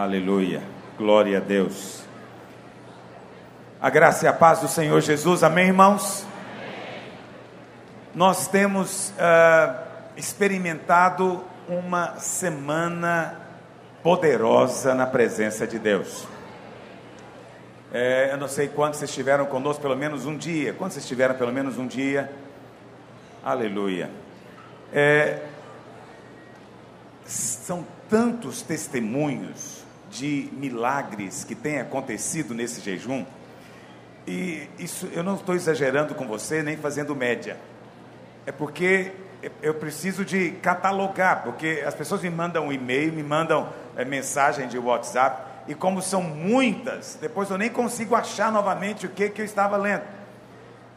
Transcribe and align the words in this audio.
Aleluia. 0.00 0.62
Glória 0.96 1.36
a 1.36 1.40
Deus. 1.42 2.02
A 3.78 3.90
graça 3.90 4.24
e 4.24 4.28
a 4.28 4.32
paz 4.32 4.60
do 4.60 4.66
Senhor 4.66 4.98
Jesus. 5.02 5.42
Amém, 5.42 5.66
irmãos? 5.66 6.24
Amém. 6.24 7.02
Nós 8.14 8.48
temos 8.48 9.10
uh, 9.10 9.78
experimentado 10.16 11.44
uma 11.68 12.18
semana 12.18 13.42
poderosa 14.02 14.94
na 14.94 15.06
presença 15.06 15.66
de 15.66 15.78
Deus. 15.78 16.26
É, 17.92 18.30
eu 18.32 18.38
não 18.38 18.48
sei 18.48 18.68
quantos 18.68 19.00
vocês 19.00 19.10
estiveram 19.10 19.44
conosco, 19.44 19.82
pelo 19.82 19.98
menos 19.98 20.24
um 20.24 20.34
dia. 20.34 20.72
Quantos 20.72 20.94
vocês 20.94 21.04
estiveram 21.04 21.34
pelo 21.34 21.52
menos 21.52 21.76
um 21.76 21.86
dia? 21.86 22.32
Aleluia. 23.44 24.10
É, 24.94 25.42
são 27.26 27.86
tantos 28.08 28.62
testemunhos 28.62 29.79
de 30.10 30.50
milagres 30.52 31.44
que 31.44 31.54
têm 31.54 31.80
acontecido 31.80 32.54
nesse 32.54 32.80
jejum. 32.80 33.24
E 34.26 34.68
isso 34.78 35.08
eu 35.12 35.22
não 35.22 35.36
estou 35.36 35.54
exagerando 35.54 36.14
com 36.14 36.26
você, 36.26 36.62
nem 36.62 36.76
fazendo 36.76 37.14
média. 37.14 37.56
É 38.44 38.52
porque 38.52 39.12
eu 39.62 39.74
preciso 39.74 40.24
de 40.24 40.50
catalogar, 40.62 41.42
porque 41.42 41.82
as 41.86 41.94
pessoas 41.94 42.22
me 42.22 42.30
mandam 42.30 42.66
um 42.66 42.72
e-mail, 42.72 43.12
me 43.12 43.22
mandam 43.22 43.68
é, 43.96 44.04
mensagem 44.04 44.68
de 44.68 44.78
WhatsApp, 44.78 45.48
e 45.66 45.74
como 45.74 46.02
são 46.02 46.22
muitas, 46.22 47.16
depois 47.20 47.48
eu 47.50 47.56
nem 47.56 47.70
consigo 47.70 48.14
achar 48.14 48.50
novamente 48.50 49.06
o 49.06 49.08
que, 49.08 49.28
que 49.30 49.40
eu 49.40 49.44
estava 49.44 49.76
lendo. 49.76 50.02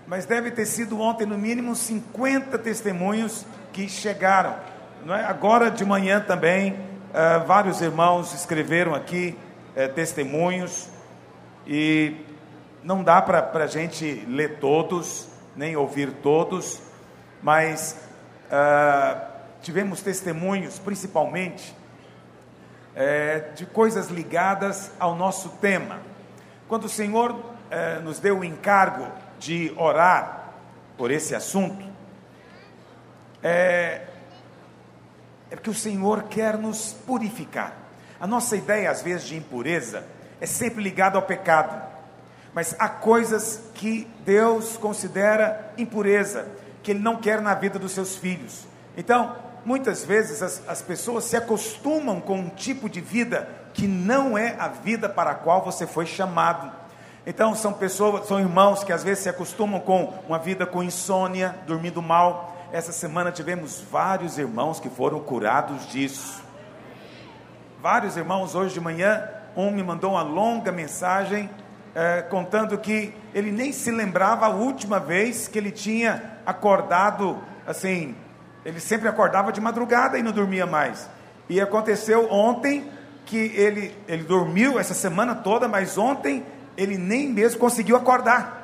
Mas 0.07 0.25
deve 0.25 0.51
ter 0.51 0.65
sido 0.65 0.99
ontem, 0.99 1.25
no 1.25 1.37
mínimo, 1.37 1.75
50 1.75 2.57
testemunhos 2.57 3.45
que 3.71 3.87
chegaram. 3.87 4.55
Não 5.05 5.15
é? 5.15 5.23
Agora 5.23 5.69
de 5.69 5.85
manhã 5.85 6.19
também, 6.19 6.77
uh, 7.13 7.45
vários 7.45 7.81
irmãos 7.81 8.33
escreveram 8.33 8.93
aqui 8.93 9.37
uh, 9.75 9.93
testemunhos, 9.93 10.89
e 11.65 12.17
não 12.83 13.03
dá 13.03 13.21
para 13.21 13.63
a 13.63 13.67
gente 13.67 14.25
ler 14.27 14.57
todos, 14.59 15.29
nem 15.55 15.75
ouvir 15.75 16.11
todos, 16.21 16.81
mas 17.41 17.97
uh, 18.47 19.33
tivemos 19.61 20.01
testemunhos, 20.01 20.77
principalmente, 20.79 21.73
é, 22.95 23.39
de 23.55 23.65
coisas 23.65 24.09
ligadas 24.09 24.91
ao 24.99 25.15
nosso 25.15 25.49
tema. 25.61 25.99
Quando 26.67 26.85
o 26.85 26.89
Senhor 26.89 27.35
é, 27.69 27.99
nos 27.99 28.19
deu 28.19 28.39
o 28.39 28.43
encargo 28.43 29.07
de 29.39 29.73
orar 29.77 30.53
por 30.97 31.09
esse 31.09 31.33
assunto, 31.33 31.83
é, 33.41 34.01
é 35.53 35.55
porque 35.55 35.69
o 35.69 35.73
Senhor 35.75 36.23
quer 36.23 36.57
nos 36.57 36.95
purificar. 37.05 37.77
A 38.19 38.25
nossa 38.25 38.57
ideia, 38.57 38.89
às 38.89 39.03
vezes, 39.03 39.27
de 39.27 39.37
impureza 39.37 40.03
é 40.41 40.47
sempre 40.47 40.81
ligada 40.81 41.15
ao 41.15 41.21
pecado, 41.21 41.79
mas 42.55 42.75
há 42.79 42.89
coisas 42.89 43.61
que 43.75 44.07
Deus 44.25 44.77
considera 44.77 45.71
impureza, 45.77 46.47
que 46.81 46.89
Ele 46.89 47.01
não 47.01 47.17
quer 47.17 47.39
na 47.39 47.53
vida 47.53 47.77
dos 47.77 47.91
seus 47.91 48.15
filhos. 48.15 48.65
Então, 48.97 49.35
muitas 49.63 50.03
vezes 50.03 50.41
as, 50.41 50.67
as 50.67 50.81
pessoas 50.81 51.25
se 51.25 51.37
acostumam 51.37 52.19
com 52.19 52.39
um 52.39 52.49
tipo 52.49 52.89
de 52.89 52.99
vida 52.99 53.47
que 53.75 53.85
não 53.85 54.35
é 54.35 54.55
a 54.57 54.69
vida 54.69 55.07
para 55.07 55.29
a 55.29 55.35
qual 55.35 55.63
você 55.63 55.85
foi 55.85 56.07
chamado. 56.07 56.71
Então 57.27 57.53
são 57.53 57.73
pessoas, 57.73 58.27
são 58.27 58.39
irmãos 58.39 58.83
que 58.83 58.91
às 58.91 59.03
vezes 59.03 59.23
se 59.23 59.29
acostumam 59.29 59.79
com 59.79 60.15
uma 60.27 60.39
vida 60.39 60.65
com 60.65 60.81
insônia, 60.81 61.55
dormindo 61.67 62.01
mal. 62.01 62.52
Essa 62.73 62.91
semana 62.91 63.31
tivemos 63.31 63.83
vários 63.91 64.39
irmãos 64.39 64.79
que 64.79 64.89
foram 64.89 65.19
curados 65.19 65.87
disso. 65.89 66.43
Vários 67.79 68.17
irmãos 68.17 68.55
hoje 68.55 68.73
de 68.73 68.81
manhã, 68.81 69.29
um 69.55 69.69
me 69.69 69.83
mandou 69.83 70.13
uma 70.13 70.23
longa 70.23 70.71
mensagem 70.71 71.47
é, 71.93 72.23
contando 72.23 72.75
que 72.79 73.13
ele 73.31 73.51
nem 73.51 73.71
se 73.71 73.91
lembrava 73.91 74.47
a 74.47 74.49
última 74.49 74.99
vez 74.99 75.47
que 75.47 75.59
ele 75.59 75.69
tinha 75.69 76.39
acordado 76.47 77.37
assim 77.67 78.15
ele 78.65 78.79
sempre 78.79 79.07
acordava 79.07 79.51
de 79.51 79.61
madrugada 79.61 80.17
e 80.17 80.23
não 80.23 80.31
dormia 80.31 80.65
mais. 80.65 81.07
E 81.47 81.61
aconteceu 81.61 82.27
ontem 82.31 82.89
que 83.23 83.51
ele, 83.55 83.95
ele 84.07 84.23
dormiu 84.23 84.79
essa 84.79 84.95
semana 84.95 85.35
toda, 85.35 85.67
mas 85.67 85.95
ontem 85.95 86.43
ele 86.75 86.97
nem 86.97 87.29
mesmo 87.29 87.59
conseguiu 87.59 87.95
acordar. 87.95 88.62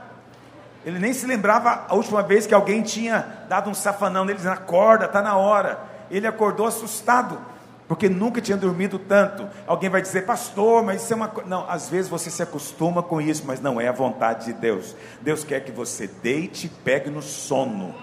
Ele 0.86 1.00
nem 1.00 1.14
se 1.14 1.26
lembrava 1.26 1.86
a 1.88 1.96
última 1.96 2.24
vez 2.24 2.48
que 2.48 2.54
alguém 2.54 2.82
tinha 2.82 3.26
dado 3.50 3.70
um 3.70 3.74
safanão 3.74 4.24
nele, 4.24 4.38
dizendo: 4.38 4.54
acorda, 4.54 5.06
está 5.06 5.22
na 5.22 5.36
hora. 5.36 5.80
Ele 6.10 6.26
acordou 6.26 6.66
assustado, 6.66 7.40
porque 7.88 8.10
nunca 8.10 8.42
tinha 8.42 8.58
dormido 8.58 8.98
tanto. 8.98 9.48
Alguém 9.68 9.90
vai 9.90 10.02
dizer, 10.02 10.26
pastor, 10.26 10.84
mas 10.84 11.04
isso 11.04 11.14
é 11.14 11.16
uma 11.16 11.28
coisa. 11.28 11.50
Não, 11.50 11.70
às 11.70 11.90
vezes 11.90 12.10
você 12.10 12.30
se 12.30 12.42
acostuma 12.42 13.04
com 13.04 13.20
isso, 13.22 13.44
mas 13.46 13.62
não 13.62 13.80
é 13.80 13.88
a 13.88 13.92
vontade 13.92 14.46
de 14.46 14.54
Deus. 14.54 14.96
Deus 15.22 15.44
quer 15.44 15.62
que 15.62 15.72
você 15.72 16.08
deite 16.08 16.68
e 16.68 16.70
pegue 16.70 17.10
no 17.10 17.22
sono. 17.22 17.94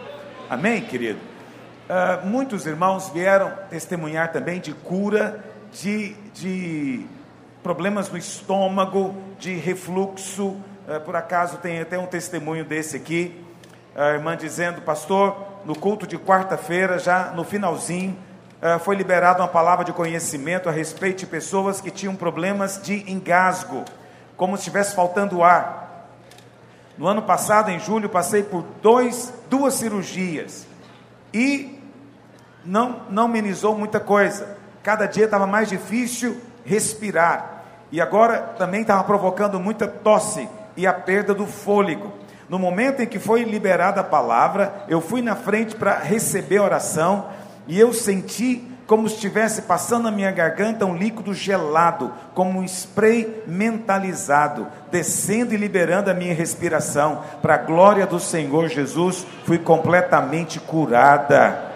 Amém, 0.49 0.83
querido? 0.83 1.19
Uh, 1.89 2.27
muitos 2.27 2.67
irmãos 2.67 3.09
vieram 3.11 3.53
testemunhar 3.71 4.33
também 4.33 4.61
de 4.61 4.73
cura 4.73 5.45
de, 5.73 6.15
de 6.35 7.07
problemas 7.63 8.11
no 8.11 8.19
estômago, 8.19 9.15
de 9.39 9.55
refluxo. 9.55 10.57
Uh, 10.87 11.01
por 11.01 11.17
acaso 11.17 11.57
tem 11.57 11.81
até 11.81 11.99
um 11.99 12.07
testemunho 12.07 12.65
desse 12.65 12.97
aqui. 12.97 13.45
A 13.93 14.11
irmã 14.11 14.37
dizendo, 14.37 14.81
pastor, 14.83 15.37
no 15.65 15.77
culto 15.77 16.07
de 16.07 16.17
quarta-feira, 16.17 16.97
já 16.97 17.33
no 17.33 17.43
finalzinho, 17.43 18.17
uh, 18.63 18.79
foi 18.79 18.95
liberada 18.95 19.43
uma 19.43 19.49
palavra 19.49 19.85
de 19.85 19.93
conhecimento 19.93 20.69
a 20.69 20.73
respeito 20.73 21.19
de 21.19 21.27
pessoas 21.27 21.81
que 21.81 21.91
tinham 21.91 22.15
problemas 22.15 22.81
de 22.81 23.11
engasgo, 23.11 23.85
como 24.37 24.57
se 24.57 24.61
estivesse 24.61 24.95
faltando 24.95 25.43
ar. 25.43 26.07
No 26.97 27.09
ano 27.09 27.23
passado, 27.23 27.69
em 27.69 27.81
julho, 27.81 28.09
passei 28.09 28.45
por 28.45 28.63
dois, 28.81 29.35
duas 29.51 29.75
cirurgias. 29.75 30.69
E 31.35 31.83
não, 32.65 33.01
não 33.11 33.25
amenizou 33.25 33.77
muita 33.77 33.99
coisa. 33.99 34.57
Cada 34.85 35.07
dia 35.07 35.25
estava 35.25 35.49
mais 35.49 35.69
difícil 35.69 36.41
respirar. 36.65 37.65
E 37.91 38.01
agora 38.01 38.39
também 38.57 38.83
estava 38.83 39.03
provocando 39.03 39.59
muita 39.59 39.89
tosse 39.89 40.49
e 40.77 40.87
a 40.87 40.93
perda 40.93 41.35
do 41.35 41.47
fôlego. 41.47 42.13
No 42.49 42.59
momento 42.59 43.01
em 43.03 43.07
que 43.07 43.19
foi 43.19 43.43
liberada 43.43 44.01
a 44.01 44.05
palavra, 44.05 44.85
eu 44.89 45.01
fui 45.01 45.21
na 45.21 45.35
frente 45.35 45.75
para 45.75 45.99
receber 45.99 46.59
a 46.59 46.63
oração 46.63 47.27
e 47.67 47.79
eu 47.79 47.93
senti 47.93 48.65
como 48.87 49.09
se 49.09 49.17
estivesse 49.17 49.63
passando 49.63 50.05
na 50.05 50.13
minha 50.13 50.31
garganta 50.31 50.87
um 50.87 50.97
líquido 50.97 51.35
gelado, 51.35 52.13
como 52.35 52.61
um 52.61 52.65
spray 52.65 53.43
mentalizado, 53.47 54.69
descendo 54.93 55.53
e 55.53 55.57
liberando 55.57 56.09
a 56.09 56.15
minha 56.15 56.33
respiração. 56.33 57.23
Para 57.43 57.55
a 57.55 57.59
glória 57.59 58.07
do 58.07 58.21
Senhor 58.21 58.69
Jesus, 58.69 59.27
fui 59.45 59.59
completamente 59.59 60.61
curada 60.61 61.73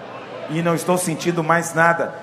e 0.51 0.63
não 0.63 0.75
estou 0.75 0.97
sentindo 0.97 1.43
mais 1.43 1.75
nada. 1.75 2.15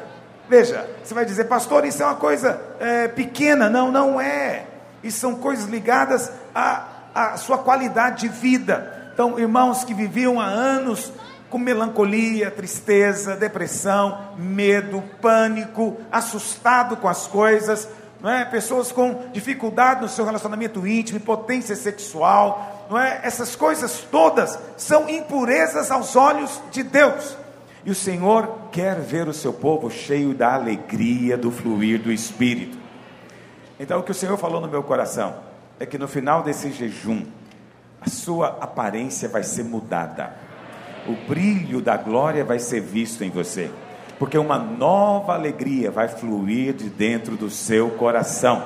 Veja, 0.50 0.88
você 1.04 1.14
vai 1.14 1.26
dizer, 1.26 1.46
pastor, 1.46 1.84
isso 1.84 2.02
é 2.02 2.06
uma 2.06 2.16
coisa 2.16 2.60
é, 2.80 3.10
pequena. 3.10 3.70
Não, 3.70 3.92
não 3.92 4.22
é. 4.22 4.64
Isso 5.04 5.20
são 5.20 5.36
coisas 5.36 5.66
ligadas 5.66 6.32
à, 6.54 6.86
à 7.14 7.38
sua 7.38 7.58
qualidade 7.58 8.22
de 8.22 8.30
vida. 8.30 9.12
Então, 9.14 9.40
irmãos 9.40 9.84
que 9.84 9.94
viviam 9.94 10.40
há 10.40 10.46
anos 10.46 11.12
com 11.50 11.58
melancolia, 11.58 12.52
tristeza, 12.52 13.36
depressão, 13.36 14.36
medo, 14.38 15.02
pânico, 15.22 15.98
assustado 16.12 16.98
com 16.98 17.08
as 17.08 17.26
coisas, 17.26 17.88
não 18.22 18.30
é? 18.30 18.44
Pessoas 18.46 18.92
com 18.92 19.30
dificuldade 19.32 20.02
no 20.02 20.10
seu 20.10 20.26
relacionamento 20.26 20.86
íntimo, 20.86 21.18
impotência 21.18 21.76
sexual, 21.76 22.88
não 22.90 23.00
é? 23.00 23.22
Essas 23.24 23.56
coisas 23.56 24.06
todas 24.12 24.58
são 24.76 25.10
impurezas 25.10 25.90
aos 25.92 26.16
olhos 26.16 26.62
de 26.72 26.84
Deus. 26.84 27.38
E 27.86 27.92
o 27.92 27.96
Senhor 27.96 28.70
quer 28.72 29.00
ver 29.00 29.28
o 29.28 29.34
seu 29.34 29.54
povo 29.54 29.90
cheio 29.90 30.34
da 30.34 30.54
alegria 30.54 31.38
do 31.38 31.52
fluir 31.52 32.02
do 32.02 32.12
Espírito. 32.12 32.78
Então, 33.80 34.00
o 34.00 34.04
que 34.04 34.12
o 34.12 34.16
Senhor 34.16 34.38
falou 34.38 34.60
no 34.60 34.68
meu 34.68 34.84
coração 34.84 35.36
é 35.80 35.86
que 35.86 35.98
no 35.98 36.08
final 36.08 36.42
desse 36.44 36.72
jejum, 36.72 37.24
a 38.02 38.10
sua 38.10 38.58
aparência 38.62 39.30
vai 39.30 39.44
ser 39.44 39.64
mudada, 39.64 40.34
o 41.08 41.28
brilho 41.28 41.82
da 41.82 41.96
glória 41.96 42.44
vai 42.44 42.60
ser 42.60 42.82
visto 42.82 43.24
em 43.24 43.30
você, 43.30 43.72
porque 44.20 44.38
uma 44.38 44.58
nova 44.58 45.34
alegria 45.34 45.92
vai 45.92 46.08
fluir 46.08 46.74
de 46.74 46.90
dentro 46.90 47.36
do 47.36 47.50
seu 47.50 47.92
coração, 47.92 48.64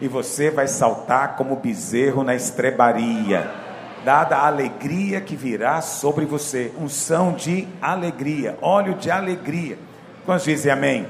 e 0.00 0.08
você 0.08 0.50
vai 0.50 0.66
saltar 0.66 1.36
como 1.36 1.56
bezerro 1.56 2.24
na 2.24 2.34
estrebaria 2.34 3.64
dada 4.04 4.36
a 4.36 4.46
alegria 4.46 5.20
que 5.20 5.34
virá 5.34 5.80
sobre 5.80 6.26
você, 6.26 6.72
unção 6.78 7.32
de 7.32 7.66
alegria, 7.80 8.58
óleo 8.60 8.94
de 8.94 9.10
alegria. 9.10 9.78
Quantos 10.26 10.44
dizem 10.44 10.70
amém? 10.70 11.06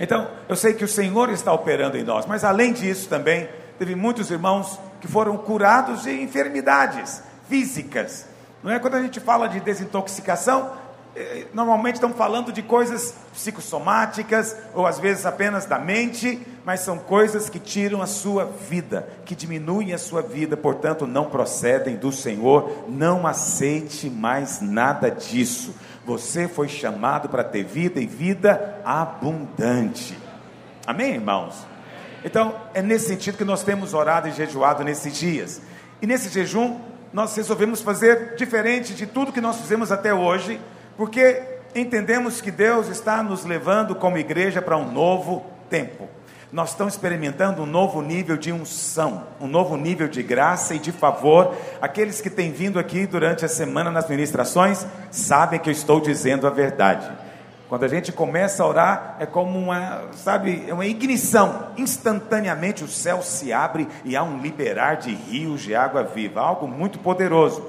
Então, 0.00 0.28
eu 0.48 0.56
sei 0.56 0.74
que 0.74 0.84
o 0.84 0.88
Senhor 0.88 1.28
está 1.30 1.52
operando 1.52 1.96
em 1.96 2.04
nós, 2.04 2.26
mas 2.26 2.44
além 2.44 2.72
disso 2.72 3.08
também, 3.08 3.48
teve 3.78 3.94
muitos 3.94 4.30
irmãos 4.30 4.78
que 5.00 5.08
foram 5.08 5.36
curados 5.36 6.02
de 6.02 6.22
enfermidades 6.22 7.22
físicas. 7.48 8.26
Não 8.62 8.70
é 8.70 8.78
quando 8.78 8.94
a 8.94 9.02
gente 9.02 9.20
fala 9.20 9.48
de 9.48 9.60
desintoxicação, 9.60 10.72
eh, 11.16 11.46
normalmente 11.52 11.94
estamos 11.94 12.16
falando 12.16 12.52
de 12.52 12.62
coisas 12.62 13.14
psicossomáticas 13.32 14.56
ou 14.74 14.86
às 14.86 14.98
vezes 14.98 15.26
apenas 15.26 15.64
da 15.64 15.78
mente, 15.78 16.40
mas 16.64 16.80
são 16.80 16.98
coisas 16.98 17.48
que 17.48 17.58
tiram 17.58 18.02
a 18.02 18.06
sua 18.06 18.44
vida, 18.44 19.08
que 19.24 19.34
diminuem 19.34 19.92
a 19.92 19.98
sua 19.98 20.22
vida, 20.22 20.56
portanto 20.56 21.06
não 21.06 21.24
procedem 21.24 21.96
do 21.96 22.12
Senhor. 22.12 22.84
Não 22.88 23.26
aceite 23.26 24.10
mais 24.10 24.60
nada 24.60 25.10
disso. 25.10 25.74
Você 26.08 26.48
foi 26.48 26.68
chamado 26.68 27.28
para 27.28 27.44
ter 27.44 27.62
vida 27.62 28.00
e 28.00 28.06
vida 28.06 28.80
abundante. 28.82 30.16
Amém, 30.86 31.16
irmãos? 31.16 31.66
Então, 32.24 32.54
é 32.72 32.80
nesse 32.80 33.08
sentido 33.08 33.36
que 33.36 33.44
nós 33.44 33.62
temos 33.62 33.92
orado 33.92 34.26
e 34.26 34.32
jejuado 34.32 34.82
nesses 34.82 35.14
dias. 35.14 35.60
E 36.00 36.06
nesse 36.06 36.30
jejum, 36.30 36.80
nós 37.12 37.36
resolvemos 37.36 37.82
fazer 37.82 38.36
diferente 38.36 38.94
de 38.94 39.06
tudo 39.06 39.34
que 39.34 39.40
nós 39.42 39.60
fizemos 39.60 39.92
até 39.92 40.14
hoje, 40.14 40.58
porque 40.96 41.42
entendemos 41.74 42.40
que 42.40 42.50
Deus 42.50 42.88
está 42.88 43.22
nos 43.22 43.44
levando 43.44 43.94
como 43.94 44.16
igreja 44.16 44.62
para 44.62 44.78
um 44.78 44.90
novo 44.90 45.44
tempo. 45.68 46.08
Nós 46.50 46.70
estamos 46.70 46.94
experimentando 46.94 47.62
um 47.62 47.66
novo 47.66 48.00
nível 48.00 48.34
de 48.34 48.50
unção, 48.50 49.24
um 49.38 49.46
novo 49.46 49.76
nível 49.76 50.08
de 50.08 50.22
graça 50.22 50.74
e 50.74 50.78
de 50.78 50.90
favor. 50.90 51.54
Aqueles 51.78 52.22
que 52.22 52.30
têm 52.30 52.50
vindo 52.50 52.78
aqui 52.78 53.06
durante 53.06 53.44
a 53.44 53.48
semana 53.48 53.90
nas 53.90 54.08
ministrações 54.08 54.86
sabem 55.10 55.60
que 55.60 55.68
eu 55.68 55.72
estou 55.72 56.00
dizendo 56.00 56.46
a 56.46 56.50
verdade. 56.50 57.06
Quando 57.68 57.84
a 57.84 57.88
gente 57.88 58.10
começa 58.12 58.62
a 58.62 58.66
orar, 58.66 59.16
é 59.18 59.26
como 59.26 59.58
uma, 59.58 60.04
sabe, 60.14 60.64
é 60.66 60.72
uma 60.72 60.86
ignição. 60.86 61.66
Instantaneamente 61.76 62.82
o 62.82 62.88
céu 62.88 63.20
se 63.20 63.52
abre 63.52 63.86
e 64.02 64.16
há 64.16 64.22
um 64.22 64.40
liberar 64.40 64.94
de 64.94 65.14
rios 65.14 65.60
de 65.60 65.74
água 65.74 66.02
viva, 66.02 66.40
algo 66.40 66.66
muito 66.66 66.98
poderoso. 66.98 67.62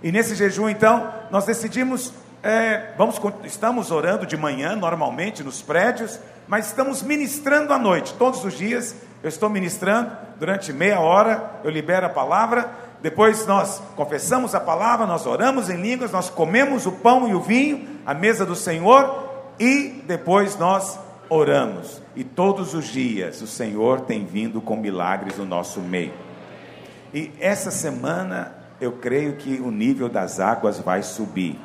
E 0.00 0.12
nesse 0.12 0.36
jejum, 0.36 0.68
então, 0.68 1.12
nós 1.28 1.44
decidimos, 1.44 2.12
é, 2.40 2.92
vamos, 2.96 3.20
estamos 3.42 3.90
orando 3.90 4.24
de 4.26 4.36
manhã, 4.36 4.76
normalmente, 4.76 5.42
nos 5.42 5.60
prédios, 5.60 6.20
mas 6.46 6.66
estamos 6.66 7.02
ministrando 7.02 7.72
à 7.72 7.78
noite, 7.78 8.14
todos 8.14 8.44
os 8.44 8.54
dias. 8.54 8.94
Eu 9.22 9.28
estou 9.28 9.48
ministrando 9.48 10.10
durante 10.38 10.72
meia 10.72 10.98
hora, 11.00 11.60
eu 11.62 11.70
libero 11.70 12.06
a 12.06 12.08
palavra, 12.08 12.70
depois 13.00 13.46
nós 13.46 13.82
confessamos 13.96 14.54
a 14.54 14.60
palavra, 14.60 15.06
nós 15.06 15.26
oramos 15.26 15.68
em 15.68 15.80
línguas, 15.80 16.12
nós 16.12 16.30
comemos 16.30 16.86
o 16.86 16.92
pão 16.92 17.28
e 17.28 17.34
o 17.34 17.40
vinho, 17.40 18.00
a 18.06 18.14
mesa 18.14 18.46
do 18.46 18.54
Senhor, 18.54 19.28
e 19.58 20.02
depois 20.06 20.56
nós 20.56 20.98
oramos. 21.28 22.00
E 22.14 22.22
todos 22.22 22.74
os 22.74 22.86
dias 22.86 23.40
o 23.40 23.46
Senhor 23.46 24.02
tem 24.02 24.24
vindo 24.24 24.60
com 24.60 24.76
milagres 24.76 25.38
no 25.38 25.44
nosso 25.44 25.80
meio. 25.80 26.12
E 27.12 27.32
essa 27.40 27.70
semana 27.70 28.54
eu 28.80 28.92
creio 28.92 29.36
que 29.36 29.60
o 29.60 29.70
nível 29.70 30.08
das 30.08 30.40
águas 30.40 30.78
vai 30.78 31.02
subir. 31.02 31.58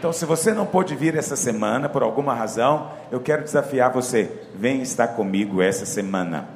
Então, 0.00 0.14
se 0.14 0.24
você 0.24 0.54
não 0.54 0.64
pôde 0.64 0.96
vir 0.96 1.14
essa 1.14 1.36
semana 1.36 1.86
por 1.86 2.02
alguma 2.02 2.32
razão, 2.32 2.90
eu 3.12 3.20
quero 3.20 3.44
desafiar 3.44 3.92
você: 3.92 4.32
vem 4.54 4.80
estar 4.80 5.08
comigo 5.08 5.60
essa 5.60 5.84
semana. 5.84 6.48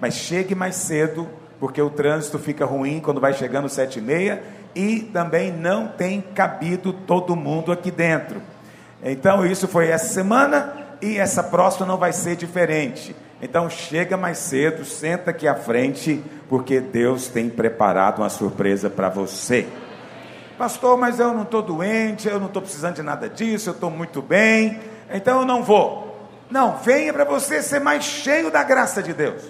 Mas 0.00 0.14
chegue 0.14 0.56
mais 0.56 0.74
cedo, 0.74 1.28
porque 1.60 1.80
o 1.80 1.88
trânsito 1.88 2.36
fica 2.36 2.66
ruim 2.66 2.98
quando 2.98 3.20
vai 3.20 3.32
chegando 3.32 3.68
sete 3.68 4.00
e 4.00 4.02
meia 4.02 4.42
e 4.74 5.02
também 5.12 5.52
não 5.52 5.86
tem 5.86 6.20
cabido 6.20 6.92
todo 6.92 7.36
mundo 7.36 7.70
aqui 7.70 7.92
dentro. 7.92 8.42
Então, 9.04 9.46
isso 9.46 9.68
foi 9.68 9.86
essa 9.86 10.12
semana 10.12 10.74
e 11.00 11.16
essa 11.16 11.44
próxima 11.44 11.86
não 11.86 11.96
vai 11.96 12.12
ser 12.12 12.34
diferente. 12.34 13.14
Então, 13.40 13.70
chega 13.70 14.16
mais 14.16 14.38
cedo, 14.38 14.84
senta 14.84 15.30
aqui 15.30 15.46
à 15.46 15.54
frente, 15.54 16.24
porque 16.48 16.80
Deus 16.80 17.28
tem 17.28 17.48
preparado 17.48 18.18
uma 18.18 18.28
surpresa 18.28 18.90
para 18.90 19.08
você. 19.08 19.68
Pastor, 20.60 20.98
mas 20.98 21.18
eu 21.18 21.32
não 21.32 21.44
estou 21.44 21.62
doente, 21.62 22.28
eu 22.28 22.38
não 22.38 22.48
estou 22.48 22.60
precisando 22.60 22.96
de 22.96 23.02
nada 23.02 23.30
disso, 23.30 23.70
eu 23.70 23.72
estou 23.72 23.90
muito 23.90 24.20
bem, 24.20 24.78
então 25.10 25.40
eu 25.40 25.46
não 25.46 25.62
vou. 25.62 26.28
Não, 26.50 26.76
venha 26.76 27.14
para 27.14 27.24
você 27.24 27.62
ser 27.62 27.80
mais 27.80 28.04
cheio 28.04 28.50
da 28.50 28.62
graça 28.62 29.02
de 29.02 29.14
Deus, 29.14 29.42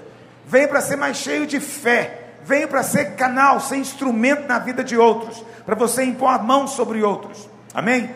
venha 0.46 0.68
para 0.68 0.80
ser 0.80 0.94
mais 0.94 1.16
cheio 1.16 1.48
de 1.48 1.58
fé, 1.58 2.34
venha 2.44 2.68
para 2.68 2.84
ser 2.84 3.16
canal, 3.16 3.58
ser 3.58 3.78
instrumento 3.78 4.46
na 4.46 4.60
vida 4.60 4.84
de 4.84 4.96
outros, 4.96 5.44
para 5.66 5.74
você 5.74 6.04
impor 6.04 6.30
a 6.30 6.38
mão 6.38 6.68
sobre 6.68 7.02
outros. 7.02 7.50
Amém? 7.74 8.08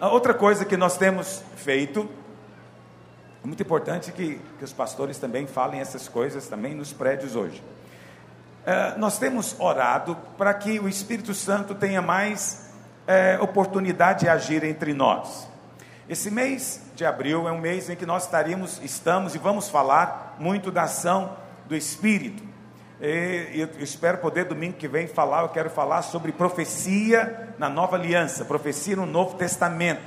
A 0.00 0.08
outra 0.08 0.32
coisa 0.32 0.64
que 0.64 0.76
nós 0.76 0.96
temos 0.96 1.42
feito, 1.56 2.08
é 3.42 3.46
muito 3.48 3.64
importante 3.64 4.12
que, 4.12 4.40
que 4.60 4.64
os 4.64 4.72
pastores 4.72 5.18
também 5.18 5.48
falem 5.48 5.80
essas 5.80 6.06
coisas 6.06 6.46
também 6.46 6.72
nos 6.72 6.92
prédios 6.92 7.34
hoje. 7.34 7.60
É, 8.66 8.98
nós 8.98 9.16
temos 9.16 9.54
orado 9.60 10.16
para 10.36 10.52
que 10.52 10.80
o 10.80 10.88
Espírito 10.88 11.32
Santo 11.32 11.72
tenha 11.72 12.02
mais 12.02 12.68
é, 13.06 13.38
oportunidade 13.40 14.24
de 14.24 14.28
agir 14.28 14.64
entre 14.64 14.92
nós. 14.92 15.48
Esse 16.08 16.32
mês 16.32 16.82
de 16.96 17.04
abril 17.04 17.46
é 17.46 17.52
um 17.52 17.60
mês 17.60 17.88
em 17.88 17.94
que 17.94 18.04
nós 18.04 18.24
estaríamos, 18.24 18.80
estamos 18.82 19.36
e 19.36 19.38
vamos 19.38 19.68
falar 19.68 20.34
muito 20.40 20.72
da 20.72 20.82
ação 20.82 21.36
do 21.66 21.76
Espírito. 21.76 22.42
E, 23.00 23.60
eu 23.60 23.84
espero 23.84 24.18
poder 24.18 24.46
domingo 24.46 24.76
que 24.76 24.88
vem 24.88 25.06
falar, 25.06 25.42
eu 25.42 25.48
quero 25.50 25.70
falar 25.70 26.02
sobre 26.02 26.32
profecia 26.32 27.54
na 27.58 27.68
nova 27.68 27.94
aliança, 27.94 28.44
profecia 28.44 28.96
no 28.96 29.06
Novo 29.06 29.36
Testamento. 29.36 30.02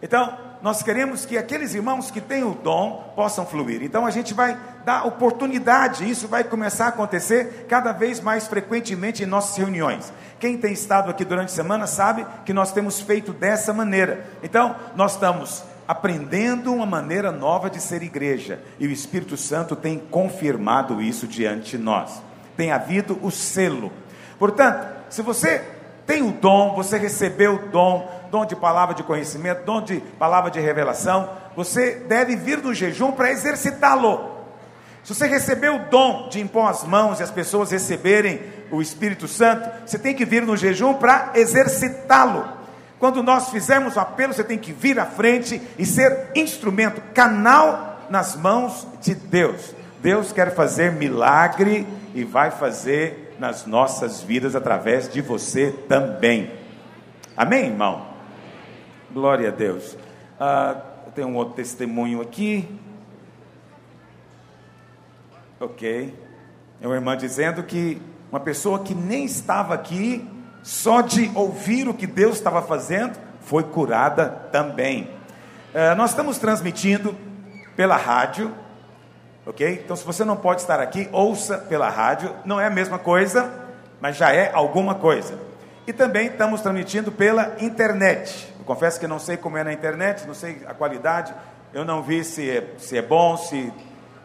Então, 0.00 0.38
nós 0.62 0.80
queremos 0.80 1.26
que 1.26 1.36
aqueles 1.36 1.74
irmãos 1.74 2.10
que 2.10 2.20
têm 2.20 2.44
o 2.44 2.54
dom 2.54 3.12
possam 3.16 3.44
fluir. 3.44 3.82
Então, 3.82 4.06
a 4.06 4.10
gente 4.12 4.32
vai 4.32 4.56
dar 4.84 5.04
oportunidade, 5.06 6.08
isso 6.08 6.28
vai 6.28 6.44
começar 6.44 6.86
a 6.86 6.88
acontecer 6.88 7.66
cada 7.68 7.92
vez 7.92 8.20
mais 8.20 8.46
frequentemente 8.46 9.24
em 9.24 9.26
nossas 9.26 9.56
reuniões. 9.56 10.12
Quem 10.38 10.56
tem 10.56 10.72
estado 10.72 11.10
aqui 11.10 11.24
durante 11.24 11.48
a 11.48 11.54
semana 11.54 11.88
sabe 11.88 12.24
que 12.44 12.52
nós 12.52 12.70
temos 12.70 13.00
feito 13.00 13.32
dessa 13.32 13.72
maneira. 13.72 14.24
Então, 14.40 14.76
nós 14.94 15.14
estamos 15.14 15.64
aprendendo 15.86 16.72
uma 16.72 16.86
maneira 16.86 17.32
nova 17.32 17.68
de 17.68 17.80
ser 17.80 18.02
igreja, 18.02 18.60
e 18.78 18.86
o 18.86 18.92
Espírito 18.92 19.36
Santo 19.36 19.74
tem 19.74 19.98
confirmado 19.98 21.02
isso 21.02 21.26
diante 21.26 21.76
de 21.76 21.78
nós. 21.78 22.22
Tem 22.56 22.70
havido 22.70 23.18
o 23.20 23.32
selo. 23.32 23.92
Portanto, 24.38 24.86
se 25.10 25.22
você 25.22 25.64
tem 26.06 26.22
o 26.22 26.32
dom, 26.32 26.74
você 26.74 26.98
recebeu 26.98 27.54
o 27.54 27.68
dom, 27.68 28.21
dom 28.32 28.46
de 28.46 28.56
palavra 28.56 28.94
de 28.94 29.02
conhecimento, 29.02 29.66
dom 29.66 29.82
de 29.82 30.00
palavra 30.18 30.50
de 30.50 30.58
revelação, 30.58 31.28
você 31.54 31.96
deve 32.08 32.34
vir 32.34 32.62
no 32.62 32.72
jejum 32.72 33.12
para 33.12 33.30
exercitá-lo. 33.30 34.32
Se 35.04 35.14
você 35.14 35.26
recebeu 35.26 35.76
o 35.76 35.84
dom 35.90 36.30
de 36.30 36.40
impor 36.40 36.70
as 36.70 36.82
mãos 36.82 37.20
e 37.20 37.22
as 37.22 37.30
pessoas 37.30 37.70
receberem 37.70 38.40
o 38.70 38.80
Espírito 38.80 39.28
Santo, 39.28 39.68
você 39.84 39.98
tem 39.98 40.14
que 40.14 40.24
vir 40.24 40.40
no 40.40 40.56
jejum 40.56 40.94
para 40.94 41.32
exercitá-lo. 41.34 42.48
Quando 42.98 43.22
nós 43.22 43.50
fizermos 43.50 43.96
o 43.96 44.00
apelo, 44.00 44.32
você 44.32 44.44
tem 44.44 44.56
que 44.56 44.72
vir 44.72 44.98
à 44.98 45.04
frente 45.04 45.60
e 45.78 45.84
ser 45.84 46.30
instrumento, 46.34 47.02
canal 47.12 47.98
nas 48.08 48.34
mãos 48.34 48.88
de 49.02 49.14
Deus. 49.14 49.74
Deus 50.00 50.32
quer 50.32 50.54
fazer 50.54 50.90
milagre 50.90 51.86
e 52.14 52.24
vai 52.24 52.50
fazer 52.50 53.36
nas 53.38 53.66
nossas 53.66 54.22
vidas 54.22 54.56
através 54.56 55.06
de 55.06 55.20
você 55.20 55.70
também. 55.86 56.50
Amém, 57.36 57.66
irmão? 57.66 58.11
Glória 59.12 59.48
a 59.48 59.52
Deus. 59.52 59.96
Ah, 60.40 60.80
tem 61.14 61.24
um 61.24 61.36
outro 61.36 61.54
testemunho 61.54 62.22
aqui. 62.22 62.66
Ok. 65.60 66.18
É 66.80 66.86
uma 66.86 66.94
irmã 66.94 67.14
dizendo 67.16 67.62
que 67.62 68.00
uma 68.30 68.40
pessoa 68.40 68.78
que 68.78 68.94
nem 68.94 69.26
estava 69.26 69.74
aqui 69.74 70.26
só 70.62 71.02
de 71.02 71.30
ouvir 71.34 71.88
o 71.88 71.94
que 71.94 72.06
Deus 72.06 72.36
estava 72.36 72.62
fazendo, 72.62 73.18
foi 73.42 73.64
curada 73.64 74.30
também. 74.50 75.10
É, 75.74 75.94
nós 75.94 76.10
estamos 76.10 76.38
transmitindo 76.38 77.14
pela 77.76 77.96
rádio, 77.96 78.50
ok? 79.44 79.82
Então, 79.84 79.96
se 79.96 80.04
você 80.04 80.24
não 80.24 80.36
pode 80.36 80.60
estar 80.62 80.80
aqui, 80.80 81.08
ouça 81.12 81.58
pela 81.58 81.90
rádio, 81.90 82.34
não 82.44 82.60
é 82.60 82.66
a 82.66 82.70
mesma 82.70 82.98
coisa, 82.98 83.52
mas 84.00 84.16
já 84.16 84.32
é 84.32 84.50
alguma 84.54 84.94
coisa. 84.94 85.38
E 85.86 85.92
também 85.92 86.28
estamos 86.28 86.60
transmitindo 86.60 87.10
pela 87.10 87.56
internet. 87.60 88.51
Eu 88.62 88.64
confesso 88.64 89.00
que 89.00 89.06
não 89.08 89.18
sei 89.18 89.36
como 89.36 89.58
é 89.58 89.64
na 89.64 89.72
internet, 89.72 90.24
não 90.26 90.34
sei 90.34 90.62
a 90.66 90.72
qualidade, 90.72 91.34
eu 91.74 91.84
não 91.84 92.02
vi 92.02 92.22
se 92.22 92.48
é, 92.48 92.74
se 92.78 92.96
é 92.96 93.02
bom, 93.02 93.36
se. 93.36 93.72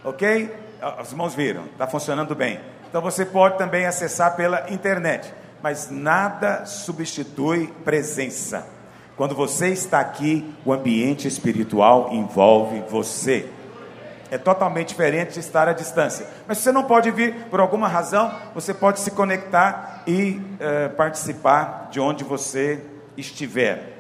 Ok? 0.04 0.54
Os 1.02 1.12
irmãos 1.12 1.34
viram, 1.34 1.66
está 1.66 1.88
funcionando 1.88 2.36
bem. 2.36 2.60
Então 2.88 3.02
você 3.02 3.26
pode 3.26 3.58
também 3.58 3.86
acessar 3.86 4.36
pela 4.36 4.72
internet 4.72 5.34
mas 5.62 5.90
nada 5.90 6.66
substitui 6.66 7.68
presença. 7.84 8.66
Quando 9.16 9.34
você 9.34 9.70
está 9.70 10.00
aqui, 10.00 10.54
o 10.64 10.72
ambiente 10.72 11.28
espiritual 11.28 12.10
envolve 12.12 12.84
você. 12.90 13.50
É 14.30 14.38
totalmente 14.38 14.90
diferente 14.90 15.34
de 15.34 15.40
estar 15.40 15.68
à 15.68 15.74
distância. 15.74 16.28
Mas 16.48 16.58
se 16.58 16.66
você 16.66 16.72
não 16.72 16.84
pode 16.84 17.10
vir 17.12 17.34
por 17.50 17.60
alguma 17.60 17.88
razão, 17.88 18.32
você 18.54 18.74
pode 18.74 19.00
se 19.00 19.12
conectar 19.12 20.04
e 20.06 20.40
uh, 20.40 20.96
participar 20.96 21.88
de 21.90 22.00
onde 22.00 22.24
você 22.24 22.84
estiver. 23.16 23.97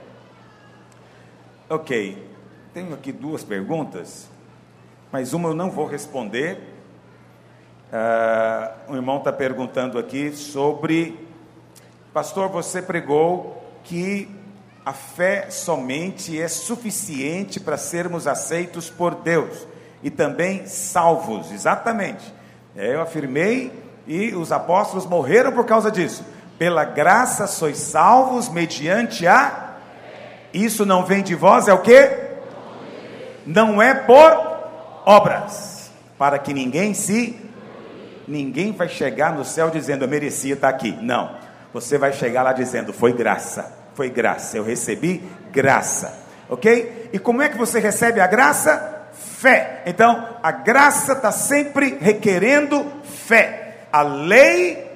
Ok, 1.69 2.25
tenho 2.73 2.93
aqui 2.93 3.11
duas 3.11 3.43
perguntas, 3.43 4.29
mas 5.11 5.33
uma 5.33 5.49
eu 5.49 5.53
não 5.53 5.69
vou 5.69 5.85
responder. 5.85 6.57
Uh, 7.91 8.93
o 8.93 8.95
irmão 8.95 9.17
está 9.17 9.33
perguntando 9.33 9.99
aqui 9.99 10.31
sobre 10.31 11.27
Pastor, 12.13 12.47
você 12.47 12.81
pregou 12.81 13.61
que 13.83 14.33
a 14.85 14.93
fé 14.93 15.49
somente 15.49 16.41
é 16.41 16.47
suficiente 16.47 17.59
para 17.59 17.75
sermos 17.75 18.27
aceitos 18.27 18.89
por 18.89 19.13
Deus 19.15 19.67
e 20.01 20.09
também 20.09 20.65
salvos, 20.67 21.51
exatamente. 21.51 22.33
É, 22.77 22.93
eu 22.93 23.01
afirmei 23.01 23.73
e 24.07 24.33
os 24.33 24.53
apóstolos 24.53 25.05
morreram 25.05 25.51
por 25.51 25.65
causa 25.65 25.91
disso. 25.91 26.23
Pela 26.57 26.85
graça 26.85 27.45
sois 27.45 27.77
salvos 27.77 28.47
mediante 28.47 29.27
a. 29.27 29.66
Isso 30.53 30.85
não 30.85 31.05
vem 31.05 31.21
de 31.21 31.35
vós, 31.35 31.67
é 31.67 31.73
o 31.73 31.81
que? 31.81 32.27
Não 33.45 33.81
é 33.81 33.93
por 33.93 34.57
obras, 35.05 35.91
para 36.17 36.37
que 36.37 36.53
ninguém 36.53 36.93
se. 36.93 37.39
Ninguém 38.27 38.73
vai 38.73 38.89
chegar 38.89 39.33
no 39.33 39.45
céu 39.45 39.69
dizendo 39.69 40.03
eu 40.03 40.09
merecia 40.09 40.53
estar 40.53 40.67
aqui. 40.67 40.97
Não. 41.01 41.31
Você 41.73 41.97
vai 41.97 42.11
chegar 42.11 42.43
lá 42.43 42.51
dizendo 42.51 42.91
foi 42.91 43.13
graça, 43.13 43.73
foi 43.93 44.09
graça, 44.09 44.57
eu 44.57 44.63
recebi 44.63 45.23
graça. 45.51 46.25
Ok? 46.49 47.09
E 47.13 47.19
como 47.19 47.41
é 47.41 47.49
que 47.49 47.57
você 47.57 47.79
recebe 47.79 48.19
a 48.19 48.27
graça? 48.27 48.95
Fé. 49.13 49.83
Então, 49.85 50.37
a 50.41 50.51
graça 50.51 51.13
está 51.13 51.31
sempre 51.31 51.97
requerendo 51.99 52.85
fé. 53.03 53.87
A 53.91 54.01
lei 54.01 54.87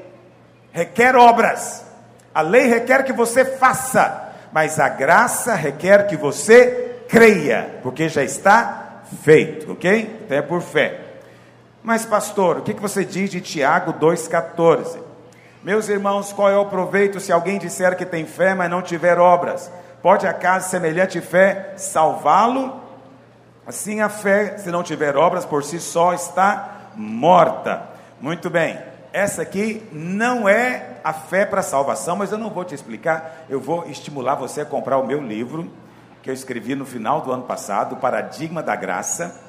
requer 0.71 1.15
obras. 1.15 1.85
A 2.33 2.41
lei 2.41 2.67
requer 2.67 3.03
que 3.03 3.11
você 3.11 3.43
faça, 3.43 4.20
mas 4.51 4.79
a 4.79 4.89
graça 4.89 5.55
requer 5.55 6.07
que 6.07 6.15
você 6.15 7.03
creia, 7.07 7.79
porque 7.81 8.09
já 8.09 8.23
está 8.23 9.01
feito, 9.23 9.71
ok? 9.71 10.21
Então 10.25 10.37
é 10.37 10.41
por 10.41 10.61
fé. 10.61 10.99
Mas, 11.83 12.05
pastor, 12.05 12.57
o 12.57 12.61
que 12.61 12.73
você 12.73 13.03
diz 13.03 13.29
de 13.29 13.41
Tiago 13.41 13.93
2,14? 13.93 14.99
Meus 15.63 15.89
irmãos, 15.89 16.31
qual 16.33 16.49
é 16.49 16.57
o 16.57 16.65
proveito 16.65 17.19
se 17.19 17.31
alguém 17.31 17.59
disser 17.59 17.95
que 17.95 18.05
tem 18.05 18.25
fé, 18.25 18.53
mas 18.53 18.69
não 18.69 18.81
tiver 18.81 19.19
obras? 19.19 19.71
Pode 20.01 20.25
acaso 20.25 20.69
semelhante 20.69 21.21
fé 21.21 21.73
salvá-lo? 21.77 22.81
Assim 23.65 24.01
a 24.01 24.09
fé, 24.09 24.57
se 24.57 24.71
não 24.71 24.81
tiver 24.81 25.15
obras 25.15 25.45
por 25.45 25.63
si 25.63 25.79
só, 25.79 26.13
está 26.13 26.89
morta. 26.95 27.83
Muito 28.19 28.49
bem. 28.49 28.90
Essa 29.13 29.41
aqui 29.41 29.83
não 29.91 30.47
é 30.47 30.97
a 31.03 31.11
fé 31.11 31.45
para 31.45 31.61
salvação, 31.61 32.15
mas 32.15 32.31
eu 32.31 32.37
não 32.37 32.49
vou 32.49 32.63
te 32.63 32.73
explicar. 32.73 33.45
Eu 33.49 33.59
vou 33.59 33.85
estimular 33.89 34.35
você 34.35 34.61
a 34.61 34.65
comprar 34.65 34.97
o 34.97 35.05
meu 35.05 35.21
livro, 35.21 35.69
que 36.23 36.29
eu 36.29 36.33
escrevi 36.33 36.75
no 36.75 36.85
final 36.85 37.21
do 37.21 37.31
ano 37.31 37.43
passado, 37.43 37.97
Paradigma 37.97 38.63
da 38.63 38.75
Graça, 38.75 39.41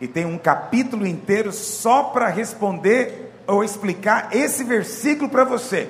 e 0.00 0.06
tem 0.06 0.26
um 0.26 0.36
capítulo 0.36 1.06
inteiro 1.06 1.50
só 1.50 2.04
para 2.04 2.28
responder 2.28 3.32
ou 3.46 3.64
explicar 3.64 4.28
esse 4.32 4.64
versículo 4.64 5.30
para 5.30 5.44
você. 5.44 5.88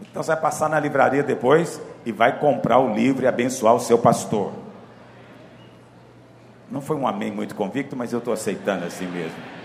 Então 0.00 0.22
você 0.22 0.32
vai 0.32 0.40
passar 0.40 0.70
na 0.70 0.80
livraria 0.80 1.22
depois 1.22 1.80
e 2.06 2.12
vai 2.12 2.38
comprar 2.38 2.78
o 2.78 2.94
livro 2.94 3.24
e 3.24 3.28
abençoar 3.28 3.74
o 3.74 3.80
seu 3.80 3.98
pastor. 3.98 4.52
Não 6.70 6.80
foi 6.80 6.96
um 6.96 7.06
amém 7.06 7.30
muito 7.30 7.54
convicto, 7.54 7.96
mas 7.96 8.12
eu 8.12 8.20
estou 8.20 8.32
aceitando 8.32 8.86
assim 8.86 9.06
mesmo. 9.06 9.57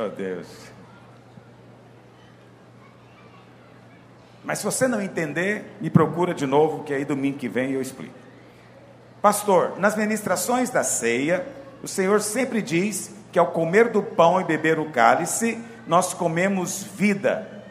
Oh 0.00 0.08
Deus. 0.08 0.46
Mas 4.44 4.60
se 4.60 4.64
você 4.64 4.86
não 4.86 5.02
entender, 5.02 5.76
me 5.80 5.90
procura 5.90 6.32
de 6.32 6.46
novo, 6.46 6.84
que 6.84 6.94
aí 6.94 7.04
domingo 7.04 7.36
que 7.36 7.48
vem 7.48 7.72
eu 7.72 7.82
explico. 7.82 8.14
Pastor, 9.20 9.76
nas 9.80 9.96
ministrações 9.96 10.70
da 10.70 10.84
ceia, 10.84 11.44
o 11.82 11.88
Senhor 11.88 12.20
sempre 12.20 12.62
diz 12.62 13.12
que 13.32 13.40
ao 13.40 13.48
comer 13.48 13.88
do 13.88 14.00
pão 14.00 14.40
e 14.40 14.44
beber 14.44 14.78
o 14.78 14.90
cálice, 14.90 15.58
nós 15.84 16.14
comemos 16.14 16.84
vida. 16.84 17.64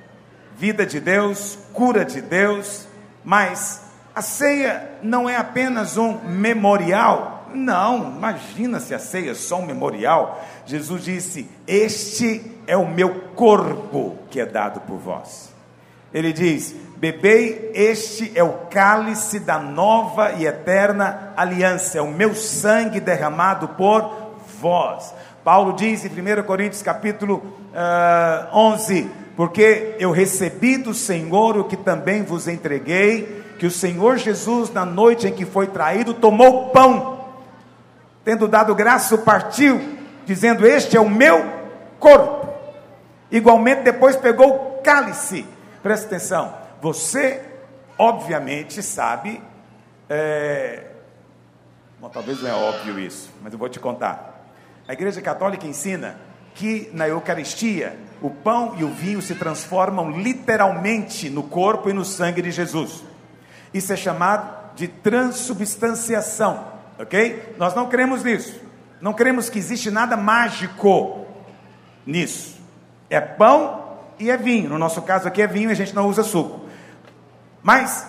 Vida 0.57 0.86
de 0.86 1.00
Deus, 1.00 1.57
cura 1.72 2.03
de 2.03 2.22
Deus, 2.22 2.89
mas 3.24 3.84
a 4.13 4.22
ceia 4.22 4.98
não 5.01 5.29
é 5.29 5.38
apenas 5.38 5.96
um 5.96 6.19
memorial, 6.27 7.38
não, 7.53 8.12
imagina 8.12 8.79
se 8.79 8.93
a 8.93 9.00
ceia 9.00 9.31
é 9.31 9.36
só 9.36 9.60
um 9.60 9.65
memorial. 9.65 10.43
Jesus 10.67 11.05
disse: 11.05 11.50
Este 11.65 12.41
é 12.67 12.75
o 12.75 12.88
meu 12.88 13.09
corpo 13.36 14.17
que 14.29 14.39
é 14.39 14.45
dado 14.45 14.81
por 14.81 14.97
vós. 14.97 15.50
Ele 16.13 16.33
diz: 16.33 16.75
Bebei, 16.97 17.71
este 17.74 18.31
é 18.36 18.43
o 18.43 18.53
cálice 18.69 19.39
da 19.39 19.57
nova 19.57 20.33
e 20.33 20.45
eterna 20.45 21.33
aliança, 21.38 21.97
é 21.97 22.01
o 22.01 22.12
meu 22.12 22.36
sangue 22.36 23.00
derramado 23.00 23.69
por 23.69 24.12
vós. 24.59 25.13
Paulo 25.43 25.74
diz 25.74 26.03
em 26.03 26.09
1 26.09 26.43
Coríntios 26.43 26.81
capítulo 26.81 27.36
uh, 27.36 27.74
ah, 27.74 28.50
11: 28.53 29.09
Porque 29.38 29.95
eu 29.97 30.12
recebi 30.12 30.75
do 30.75 30.93
Senhor 30.93 31.57
o 31.57 31.63
que 31.63 31.77
também 31.77 32.24
vos 32.24 32.45
entreguei, 32.45 33.41
que 33.57 33.65
o 33.65 33.71
Senhor 33.71 34.17
Jesus, 34.17 34.69
na 34.74 34.86
noite 34.86 35.27
em 35.27 35.33
que 35.33 35.45
foi 35.45 35.67
traído, 35.67 36.13
tomou 36.13 36.71
pão 36.71 37.17
tendo 38.27 38.45
dado 38.45 38.75
graça, 38.75 39.17
partiu, 39.19 39.79
dizendo: 40.27 40.67
Este 40.67 40.96
é 40.96 41.01
o 41.01 41.10
meu 41.10 41.43
corpo. 42.00 42.48
Igualmente, 43.31 43.81
depois 43.81 44.15
pegou 44.15 44.53
o 44.53 44.81
cálice. 44.84 45.43
Presta 45.81 46.05
atenção, 46.05 46.53
você, 46.79 47.41
obviamente, 47.98 48.84
sabe. 48.84 49.41
É... 50.07 50.84
Bom, 52.00 52.10
talvez 52.10 52.41
não 52.43 52.50
é 52.50 52.53
óbvio 52.53 53.00
isso, 53.00 53.31
mas 53.41 53.51
eu 53.51 53.57
vou 53.57 53.67
te 53.67 53.79
contar. 53.79 54.46
A 54.88 54.93
Igreja 54.93 55.19
Católica 55.22 55.65
ensina 55.65 56.19
que 56.53 56.91
na 56.93 57.07
Eucaristia 57.07 57.98
o 58.22 58.29
pão 58.29 58.75
e 58.77 58.84
o 58.84 58.89
vinho 58.89 59.22
se 59.22 59.34
transformam 59.34 60.12
literalmente 60.12 61.27
no 61.29 61.43
corpo 61.43 61.89
e 61.89 61.93
no 61.93 62.05
sangue 62.05 62.41
de 62.41 62.51
Jesus. 62.51 63.03
Isso 63.74 63.91
é 63.91 63.96
chamado 63.96 64.75
de 64.75 64.88
transubstanciação 64.88 66.77
ok? 67.00 67.55
Nós 67.57 67.75
não 67.75 67.88
cremos 67.88 68.24
nisso. 68.24 68.60
Não 68.99 69.13
cremos 69.13 69.49
que 69.49 69.59
existe 69.59 69.91
nada 69.91 70.17
mágico 70.17 71.25
nisso. 72.05 72.57
É 73.09 73.21
pão 73.21 73.97
e 74.19 74.29
é 74.29 74.37
vinho. 74.37 74.69
No 74.69 74.77
nosso 74.77 75.01
caso 75.01 75.27
aqui 75.27 75.41
é 75.41 75.47
vinho 75.47 75.69
e 75.69 75.73
a 75.73 75.75
gente 75.75 75.95
não 75.95 76.07
usa 76.07 76.23
suco. 76.23 76.61
Mas 77.61 78.07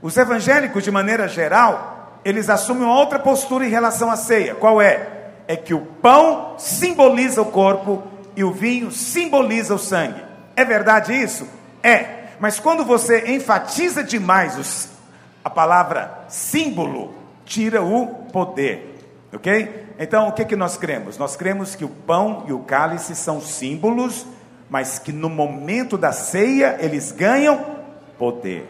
os 0.00 0.16
evangélicos, 0.16 0.82
de 0.82 0.90
maneira 0.90 1.28
geral, 1.28 2.20
eles 2.24 2.48
assumem 2.48 2.86
outra 2.86 3.18
postura 3.18 3.66
em 3.66 3.70
relação 3.70 4.10
à 4.10 4.16
ceia. 4.16 4.54
Qual 4.54 4.80
é? 4.80 5.08
É 5.46 5.56
que 5.56 5.74
o 5.74 5.80
pão 5.80 6.54
simboliza 6.58 7.42
o 7.42 7.46
corpo 7.46 8.02
e 8.36 8.44
o 8.44 8.52
vinho 8.52 8.90
simboliza 8.90 9.74
o 9.74 9.78
sangue. 9.78 10.22
É 10.56 10.64
verdade 10.64 11.12
isso? 11.12 11.46
É. 11.82 12.22
Mas 12.38 12.58
quando 12.58 12.84
você 12.84 13.32
enfatiza 13.32 14.02
demais 14.02 14.58
os, 14.58 14.88
a 15.44 15.50
palavra 15.50 16.24
símbolo, 16.28 17.14
tira 17.44 17.82
o 17.82 18.06
poder, 18.32 18.98
ok? 19.32 19.91
Então, 20.02 20.26
o 20.26 20.32
que, 20.32 20.44
que 20.44 20.56
nós 20.56 20.76
cremos? 20.76 21.16
Nós 21.16 21.36
cremos 21.36 21.76
que 21.76 21.84
o 21.84 21.88
pão 21.88 22.44
e 22.48 22.52
o 22.52 22.58
cálice 22.58 23.14
são 23.14 23.40
símbolos, 23.40 24.26
mas 24.68 24.98
que 24.98 25.12
no 25.12 25.30
momento 25.30 25.96
da 25.96 26.10
ceia 26.10 26.76
eles 26.80 27.12
ganham 27.12 27.64
poder. 28.18 28.68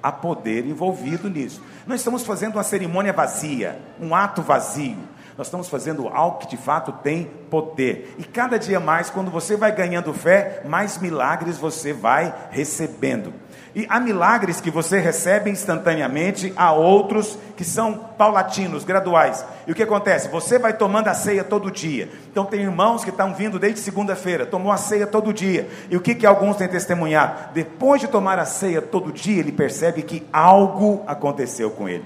Há 0.00 0.12
poder 0.12 0.64
envolvido 0.64 1.28
nisso. 1.28 1.60
Nós 1.84 1.98
estamos 1.98 2.22
fazendo 2.22 2.54
uma 2.54 2.62
cerimônia 2.62 3.12
vazia, 3.12 3.76
um 4.00 4.14
ato 4.14 4.40
vazio. 4.40 4.98
Nós 5.36 5.48
estamos 5.48 5.68
fazendo 5.68 6.06
algo 6.06 6.38
que 6.38 6.46
de 6.46 6.56
fato 6.56 6.92
tem 6.92 7.24
poder. 7.50 8.14
E 8.16 8.22
cada 8.22 8.56
dia 8.56 8.78
mais, 8.78 9.10
quando 9.10 9.32
você 9.32 9.56
vai 9.56 9.74
ganhando 9.74 10.14
fé, 10.14 10.62
mais 10.64 10.96
milagres 10.96 11.58
você 11.58 11.92
vai 11.92 12.32
recebendo. 12.52 13.34
E 13.78 13.86
há 13.88 14.00
milagres 14.00 14.60
que 14.60 14.72
você 14.72 14.98
recebe 14.98 15.48
instantaneamente, 15.48 16.52
há 16.56 16.72
outros 16.72 17.38
que 17.56 17.62
são 17.62 17.94
paulatinos, 17.94 18.82
graduais. 18.82 19.44
E 19.68 19.70
o 19.70 19.74
que 19.76 19.84
acontece? 19.84 20.26
Você 20.30 20.58
vai 20.58 20.72
tomando 20.72 21.06
a 21.06 21.14
ceia 21.14 21.44
todo 21.44 21.70
dia. 21.70 22.08
Então 22.28 22.44
tem 22.44 22.62
irmãos 22.62 23.04
que 23.04 23.10
estão 23.10 23.32
vindo 23.32 23.56
desde 23.56 23.78
segunda-feira, 23.78 24.44
tomou 24.44 24.72
a 24.72 24.76
ceia 24.76 25.06
todo 25.06 25.32
dia. 25.32 25.68
E 25.88 25.96
o 25.96 26.00
que, 26.00 26.16
que 26.16 26.26
alguns 26.26 26.56
têm 26.56 26.66
testemunhado? 26.66 27.52
Depois 27.54 28.00
de 28.00 28.08
tomar 28.08 28.36
a 28.40 28.44
ceia 28.44 28.82
todo 28.82 29.12
dia, 29.12 29.38
ele 29.38 29.52
percebe 29.52 30.02
que 30.02 30.26
algo 30.32 31.04
aconteceu 31.06 31.70
com 31.70 31.88
ele. 31.88 32.04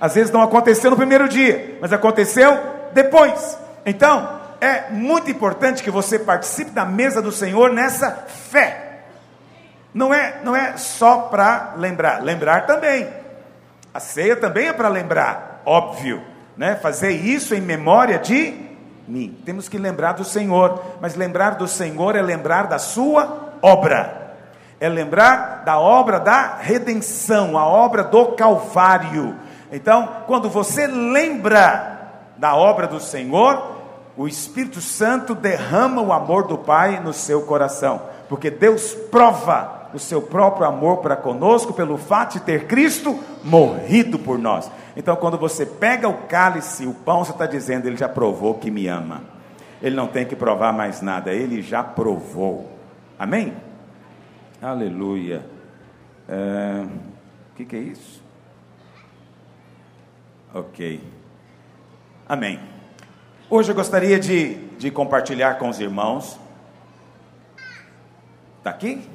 Às 0.00 0.16
vezes 0.16 0.32
não 0.32 0.42
aconteceu 0.42 0.90
no 0.90 0.96
primeiro 0.96 1.28
dia, 1.28 1.78
mas 1.80 1.92
aconteceu 1.92 2.58
depois. 2.92 3.56
Então, 3.86 4.40
é 4.60 4.90
muito 4.90 5.30
importante 5.30 5.80
que 5.80 5.92
você 5.92 6.18
participe 6.18 6.72
da 6.72 6.84
mesa 6.84 7.22
do 7.22 7.30
Senhor 7.30 7.72
nessa 7.72 8.10
fé. 8.50 8.83
Não 9.94 10.12
é, 10.12 10.40
não 10.42 10.56
é 10.56 10.76
só 10.76 11.18
para 11.18 11.74
lembrar, 11.76 12.20
lembrar 12.20 12.66
também. 12.66 13.08
A 13.94 14.00
ceia 14.00 14.34
também 14.34 14.66
é 14.66 14.72
para 14.72 14.88
lembrar, 14.88 15.62
óbvio, 15.64 16.20
né? 16.56 16.74
Fazer 16.74 17.12
isso 17.12 17.54
em 17.54 17.60
memória 17.60 18.18
de 18.18 18.52
mim. 19.06 19.38
Temos 19.44 19.68
que 19.68 19.78
lembrar 19.78 20.14
do 20.14 20.24
Senhor, 20.24 20.82
mas 21.00 21.14
lembrar 21.14 21.50
do 21.50 21.68
Senhor 21.68 22.16
é 22.16 22.22
lembrar 22.22 22.66
da 22.66 22.78
sua 22.78 23.54
obra. 23.62 24.34
É 24.80 24.88
lembrar 24.88 25.62
da 25.64 25.78
obra 25.78 26.18
da 26.18 26.56
redenção, 26.56 27.56
a 27.56 27.64
obra 27.64 28.02
do 28.02 28.32
Calvário. 28.32 29.36
Então, 29.70 30.08
quando 30.26 30.50
você 30.50 30.88
lembra 30.88 31.94
da 32.36 32.56
obra 32.56 32.88
do 32.88 32.98
Senhor, 32.98 33.76
o 34.16 34.26
Espírito 34.26 34.80
Santo 34.80 35.36
derrama 35.36 36.02
o 36.02 36.12
amor 36.12 36.48
do 36.48 36.58
Pai 36.58 37.00
no 37.00 37.12
seu 37.12 37.42
coração, 37.42 38.02
porque 38.28 38.50
Deus 38.50 38.92
prova 38.92 39.83
o 39.94 39.98
seu 39.98 40.20
próprio 40.20 40.66
amor 40.66 40.98
para 40.98 41.16
conosco 41.16 41.72
pelo 41.72 41.96
fato 41.96 42.34
de 42.34 42.40
ter 42.40 42.66
Cristo 42.66 43.18
morrido 43.44 44.18
por 44.18 44.38
nós. 44.38 44.68
Então, 44.96 45.14
quando 45.14 45.38
você 45.38 45.64
pega 45.64 46.08
o 46.08 46.26
cálice, 46.26 46.86
o 46.86 46.92
pão, 46.92 47.24
você 47.24 47.30
está 47.30 47.46
dizendo, 47.46 47.86
ele 47.86 47.96
já 47.96 48.08
provou 48.08 48.54
que 48.54 48.70
me 48.70 48.88
ama. 48.88 49.22
Ele 49.80 49.94
não 49.94 50.08
tem 50.08 50.26
que 50.26 50.34
provar 50.34 50.72
mais 50.72 51.00
nada, 51.00 51.32
ele 51.32 51.62
já 51.62 51.82
provou. 51.82 52.70
Amém? 53.18 53.54
Aleluia. 54.60 55.46
É, 56.28 56.84
o 57.52 57.56
que, 57.56 57.64
que 57.64 57.76
é 57.76 57.80
isso? 57.80 58.22
Ok. 60.52 61.00
Amém. 62.28 62.58
Hoje 63.48 63.70
eu 63.70 63.74
gostaria 63.74 64.18
de, 64.18 64.54
de 64.76 64.90
compartilhar 64.90 65.58
com 65.58 65.68
os 65.68 65.78
irmãos. 65.78 66.40
Está 68.58 68.70
aqui? 68.70 69.06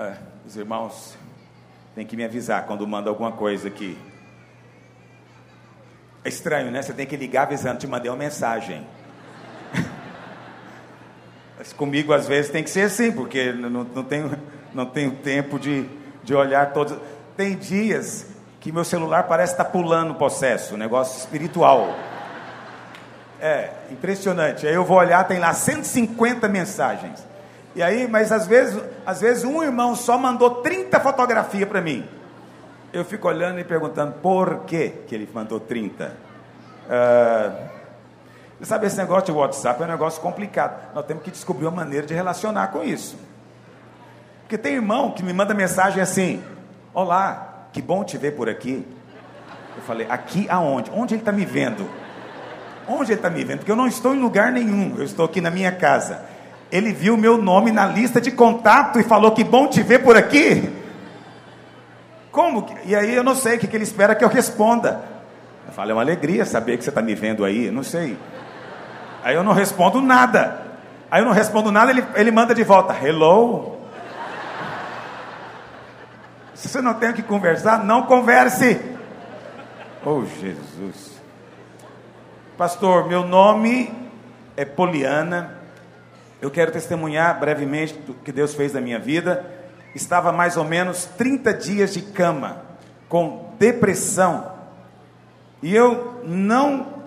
É, 0.00 0.14
os 0.46 0.56
irmãos 0.56 1.14
têm 1.94 2.06
que 2.06 2.16
me 2.16 2.24
avisar 2.24 2.64
quando 2.64 2.88
manda 2.88 3.10
alguma 3.10 3.32
coisa 3.32 3.68
aqui. 3.68 3.98
É 6.24 6.28
estranho, 6.30 6.70
né? 6.70 6.80
Você 6.80 6.94
tem 6.94 7.04
que 7.06 7.14
ligar 7.18 7.42
avisando, 7.42 7.80
te 7.80 7.86
mandei 7.86 8.10
uma 8.10 8.16
mensagem. 8.16 8.86
Mas 11.58 11.74
comigo 11.74 12.14
às 12.14 12.26
vezes 12.26 12.50
tem 12.50 12.64
que 12.64 12.70
ser 12.70 12.84
assim, 12.84 13.12
porque 13.12 13.52
não, 13.52 13.84
não, 13.84 14.02
tenho, 14.02 14.30
não 14.72 14.86
tenho 14.86 15.10
tempo 15.16 15.58
de, 15.58 15.86
de 16.24 16.34
olhar 16.34 16.72
todos. 16.72 16.96
Tem 17.36 17.54
dias 17.54 18.28
que 18.58 18.72
meu 18.72 18.84
celular 18.84 19.24
parece 19.24 19.52
estar 19.52 19.64
tá 19.64 19.70
pulando 19.70 20.12
o 20.12 20.14
processo, 20.14 20.78
negócio 20.78 21.18
espiritual. 21.18 21.94
É, 23.38 23.70
impressionante. 23.90 24.66
Aí 24.66 24.72
eu 24.72 24.84
vou 24.84 24.96
olhar, 24.96 25.24
tem 25.24 25.38
lá 25.38 25.52
150 25.52 26.48
mensagens. 26.48 27.28
E 27.74 27.82
aí, 27.82 28.08
mas 28.08 28.32
às 28.32 28.46
vezes, 28.46 28.82
às 29.06 29.20
vezes 29.20 29.44
um 29.44 29.62
irmão 29.62 29.94
só 29.94 30.18
mandou 30.18 30.56
30 30.56 30.98
fotografias 31.00 31.68
para 31.68 31.80
mim. 31.80 32.06
Eu 32.92 33.04
fico 33.04 33.28
olhando 33.28 33.60
e 33.60 33.64
perguntando 33.64 34.14
por 34.14 34.64
que 34.64 34.88
que 35.06 35.14
ele 35.14 35.28
mandou 35.32 35.60
30. 35.60 36.06
Uh, 36.06 36.10
ah, 36.90 37.68
sabe, 38.62 38.86
esse 38.86 38.96
negócio 38.96 39.26
de 39.26 39.32
WhatsApp 39.32 39.80
é 39.80 39.86
um 39.86 39.88
negócio 39.88 40.20
complicado. 40.20 40.92
Nós 40.94 41.06
temos 41.06 41.22
que 41.22 41.30
descobrir 41.30 41.66
uma 41.66 41.76
maneira 41.76 42.06
de 42.06 42.14
relacionar 42.14 42.68
com 42.68 42.82
isso. 42.82 43.16
Porque 44.42 44.58
tem 44.58 44.74
irmão 44.74 45.12
que 45.12 45.22
me 45.22 45.32
manda 45.32 45.54
mensagem 45.54 46.02
assim: 46.02 46.42
Olá, 46.92 47.68
que 47.72 47.80
bom 47.80 48.02
te 48.02 48.18
ver 48.18 48.32
por 48.32 48.48
aqui. 48.48 48.84
Eu 49.76 49.82
falei, 49.82 50.06
aqui 50.10 50.46
aonde? 50.48 50.90
Onde 50.92 51.14
ele 51.14 51.22
está 51.22 51.30
me 51.30 51.44
vendo? 51.44 51.88
Onde 52.88 53.12
ele 53.12 53.18
está 53.18 53.30
me 53.30 53.44
vendo? 53.44 53.58
Porque 53.58 53.70
eu 53.70 53.76
não 53.76 53.86
estou 53.86 54.14
em 54.14 54.18
lugar 54.18 54.50
nenhum, 54.50 54.96
eu 54.98 55.04
estou 55.04 55.24
aqui 55.24 55.40
na 55.40 55.50
minha 55.50 55.70
casa. 55.70 56.22
Ele 56.70 56.92
viu 56.92 57.16
meu 57.16 57.36
nome 57.36 57.72
na 57.72 57.86
lista 57.86 58.20
de 58.20 58.30
contato 58.30 59.00
e 59.00 59.02
falou, 59.02 59.32
que 59.32 59.42
bom 59.42 59.66
te 59.66 59.82
ver 59.82 60.00
por 60.00 60.16
aqui. 60.16 60.70
Como? 62.30 62.66
E 62.84 62.94
aí 62.94 63.14
eu 63.14 63.24
não 63.24 63.34
sei 63.34 63.56
o 63.56 63.58
que, 63.58 63.66
que 63.66 63.76
ele 63.76 63.84
espera 63.84 64.14
que 64.14 64.24
eu 64.24 64.28
responda. 64.28 65.02
Eu 65.66 65.72
falo, 65.72 65.90
é 65.90 65.94
uma 65.94 66.02
alegria 66.02 66.44
saber 66.44 66.76
que 66.76 66.84
você 66.84 66.90
está 66.90 67.02
me 67.02 67.14
vendo 67.14 67.44
aí, 67.44 67.70
não 67.70 67.82
sei. 67.82 68.16
Aí 69.22 69.34
eu 69.34 69.42
não 69.42 69.52
respondo 69.52 70.00
nada. 70.00 70.62
Aí 71.10 71.20
eu 71.20 71.26
não 71.26 71.32
respondo 71.32 71.72
nada, 71.72 71.90
ele, 71.90 72.04
ele 72.14 72.30
manda 72.30 72.54
de 72.54 72.62
volta, 72.62 72.96
hello. 73.04 73.78
Se 76.54 76.68
você 76.68 76.80
não 76.80 76.94
tem 76.94 77.10
o 77.10 77.14
que 77.14 77.22
conversar, 77.22 77.84
não 77.84 78.02
converse. 78.02 78.80
Oh, 80.04 80.24
Jesus. 80.24 81.20
Pastor, 82.56 83.08
meu 83.08 83.26
nome 83.26 83.92
é 84.56 84.64
Poliana. 84.64 85.59
Eu 86.40 86.50
quero 86.50 86.72
testemunhar 86.72 87.38
brevemente 87.38 87.92
do 87.94 88.14
que 88.14 88.32
Deus 88.32 88.54
fez 88.54 88.72
na 88.72 88.80
minha 88.80 88.98
vida. 88.98 89.44
Estava 89.94 90.32
mais 90.32 90.56
ou 90.56 90.64
menos 90.64 91.04
30 91.04 91.52
dias 91.52 91.92
de 91.92 92.00
cama, 92.00 92.62
com 93.08 93.54
depressão. 93.58 94.52
E 95.62 95.74
eu 95.74 96.22
não 96.24 96.98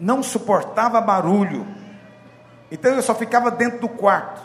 não 0.00 0.22
suportava 0.22 1.00
barulho. 1.00 1.66
Então 2.70 2.94
eu 2.94 3.02
só 3.02 3.14
ficava 3.14 3.50
dentro 3.50 3.80
do 3.80 3.88
quarto. 3.88 4.40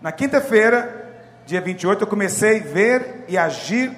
Na 0.00 0.12
quinta-feira, 0.12 1.20
dia 1.44 1.60
28, 1.60 2.04
eu 2.04 2.06
comecei 2.06 2.60
a 2.60 2.62
ver 2.62 3.24
e 3.28 3.36
agir, 3.36 3.94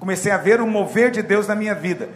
comecei 0.00 0.32
a 0.32 0.36
ver 0.36 0.60
o 0.60 0.66
mover 0.66 1.10
de 1.10 1.22
Deus 1.22 1.46
na 1.46 1.54
minha 1.54 1.74
vida. 1.74 2.08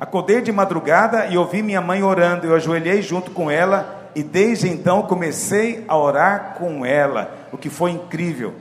Acordei 0.00 0.40
de 0.40 0.50
madrugada 0.50 1.26
e 1.26 1.36
ouvi 1.36 1.62
minha 1.62 1.80
mãe 1.80 2.02
orando, 2.02 2.46
eu 2.46 2.54
ajoelhei 2.56 3.02
junto 3.02 3.30
com 3.30 3.50
ela 3.50 3.99
e 4.14 4.22
desde 4.22 4.68
então 4.68 5.02
comecei 5.02 5.84
a 5.86 5.96
orar 5.96 6.54
com 6.58 6.84
ela, 6.84 7.48
o 7.52 7.58
que 7.58 7.70
foi 7.70 7.92
incrível. 7.92 8.54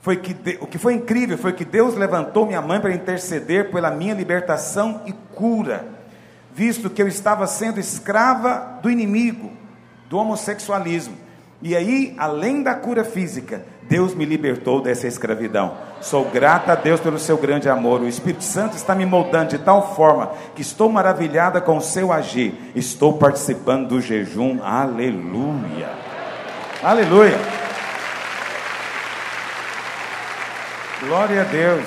Foi 0.00 0.16
que 0.16 0.58
o 0.60 0.66
que 0.66 0.76
foi 0.76 0.94
incrível 0.94 1.38
foi 1.38 1.52
que 1.52 1.64
Deus 1.64 1.94
levantou 1.94 2.46
minha 2.46 2.60
mãe 2.60 2.78
para 2.78 2.94
interceder 2.94 3.70
pela 3.70 3.90
minha 3.90 4.12
libertação 4.12 5.00
e 5.06 5.12
cura, 5.34 5.86
visto 6.54 6.90
que 6.90 7.00
eu 7.00 7.08
estava 7.08 7.46
sendo 7.46 7.80
escrava 7.80 8.78
do 8.82 8.90
inimigo, 8.90 9.50
do 10.08 10.18
homossexualismo. 10.18 11.16
E 11.62 11.74
aí, 11.74 12.14
além 12.18 12.62
da 12.62 12.74
cura 12.74 13.04
física, 13.04 13.64
Deus 13.88 14.14
me 14.14 14.24
libertou 14.24 14.80
dessa 14.80 15.06
escravidão. 15.06 15.76
Sou 16.00 16.24
grata 16.24 16.72
a 16.72 16.74
Deus 16.74 17.00
pelo 17.00 17.18
seu 17.18 17.36
grande 17.36 17.68
amor. 17.68 18.00
O 18.00 18.08
Espírito 18.08 18.44
Santo 18.44 18.76
está 18.76 18.94
me 18.94 19.04
moldando 19.04 19.50
de 19.50 19.58
tal 19.58 19.94
forma 19.94 20.32
que 20.54 20.62
estou 20.62 20.90
maravilhada 20.90 21.60
com 21.60 21.76
o 21.76 21.82
seu 21.82 22.12
agir. 22.12 22.54
Estou 22.74 23.18
participando 23.18 23.88
do 23.88 24.00
jejum. 24.00 24.62
Aleluia. 24.62 25.90
Aleluia. 26.82 27.38
Glória 31.00 31.42
a 31.42 31.44
Deus. 31.44 31.86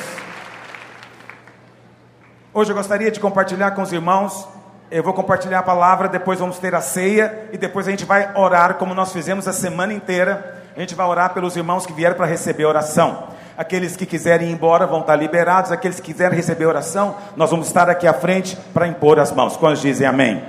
Hoje 2.53 2.71
eu 2.71 2.75
gostaria 2.75 3.11
de 3.11 3.19
compartilhar 3.19 3.71
com 3.71 3.81
os 3.81 3.91
irmãos. 3.91 4.47
Eu 4.89 5.03
vou 5.03 5.13
compartilhar 5.13 5.59
a 5.59 5.63
palavra, 5.63 6.07
depois 6.07 6.39
vamos 6.39 6.59
ter 6.59 6.73
a 6.73 6.81
ceia 6.81 7.49
e 7.51 7.57
depois 7.57 7.87
a 7.87 7.91
gente 7.91 8.05
vai 8.05 8.31
orar 8.35 8.75
como 8.75 8.93
nós 8.93 9.11
fizemos 9.11 9.47
a 9.47 9.53
semana 9.53 9.93
inteira 9.93 10.56
a 10.77 10.79
gente 10.79 10.93
vai 10.93 11.07
orar 11.07 11.33
pelos 11.33 11.57
irmãos 11.57 11.87
que 11.87 11.91
vieram 11.91 12.15
para 12.15 12.27
receber 12.27 12.63
oração. 12.63 13.29
Aqueles 13.57 13.95
que 13.95 14.05
quiserem 14.05 14.49
ir 14.49 14.51
embora 14.51 14.85
vão 14.85 14.99
estar 14.99 15.15
liberados. 15.15 15.71
Aqueles 15.71 15.99
que 15.99 16.13
quiserem 16.13 16.37
receber 16.37 16.67
oração, 16.67 17.15
nós 17.35 17.49
vamos 17.49 17.65
estar 17.65 17.89
aqui 17.89 18.05
à 18.05 18.13
frente 18.13 18.55
para 18.75 18.87
impor 18.87 19.17
as 19.17 19.31
mãos. 19.31 19.57
Quando 19.57 19.75
dizem 19.75 20.05
amém? 20.05 20.33
amém? 20.33 20.43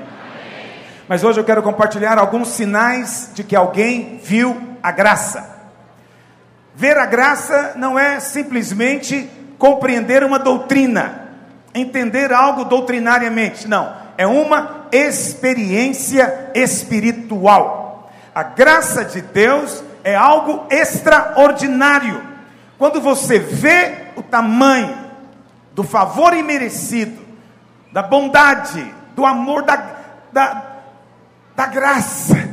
Mas 1.09 1.25
hoje 1.25 1.41
eu 1.41 1.45
quero 1.45 1.62
compartilhar 1.62 2.19
alguns 2.19 2.49
sinais 2.49 3.31
de 3.33 3.43
que 3.43 3.57
alguém 3.57 4.21
viu 4.23 4.77
a 4.83 4.93
graça. 4.93 5.49
Ver 6.75 6.99
a 6.99 7.07
graça 7.07 7.73
não 7.77 7.99
é 7.99 8.21
simplesmente 8.21 9.31
compreender 9.57 10.23
uma 10.23 10.38
doutrina, 10.38 11.31
entender 11.75 12.35
algo 12.35 12.67
doutrinariamente. 12.67 13.67
Não, 13.67 13.95
é 14.19 14.27
uma 14.27 14.88
experiência 14.93 16.51
espiritual. 16.55 18.11
A 18.35 18.43
graça 18.43 19.07
de 19.07 19.23
Deus 19.23 19.88
é 20.09 20.14
algo 20.14 20.66
extraordinário. 20.71 22.23
Quando 22.79 22.99
você 22.99 23.38
vê 23.38 24.07
o 24.16 24.23
tamanho 24.23 24.97
do 25.75 25.85
favor 25.85 26.33
imerecido, 26.33 27.21
da 27.92 28.03
bondade, 28.03 28.94
do 29.14 29.27
amor, 29.27 29.64
da, 29.64 29.97
da, 30.33 30.66
da 31.55 31.66
graça, 31.66 32.49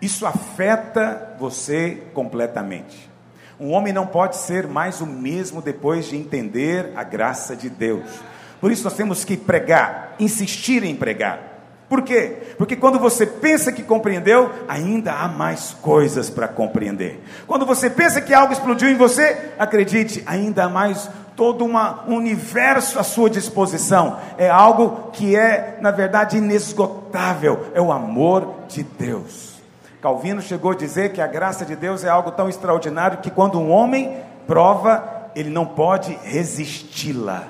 isso 0.00 0.24
afeta 0.24 1.34
você 1.40 2.04
completamente. 2.14 3.10
Um 3.58 3.72
homem 3.72 3.92
não 3.92 4.06
pode 4.06 4.36
ser 4.36 4.68
mais 4.68 5.00
o 5.00 5.06
mesmo 5.06 5.60
depois 5.60 6.06
de 6.06 6.16
entender 6.16 6.92
a 6.94 7.02
graça 7.02 7.56
de 7.56 7.68
Deus. 7.68 8.08
Por 8.60 8.70
isso 8.70 8.84
nós 8.84 8.94
temos 8.94 9.24
que 9.24 9.36
pregar, 9.36 10.14
insistir 10.20 10.84
em 10.84 10.94
pregar. 10.94 11.55
Por 11.88 12.02
quê? 12.02 12.54
Porque 12.58 12.74
quando 12.74 12.98
você 12.98 13.24
pensa 13.24 13.70
que 13.70 13.82
compreendeu, 13.82 14.50
ainda 14.66 15.12
há 15.12 15.28
mais 15.28 15.76
coisas 15.80 16.28
para 16.28 16.48
compreender. 16.48 17.22
Quando 17.46 17.64
você 17.64 17.88
pensa 17.88 18.20
que 18.20 18.34
algo 18.34 18.52
explodiu 18.52 18.88
em 18.88 18.96
você, 18.96 19.52
acredite, 19.56 20.22
ainda 20.26 20.64
há 20.64 20.68
mais 20.68 21.08
todo 21.36 21.64
uma, 21.64 22.04
um 22.08 22.16
universo 22.16 22.98
à 22.98 23.04
sua 23.04 23.30
disposição. 23.30 24.18
É 24.36 24.48
algo 24.48 25.10
que 25.12 25.36
é, 25.36 25.78
na 25.80 25.90
verdade, 25.90 26.38
inesgotável. 26.38 27.68
É 27.74 27.80
o 27.80 27.92
amor 27.92 28.54
de 28.68 28.82
Deus. 28.82 29.54
Calvino 30.02 30.40
chegou 30.40 30.72
a 30.72 30.76
dizer 30.76 31.12
que 31.12 31.20
a 31.20 31.26
graça 31.26 31.64
de 31.64 31.76
Deus 31.76 32.02
é 32.02 32.08
algo 32.08 32.30
tão 32.32 32.48
extraordinário 32.48 33.18
que 33.18 33.30
quando 33.30 33.60
um 33.60 33.70
homem 33.70 34.18
prova, 34.46 35.30
ele 35.34 35.50
não 35.50 35.66
pode 35.66 36.18
resisti-la. 36.22 37.44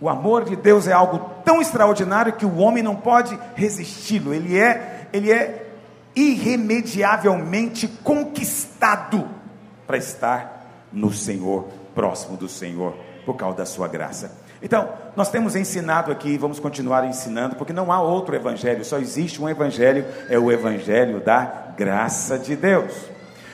O 0.00 0.08
amor 0.08 0.44
de 0.44 0.54
Deus 0.54 0.86
é 0.86 0.92
algo 0.92 1.18
tão 1.48 1.62
extraordinário 1.62 2.34
que 2.34 2.44
o 2.44 2.58
homem 2.58 2.82
não 2.82 2.94
pode 2.94 3.38
resisti-lo. 3.54 4.34
Ele 4.34 4.58
é, 4.58 5.08
ele 5.14 5.32
é 5.32 5.66
irremediavelmente 6.14 7.88
conquistado 7.88 9.26
para 9.86 9.96
estar 9.96 10.86
no 10.92 11.10
Senhor, 11.10 11.66
próximo 11.94 12.36
do 12.36 12.50
Senhor, 12.50 12.94
por 13.24 13.34
causa 13.34 13.56
da 13.56 13.64
sua 13.64 13.88
graça. 13.88 14.30
Então, 14.62 14.90
nós 15.16 15.30
temos 15.30 15.56
ensinado 15.56 16.12
aqui, 16.12 16.36
vamos 16.36 16.60
continuar 16.60 17.06
ensinando, 17.06 17.56
porque 17.56 17.72
não 17.72 17.90
há 17.90 17.98
outro 17.98 18.36
evangelho, 18.36 18.84
só 18.84 18.98
existe 18.98 19.40
um 19.40 19.48
evangelho, 19.48 20.04
é 20.28 20.38
o 20.38 20.52
evangelho 20.52 21.18
da 21.18 21.72
graça 21.74 22.38
de 22.38 22.56
Deus. 22.56 22.92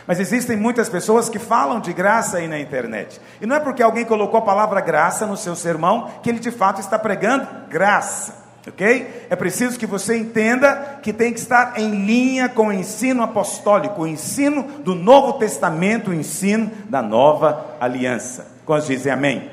Mas 0.07 0.21
existem 0.21 0.57
muitas 0.57 0.88
pessoas 0.88 1.29
que 1.29 1.38
falam 1.38 1.81
de 1.81 1.93
graça 1.93 2.38
aí 2.38 2.47
na 2.47 2.59
internet. 2.59 3.21
E 3.40 3.47
não 3.47 3.57
é 3.57 3.61
porque 3.61 3.83
alguém 3.83 4.05
colocou 4.05 4.38
a 4.38 4.43
palavra 4.43 4.81
graça 4.81 5.27
no 5.27 5.37
seu 5.37 5.57
sermão 5.57 6.11
que 6.23 6.29
ele 6.29 6.38
de 6.38 6.51
fato 6.51 6.81
está 6.81 6.99
pregando 6.99 7.47
graça. 7.71 8.45
Ok? 8.67 9.27
É 9.29 9.37
preciso 9.37 9.79
que 9.79 9.87
você 9.87 10.17
entenda 10.17 10.99
que 11.03 11.12
tem 11.12 11.33
que 11.33 11.38
estar 11.38 11.79
em 11.79 12.07
linha 12.07 12.49
com 12.49 12.69
o 12.69 12.73
ensino 12.73 13.23
apostólico, 13.23 14.03
o 14.03 14.07
ensino 14.07 14.62
do 14.83 14.95
Novo 14.95 15.35
Testamento, 15.35 16.11
o 16.11 16.14
ensino 16.14 16.71
da 16.88 17.03
nova 17.03 17.77
aliança. 17.79 18.47
Quantos 18.64 18.87
dizem 18.87 19.12
amém? 19.12 19.51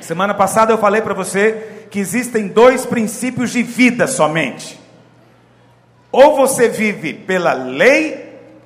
Semana 0.00 0.34
passada 0.34 0.72
eu 0.72 0.78
falei 0.78 1.00
para 1.00 1.14
você 1.14 1.86
que 1.90 1.98
existem 1.98 2.48
dois 2.48 2.84
princípios 2.84 3.50
de 3.50 3.62
vida 3.62 4.06
somente. 4.06 4.78
Ou 6.12 6.36
você 6.36 6.68
vive 6.68 7.14
pela 7.14 7.54
lei, 7.54 8.23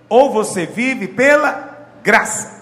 ou 0.09 0.33
você 0.33 0.66
vive 0.66 1.09
pela 1.09 1.77
graça. 2.03 2.59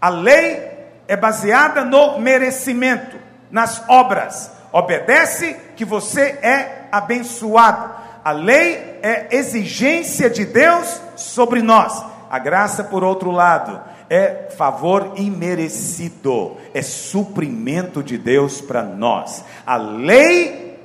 A 0.00 0.08
lei 0.08 0.68
é 1.06 1.16
baseada 1.16 1.84
no 1.84 2.18
merecimento, 2.18 3.16
nas 3.50 3.82
obras 3.88 4.58
obedece 4.72 5.56
que 5.76 5.84
você 5.84 6.38
é 6.42 6.86
abençoado. 6.92 7.90
A 8.24 8.32
lei 8.32 8.98
é 9.02 9.28
exigência 9.30 10.28
de 10.28 10.44
Deus 10.44 11.00
sobre 11.16 11.62
nós. 11.62 12.04
A 12.30 12.38
graça, 12.38 12.84
por 12.84 13.02
outro 13.02 13.30
lado, 13.30 13.80
é 14.10 14.48
favor 14.56 15.12
imerecido, 15.16 16.56
é 16.74 16.82
suprimento 16.82 18.02
de 18.02 18.18
Deus 18.18 18.60
para 18.60 18.82
nós. 18.82 19.44
A 19.66 19.76
lei, 19.76 20.78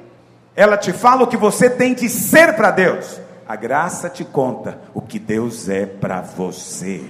ela 0.56 0.78
te 0.78 0.94
fala 0.94 1.24
o 1.24 1.28
que 1.28 1.38
você 1.38 1.70
tem 1.70 1.94
de 1.94 2.08
ser 2.10 2.56
para 2.56 2.72
Deus. 2.72 3.20
A 3.48 3.56
graça 3.58 4.10
te 4.10 4.24
conta 4.24 4.80
o 4.94 5.02
que 5.02 5.20
Deus 5.20 5.68
é 5.68 5.86
para 5.86 6.22
você. 6.22 7.02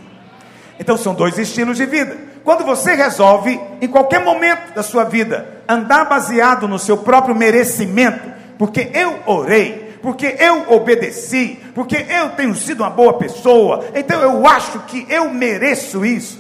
Então 0.80 0.98
são 0.98 1.13
dois 1.13 1.38
estilos 1.38 1.78
de 1.78 1.86
vida. 1.86 2.17
Quando 2.43 2.65
você 2.65 2.93
resolve, 2.96 3.60
em 3.80 3.88
qualquer 3.88 4.24
momento 4.24 4.74
da 4.74 4.82
sua 4.84 5.04
vida, 5.04 5.48
andar 5.67 6.06
baseado 6.06 6.67
no 6.67 6.80
seu 6.80 6.98
próprio 6.98 7.36
merecimento, 7.36 8.32
porque 8.58 8.89
eu 8.93 9.19
orei, 9.26 9.98
porque 10.02 10.36
eu 10.39 10.74
obedeci, 10.74 11.60
porque 11.74 12.06
eu 12.10 12.30
tenho 12.32 12.56
sido 12.56 12.82
uma 12.82 12.89
boa 12.89 13.13
pessoa, 13.13 13.86
então 13.96 14.19
eu 14.22 14.46
acho 14.46 14.80
que 14.80 15.06
eu 15.10 15.30
mereço 15.30 16.04
isso. 16.04 16.39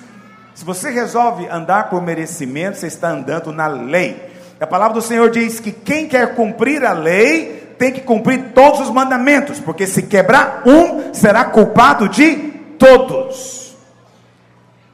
Se 0.55 0.65
você 0.65 0.89
resolve 0.89 1.47
andar 1.47 1.89
por 1.89 2.01
merecimento, 2.01 2.77
você 2.77 2.87
está 2.87 3.09
andando 3.09 3.51
na 3.51 3.67
lei. 3.67 4.31
A 4.59 4.67
palavra 4.67 4.95
do 4.95 5.01
Senhor 5.01 5.29
diz 5.29 5.59
que 5.59 5.71
quem 5.71 6.07
quer 6.07 6.35
cumprir 6.35 6.83
a 6.85 6.93
lei 6.93 7.62
tem 7.77 7.91
que 7.91 8.01
cumprir 8.01 8.51
todos 8.53 8.79
os 8.81 8.89
mandamentos, 8.89 9.59
porque 9.59 9.85
se 9.85 10.03
quebrar 10.03 10.63
um, 10.65 11.13
será 11.13 11.45
culpado 11.45 12.09
de 12.09 12.35
todos. 12.77 13.75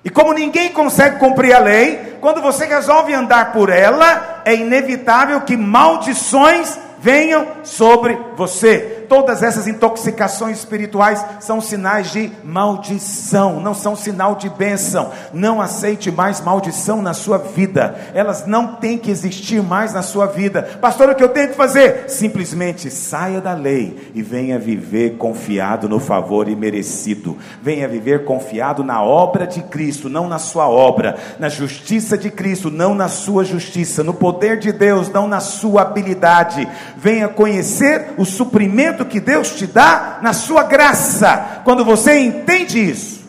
E 0.03 0.09
como 0.09 0.33
ninguém 0.33 0.69
consegue 0.69 1.19
cumprir 1.19 1.53
a 1.53 1.59
lei, 1.59 2.17
quando 2.21 2.41
você 2.41 2.65
resolve 2.65 3.13
andar 3.13 3.51
por 3.51 3.69
ela, 3.69 4.41
é 4.45 4.55
inevitável 4.55 5.41
que 5.41 5.57
maldições 5.57 6.77
venham 6.99 7.47
sobre 7.63 8.17
você 8.35 8.98
todas 9.09 9.41
essas 9.41 9.67
intoxicações 9.67 10.59
espirituais 10.59 11.25
são 11.39 11.59
sinais 11.59 12.11
de 12.11 12.31
maldição, 12.43 13.59
não 13.59 13.73
são 13.73 13.95
sinal 13.95 14.35
de 14.35 14.47
bênção. 14.47 15.11
Não 15.33 15.59
aceite 15.59 16.11
mais 16.11 16.39
maldição 16.39 17.01
na 17.01 17.13
sua 17.13 17.39
vida, 17.39 17.95
elas 18.13 18.45
não 18.45 18.75
têm 18.75 18.97
que 18.97 19.09
existir 19.09 19.61
mais 19.63 19.93
na 19.93 20.03
sua 20.03 20.27
vida. 20.27 20.61
Pastor, 20.79 21.09
o 21.09 21.15
que 21.15 21.23
eu 21.23 21.29
tenho 21.29 21.49
que 21.49 21.55
fazer? 21.55 22.05
Simplesmente 22.07 22.91
saia 22.91 23.41
da 23.41 23.53
lei 23.53 24.11
e 24.13 24.21
venha 24.21 24.59
viver 24.59 25.17
confiado 25.17 25.89
no 25.89 25.99
favor 25.99 26.47
imerecido. 26.47 27.37
Venha 27.61 27.87
viver 27.87 28.25
confiado 28.25 28.83
na 28.83 29.01
obra 29.01 29.47
de 29.47 29.63
Cristo, 29.63 30.07
não 30.07 30.27
na 30.27 30.37
sua 30.37 30.69
obra, 30.69 31.17
na 31.39 31.49
justiça 31.49 32.17
de 32.17 32.29
Cristo, 32.29 32.69
não 32.69 32.93
na 32.93 33.07
sua 33.07 33.43
justiça, 33.43 34.03
no 34.03 34.13
poder 34.13 34.59
de 34.59 34.71
Deus, 34.71 35.09
não 35.09 35.27
na 35.27 35.39
sua 35.39 35.81
habilidade. 35.81 36.67
Venha 36.95 37.27
conhecer 37.27 38.13
o 38.17 38.25
suprimento 38.25 38.98
que 39.05 39.19
Deus 39.19 39.51
te 39.51 39.67
dá 39.67 40.19
na 40.21 40.33
sua 40.33 40.63
graça. 40.63 41.61
Quando 41.63 41.83
você 41.83 42.19
entende 42.19 42.79
isso, 42.79 43.19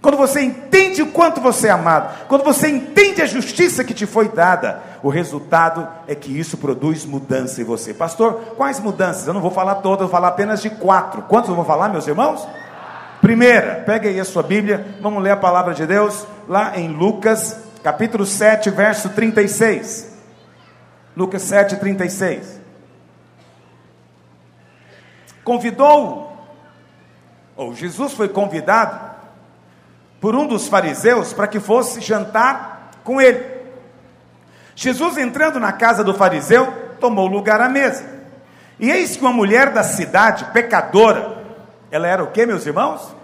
quando 0.00 0.16
você 0.16 0.40
entende 0.40 1.02
o 1.02 1.08
quanto 1.08 1.40
você 1.40 1.66
é 1.66 1.70
amado, 1.70 2.26
quando 2.28 2.44
você 2.44 2.68
entende 2.68 3.22
a 3.22 3.26
justiça 3.26 3.82
que 3.82 3.92
te 3.92 4.06
foi 4.06 4.28
dada, 4.28 4.80
o 5.02 5.08
resultado 5.08 5.88
é 6.06 6.14
que 6.14 6.38
isso 6.38 6.56
produz 6.56 7.04
mudança 7.04 7.60
em 7.60 7.64
você. 7.64 7.92
Pastor, 7.92 8.54
quais 8.56 8.78
mudanças? 8.78 9.26
Eu 9.26 9.34
não 9.34 9.40
vou 9.40 9.50
falar 9.50 9.76
todas, 9.76 10.00
vou 10.00 10.08
falar 10.08 10.28
apenas 10.28 10.62
de 10.62 10.70
quatro. 10.70 11.22
Quantos 11.22 11.50
eu 11.50 11.56
vou 11.56 11.64
falar, 11.64 11.88
meus 11.88 12.06
irmãos? 12.06 12.46
Primeira, 13.20 13.82
pegue 13.84 14.08
aí 14.08 14.20
a 14.20 14.24
sua 14.24 14.42
Bíblia, 14.42 14.96
vamos 15.00 15.22
ler 15.22 15.30
a 15.30 15.36
palavra 15.36 15.74
de 15.74 15.84
Deus 15.86 16.24
lá 16.48 16.78
em 16.78 16.88
Lucas, 16.88 17.56
capítulo 17.82 18.24
7, 18.24 18.70
verso 18.70 19.08
36. 19.08 20.14
Lucas 21.16 21.42
7, 21.42 21.76
36 21.76 22.55
convidou, 25.46 26.36
ou 27.56 27.72
Jesus 27.72 28.12
foi 28.14 28.28
convidado 28.28 29.14
por 30.20 30.34
um 30.34 30.44
dos 30.44 30.66
fariseus 30.66 31.32
para 31.32 31.46
que 31.46 31.60
fosse 31.60 32.00
jantar 32.00 32.90
com 33.04 33.20
ele. 33.20 33.46
Jesus 34.74 35.16
entrando 35.16 35.60
na 35.60 35.72
casa 35.72 36.02
do 36.02 36.12
fariseu, 36.12 36.66
tomou 36.98 37.28
lugar 37.28 37.60
à 37.60 37.68
mesa. 37.68 38.04
E 38.80 38.90
eis 38.90 39.16
que 39.16 39.22
uma 39.22 39.32
mulher 39.32 39.72
da 39.72 39.84
cidade, 39.84 40.46
pecadora, 40.46 41.44
ela 41.92 42.08
era 42.08 42.24
o 42.24 42.32
que, 42.32 42.44
meus 42.44 42.66
irmãos? 42.66 43.14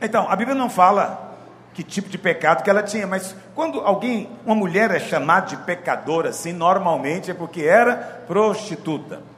Então, 0.00 0.30
a 0.30 0.36
Bíblia 0.36 0.54
não 0.54 0.70
fala 0.70 1.36
que 1.74 1.82
tipo 1.82 2.08
de 2.08 2.18
pecado 2.18 2.62
que 2.62 2.70
ela 2.70 2.84
tinha, 2.84 3.06
mas 3.06 3.34
quando 3.52 3.80
alguém, 3.80 4.30
uma 4.46 4.54
mulher 4.54 4.92
é 4.92 5.00
chamada 5.00 5.48
de 5.48 5.56
pecadora, 5.56 6.28
assim, 6.28 6.52
normalmente 6.52 7.32
é 7.32 7.34
porque 7.34 7.62
era 7.62 7.96
prostituta. 8.28 9.32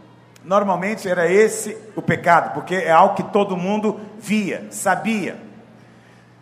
Normalmente 0.45 1.09
era 1.09 1.27
esse 1.27 1.77
o 1.97 2.03
pecado, 2.03 2.53
porque 2.53 2.75
é 2.75 2.91
algo 2.91 3.15
que 3.15 3.23
todo 3.23 3.57
mundo 3.57 3.99
via, 4.19 4.67
sabia. 4.71 5.39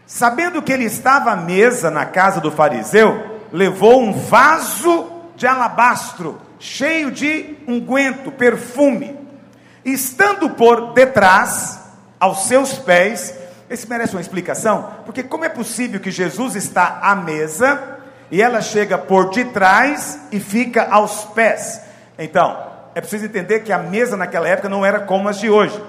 Sabendo 0.04 0.60
que 0.60 0.72
ele 0.72 0.84
estava 0.84 1.30
à 1.30 1.36
mesa 1.36 1.88
na 1.88 2.04
casa 2.04 2.40
do 2.40 2.50
fariseu, 2.50 3.40
levou 3.52 4.02
um 4.02 4.12
vaso 4.12 5.08
de 5.36 5.46
alabastro 5.46 6.40
cheio 6.58 7.12
de 7.12 7.56
unguento, 7.66 8.32
perfume. 8.32 9.16
Estando 9.84 10.50
por 10.50 10.92
detrás, 10.92 11.80
aos 12.18 12.46
seus 12.46 12.74
pés, 12.74 13.36
esse 13.70 13.88
merece 13.88 14.14
uma 14.14 14.20
explicação, 14.20 14.90
porque 15.04 15.22
como 15.22 15.44
é 15.44 15.48
possível 15.48 15.98
que 15.98 16.10
Jesus 16.10 16.56
está 16.56 17.00
à 17.02 17.14
mesa 17.14 17.98
e 18.30 18.42
ela 18.42 18.60
chega 18.60 18.98
por 18.98 19.30
detrás 19.30 20.18
e 20.30 20.38
fica 20.38 20.88
aos 20.90 21.24
pés? 21.26 21.80
Então, 22.18 22.71
é 22.94 23.00
preciso 23.00 23.24
entender 23.24 23.60
que 23.60 23.72
a 23.72 23.78
mesa 23.78 24.16
naquela 24.16 24.48
época 24.48 24.68
não 24.68 24.84
era 24.84 25.00
como 25.00 25.28
as 25.28 25.38
de 25.38 25.48
hoje. 25.48 25.80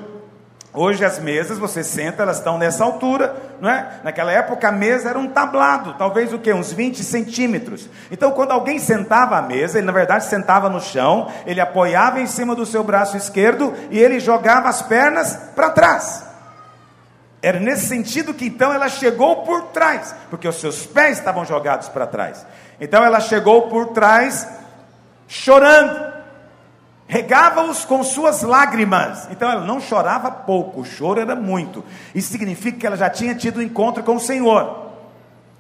Hoje 0.76 1.06
as 1.06 1.20
mesas, 1.20 1.60
você 1.60 1.84
senta, 1.84 2.24
elas 2.24 2.38
estão 2.38 2.58
nessa 2.58 2.84
altura, 2.84 3.36
não 3.62 3.70
é? 3.70 4.00
Naquela 4.04 4.32
época 4.32 4.70
a 4.70 4.72
mesa 4.72 5.10
era 5.10 5.20
um 5.20 5.28
tablado, 5.28 5.94
talvez 6.00 6.34
o 6.34 6.40
que? 6.40 6.52
Uns 6.52 6.74
20 6.74 7.04
centímetros. 7.04 7.88
Então 8.10 8.32
quando 8.32 8.52
alguém 8.52 8.80
sentava 8.80 9.38
à 9.38 9.42
mesa, 9.42 9.78
ele 9.78 9.86
na 9.86 9.92
verdade 9.92 10.26
sentava 10.26 10.70
no 10.70 10.82
chão, 10.82 11.32
ele 11.46 11.62
apoiava 11.62 12.20
em 12.20 12.26
cima 12.26 12.56
do 12.56 12.66
seu 12.66 12.84
braço 12.84 13.16
esquerdo 13.16 13.72
e 13.92 14.00
ele 14.00 14.20
jogava 14.20 14.68
as 14.68 14.82
pernas 14.82 15.36
para 15.56 15.70
trás. 15.70 16.26
Era 17.40 17.60
nesse 17.60 17.86
sentido 17.86 18.34
que 18.34 18.48
então 18.48 18.74
ela 18.74 18.90
chegou 18.90 19.44
por 19.44 19.66
trás, 19.66 20.16
porque 20.32 20.48
os 20.48 20.60
seus 20.60 20.88
pés 20.88 21.20
estavam 21.20 21.46
jogados 21.46 21.88
para 21.88 22.08
trás. 22.08 22.48
Então 22.82 23.04
ela 23.06 23.20
chegou 23.20 23.64
por 23.70 23.90
trás, 23.90 24.48
chorando 25.28 26.13
regava-os 27.14 27.86
com 27.86 28.04
suas 28.04 28.42
lágrimas. 28.42 29.28
Então 29.30 29.48
ela 29.48 29.64
não 29.64 29.80
chorava 29.80 30.32
pouco, 30.32 30.82
o 30.82 30.86
choro 30.86 31.20
era 31.22 31.36
muito. 31.36 31.86
Isso 32.16 32.32
significa 32.32 32.80
que 32.80 32.88
ela 32.88 32.98
já 32.98 33.08
tinha 33.08 33.36
tido 33.36 33.60
um 33.60 33.62
encontro 33.62 34.02
com 34.02 34.16
o 34.16 34.20
Senhor. 34.20 34.88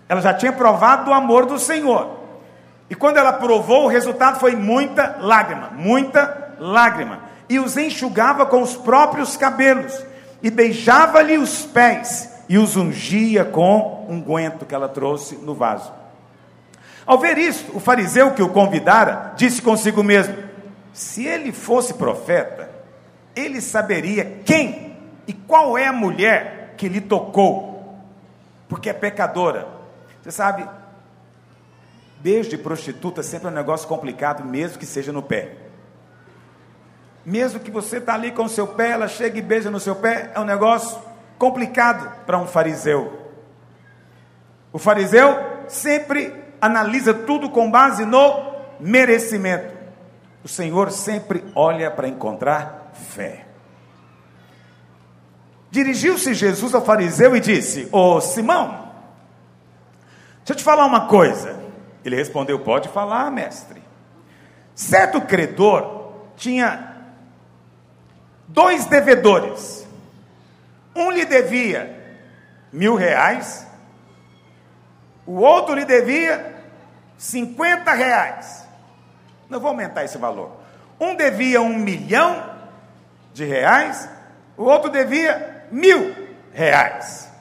Ela 0.09 0.19
já 0.19 0.33
tinha 0.33 0.51
provado 0.51 1.11
o 1.11 1.13
amor 1.13 1.45
do 1.45 1.59
Senhor. 1.59 2.21
E 2.89 2.95
quando 2.95 3.17
ela 3.17 3.33
provou, 3.33 3.83
o 3.83 3.87
resultado 3.87 4.39
foi 4.39 4.55
muita 4.55 5.17
lágrima, 5.19 5.69
muita 5.75 6.55
lágrima. 6.57 7.19
E 7.47 7.59
os 7.59 7.77
enxugava 7.77 8.47
com 8.47 8.63
os 8.63 8.75
próprios 8.75 9.37
cabelos, 9.37 10.03
e 10.41 10.49
beijava-lhe 10.49 11.37
os 11.37 11.67
pés, 11.67 12.31
e 12.49 12.57
os 12.57 12.75
ungia 12.75 13.45
com 13.45 14.07
um 14.09 14.19
guento 14.19 14.65
que 14.65 14.73
ela 14.73 14.89
trouxe 14.89 15.35
no 15.35 15.53
vaso. 15.53 15.91
Ao 17.05 17.19
ver 17.19 17.37
isso, 17.37 17.65
o 17.75 17.79
fariseu 17.79 18.31
que 18.31 18.41
o 18.41 18.49
convidara 18.49 19.33
disse 19.35 19.61
consigo 19.61 20.01
mesmo: 20.01 20.52
se 20.93 21.25
ele 21.25 21.51
fosse 21.51 21.95
profeta, 21.95 22.69
ele 23.35 23.59
saberia 23.59 24.39
quem 24.45 24.95
e 25.27 25.33
qual 25.33 25.77
é 25.77 25.87
a 25.87 25.93
mulher 25.93 26.75
que 26.77 26.87
lhe 26.87 27.01
tocou, 27.01 27.97
porque 28.69 28.89
é 28.89 28.93
pecadora. 28.93 29.67
Você 30.21 30.31
sabe, 30.31 30.65
Beijo 32.23 32.49
de 32.49 32.57
prostituta 32.57 33.21
sempre 33.21 33.49
é 33.49 33.51
um 33.51 33.53
negócio 33.53 33.85
complicado, 33.85 34.45
mesmo 34.45 34.79
que 34.79 34.85
seja 34.85 35.11
no 35.11 35.21
pé. 35.21 35.57
Mesmo 37.25 37.59
que 37.59 37.69
você 37.69 37.97
está 37.97 38.13
ali 38.13 38.31
com 38.31 38.45
o 38.45 38.49
seu 38.49 38.65
pé, 38.65 38.91
ela 38.91 39.09
chega 39.09 39.37
e 39.37 39.41
beija 39.41 39.69
no 39.69 39.77
seu 39.77 39.93
pé, 39.93 40.31
é 40.33 40.39
um 40.39 40.45
negócio 40.45 41.01
complicado 41.37 42.23
para 42.25 42.37
um 42.37 42.47
fariseu. 42.47 43.29
O 44.71 44.79
fariseu 44.79 45.37
sempre 45.67 46.33
analisa 46.61 47.13
tudo 47.13 47.49
com 47.49 47.69
base 47.69 48.05
no 48.05 48.53
merecimento. 48.79 49.72
O 50.43 50.47
Senhor 50.47 50.91
sempre 50.91 51.43
olha 51.55 51.89
para 51.89 52.07
encontrar 52.07 52.91
fé. 52.93 53.45
Dirigiu-se 55.71 56.33
Jesus 56.33 56.75
ao 56.75 56.83
fariseu 56.83 57.35
e 57.35 57.39
disse: 57.39 57.87
Ô 57.91 58.19
Simão, 58.19 58.91
deixa 60.39 60.51
eu 60.51 60.55
te 60.55 60.63
falar 60.63 60.85
uma 60.85 61.07
coisa. 61.07 61.59
Ele 62.03 62.15
respondeu: 62.15 62.59
Pode 62.59 62.89
falar, 62.89 63.31
mestre. 63.31 63.81
Certo 64.75 65.21
credor 65.21 66.13
tinha 66.35 66.95
dois 68.47 68.85
devedores. 68.85 69.87
Um 70.95 71.09
lhe 71.09 71.25
devia 71.25 72.19
mil 72.71 72.95
reais, 72.95 73.65
o 75.25 75.39
outro 75.39 75.73
lhe 75.75 75.85
devia 75.85 76.55
cinquenta 77.17 77.93
reais. 77.93 78.62
Não 79.53 79.59
vou 79.59 79.69
aumentar 79.69 80.03
esse 80.03 80.17
valor. 80.17 80.49
Um 80.99 81.15
devia 81.15 81.61
um 81.61 81.77
milhão 81.77 82.43
de 83.35 83.45
reais, 83.45 84.09
o 84.57 84.63
outro 84.63 84.89
devia 84.89 85.67
mil 85.71 86.27
reais. 86.51 87.31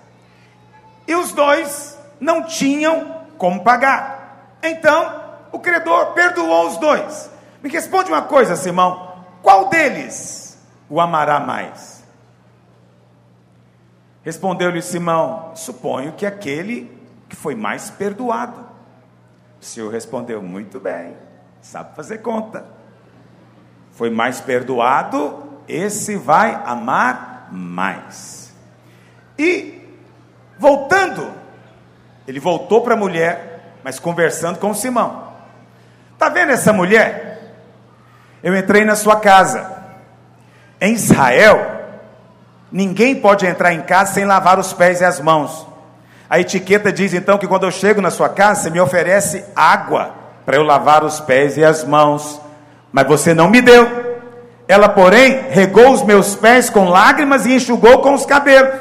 E 1.09 1.15
os 1.15 1.33
dois 1.33 1.99
não 2.21 2.43
tinham 2.43 3.25
como 3.39 3.65
pagar. 3.65 4.59
Então, 4.63 5.23
o 5.53 5.59
credor 5.59 6.13
perdoou 6.13 6.69
os 6.69 6.77
dois. 6.77 7.31
Me 7.63 7.71
responde 7.71 8.13
uma 8.13 8.23
coisa, 8.23 8.57
Simão: 8.57 9.25
qual 9.41 9.71
deles 9.71 10.59
o 10.91 11.01
amará 11.01 11.41
mais? 11.41 12.05
Respondeu-lhe 14.23 14.83
Simão: 14.83 15.53
Suponho 15.55 16.13
que 16.13 16.27
aquele 16.27 16.95
que 17.27 17.37
foi 17.37 17.55
mais 17.55 17.89
perdoado. 17.89 18.67
O 19.59 19.65
Senhor 19.65 19.91
respondeu: 19.91 20.43
Muito 20.43 20.79
bem, 20.79 21.17
sabe 21.63 21.95
fazer 21.95 22.19
conta. 22.19 22.65
Foi 23.93 24.11
mais 24.11 24.41
perdoado, 24.41 25.63
esse 25.69 26.17
vai 26.17 26.61
amar 26.67 27.49
mais. 27.53 28.53
E, 29.39 29.81
voltando, 30.59 31.33
ele 32.27 32.41
voltou 32.41 32.83
para 32.83 32.95
a 32.95 32.97
mulher, 32.97 33.77
mas 33.85 33.99
conversando 33.99 34.59
com 34.59 34.75
Simão. 34.75 35.33
Está 36.13 36.29
vendo 36.29 36.51
essa 36.51 36.73
mulher? 36.73 37.55
Eu 38.43 38.57
entrei 38.57 38.85
na 38.85 38.97
sua 38.97 39.17
casa. 39.17 39.83
Em 40.81 40.95
Israel, 40.95 41.81
ninguém 42.71 43.21
pode 43.21 43.47
entrar 43.47 43.73
em 43.73 43.83
casa 43.83 44.15
sem 44.15 44.25
lavar 44.25 44.59
os 44.59 44.73
pés 44.73 45.01
e 45.01 45.05
as 45.05 45.21
mãos. 45.21 45.67
A 46.29 46.41
etiqueta 46.41 46.93
diz 46.93 47.15
então 47.15 47.39
que 47.39 47.47
quando 47.47 47.65
eu 47.65 47.71
chego 47.71 48.01
na 48.01 48.11
sua 48.11 48.29
casa, 48.29 48.63
você 48.63 48.71
me 48.71 48.81
oferece 48.81 49.45
água 49.55 50.22
para 50.45 50.57
eu 50.57 50.63
lavar 50.63 51.05
os 51.05 51.21
pés 51.21 51.57
e 51.57 51.65
as 51.65 51.85
mãos. 51.85 52.41
Mas 52.93 53.07
você 53.07 53.33
não 53.33 53.49
me 53.49 53.61
deu. 53.61 54.13
Ela, 54.69 54.89
porém, 54.89 55.47
regou 55.51 55.91
os 55.91 56.03
meus 56.03 56.35
pés 56.35 56.71
com 56.71 56.89
lágrimas 56.89 57.47
e 57.47 57.55
enxugou 57.55 57.99
com 57.99 58.15
os 58.15 58.25
cabelos. 58.25 58.75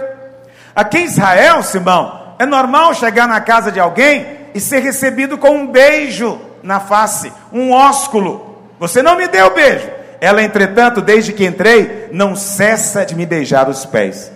Aqui 0.75 0.99
em 0.99 1.05
Israel, 1.05 1.63
Simão, 1.63 2.35
é 2.39 2.45
normal 2.45 2.93
chegar 2.93 3.27
na 3.27 3.41
casa 3.41 3.71
de 3.71 3.79
alguém 3.79 4.25
e 4.53 4.59
ser 4.59 4.79
recebido 4.79 5.37
com 5.37 5.51
um 5.51 5.67
beijo 5.67 6.39
na 6.63 6.79
face, 6.79 7.31
um 7.51 7.71
ósculo. 7.71 8.57
Você 8.79 9.01
não 9.01 9.15
me 9.15 9.27
deu 9.27 9.53
beijo. 9.53 9.89
Ela, 10.19 10.43
entretanto, 10.43 11.01
desde 11.01 11.33
que 11.33 11.45
entrei, 11.45 12.09
não 12.11 12.35
cessa 12.35 13.05
de 13.05 13.15
me 13.15 13.25
beijar 13.25 13.67
os 13.67 13.85
pés. 13.85 14.31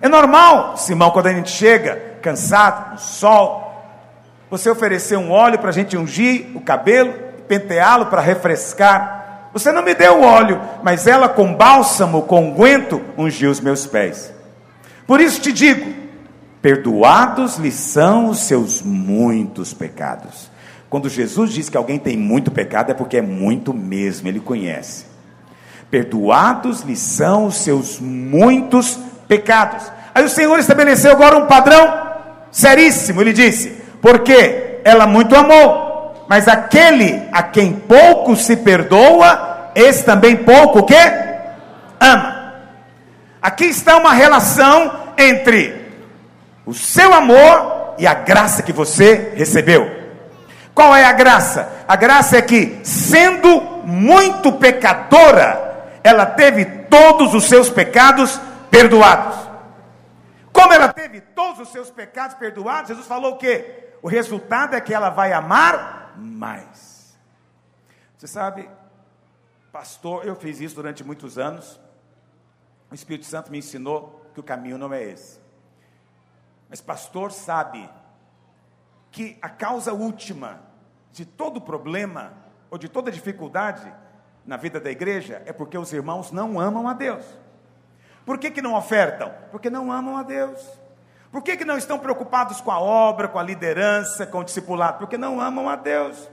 É 0.00 0.08
normal, 0.08 0.76
Simão, 0.76 1.10
quando 1.10 1.26
a 1.26 1.32
gente 1.32 1.50
chega 1.50 2.00
cansado, 2.22 2.92
no 2.92 2.98
sol, 2.98 3.67
você 4.50 4.70
oferecer 4.70 5.16
um 5.16 5.30
óleo 5.30 5.58
para 5.58 5.70
a 5.70 5.72
gente 5.72 5.96
ungir 5.96 6.46
o 6.54 6.60
cabelo, 6.60 7.12
penteá-lo 7.46 8.06
para 8.06 8.20
refrescar. 8.20 9.50
Você 9.52 9.72
não 9.72 9.82
me 9.82 9.94
deu 9.94 10.22
óleo, 10.22 10.60
mas 10.82 11.06
ela 11.06 11.28
com 11.28 11.54
bálsamo, 11.54 12.22
com 12.22 12.48
unguento, 12.48 13.00
ungiu 13.16 13.50
os 13.50 13.60
meus 13.60 13.86
pés. 13.86 14.32
Por 15.06 15.20
isso 15.20 15.40
te 15.40 15.52
digo: 15.52 15.94
perdoados 16.60 17.56
lhe 17.56 17.72
são 17.72 18.28
os 18.28 18.40
seus 18.40 18.82
muitos 18.82 19.72
pecados. 19.72 20.50
Quando 20.90 21.08
Jesus 21.08 21.52
diz 21.52 21.68
que 21.68 21.76
alguém 21.76 21.98
tem 21.98 22.16
muito 22.16 22.50
pecado, 22.50 22.90
é 22.90 22.94
porque 22.94 23.18
é 23.18 23.22
muito 23.22 23.74
mesmo, 23.74 24.28
ele 24.28 24.40
conhece. 24.40 25.04
Perdoados 25.90 26.82
lhe 26.82 26.96
são 26.96 27.46
os 27.46 27.56
seus 27.56 27.98
muitos 28.00 28.98
pecados. 29.26 29.90
Aí 30.14 30.24
o 30.24 30.28
Senhor 30.28 30.58
estabeleceu 30.58 31.12
agora 31.12 31.36
um 31.36 31.46
padrão 31.46 32.08
seríssimo. 32.50 33.20
Ele 33.20 33.32
disse: 33.32 33.82
Porque 34.00 34.80
ela 34.84 35.06
muito 35.06 35.34
amou, 35.34 36.26
mas 36.28 36.48
aquele 36.48 37.28
a 37.32 37.42
quem 37.42 37.72
pouco 37.72 38.36
se 38.36 38.56
perdoa, 38.56 39.70
esse 39.74 40.04
também 40.04 40.36
pouco 40.36 40.84
que 40.84 40.94
ama. 42.00 42.54
Aqui 43.40 43.66
está 43.66 43.96
uma 43.96 44.12
relação 44.12 44.92
entre 45.16 45.88
o 46.66 46.74
seu 46.74 47.14
amor 47.14 47.94
e 47.98 48.06
a 48.06 48.14
graça 48.14 48.62
que 48.62 48.72
você 48.72 49.32
recebeu. 49.34 49.98
Qual 50.74 50.94
é 50.94 51.04
a 51.04 51.12
graça? 51.12 51.68
A 51.88 51.96
graça 51.96 52.38
é 52.38 52.42
que, 52.42 52.80
sendo 52.84 53.60
muito 53.84 54.52
pecadora, 54.52 55.88
ela 56.04 56.24
teve 56.24 56.64
todos 56.64 57.34
os 57.34 57.44
seus 57.48 57.68
pecados 57.68 58.40
perdoados. 58.70 59.36
Como 60.52 60.72
ela 60.72 60.92
teve 60.92 61.20
todos 61.20 61.60
os 61.60 61.72
seus 61.72 61.90
pecados 61.90 62.36
perdoados, 62.36 62.88
Jesus 62.88 63.06
falou 63.06 63.32
o 63.32 63.36
quê? 63.38 63.87
O 64.02 64.08
resultado 64.08 64.74
é 64.74 64.80
que 64.80 64.94
ela 64.94 65.10
vai 65.10 65.32
amar 65.32 66.16
mais. 66.16 67.16
Você 68.16 68.26
sabe, 68.26 68.68
pastor, 69.72 70.26
eu 70.26 70.34
fiz 70.34 70.60
isso 70.60 70.74
durante 70.74 71.04
muitos 71.04 71.38
anos. 71.38 71.80
O 72.90 72.94
Espírito 72.94 73.26
Santo 73.26 73.50
me 73.50 73.58
ensinou 73.58 74.24
que 74.34 74.40
o 74.40 74.42
caminho 74.42 74.78
não 74.78 74.92
é 74.92 75.02
esse. 75.02 75.40
Mas 76.68 76.80
pastor 76.80 77.32
sabe 77.32 77.88
que 79.10 79.38
a 79.40 79.48
causa 79.48 79.92
última 79.92 80.60
de 81.12 81.24
todo 81.24 81.60
problema 81.60 82.32
ou 82.70 82.78
de 82.78 82.88
toda 82.88 83.10
dificuldade 83.10 83.92
na 84.46 84.56
vida 84.56 84.80
da 84.80 84.90
igreja 84.90 85.42
é 85.46 85.52
porque 85.52 85.76
os 85.76 85.92
irmãos 85.92 86.30
não 86.30 86.60
amam 86.60 86.88
a 86.88 86.92
Deus. 86.92 87.24
Por 88.24 88.38
que, 88.38 88.50
que 88.50 88.62
não 88.62 88.74
ofertam? 88.74 89.32
Porque 89.50 89.70
não 89.70 89.90
amam 89.90 90.16
a 90.16 90.22
Deus. 90.22 90.60
Por 91.30 91.42
que, 91.42 91.56
que 91.56 91.64
não 91.64 91.76
estão 91.76 91.98
preocupados 91.98 92.60
com 92.60 92.70
a 92.70 92.80
obra, 92.80 93.28
com 93.28 93.38
a 93.38 93.42
liderança, 93.42 94.26
com 94.26 94.38
o 94.38 94.44
discipulado? 94.44 94.98
Porque 94.98 95.18
não 95.18 95.40
amam 95.40 95.68
a 95.68 95.76
Deus. 95.76 96.28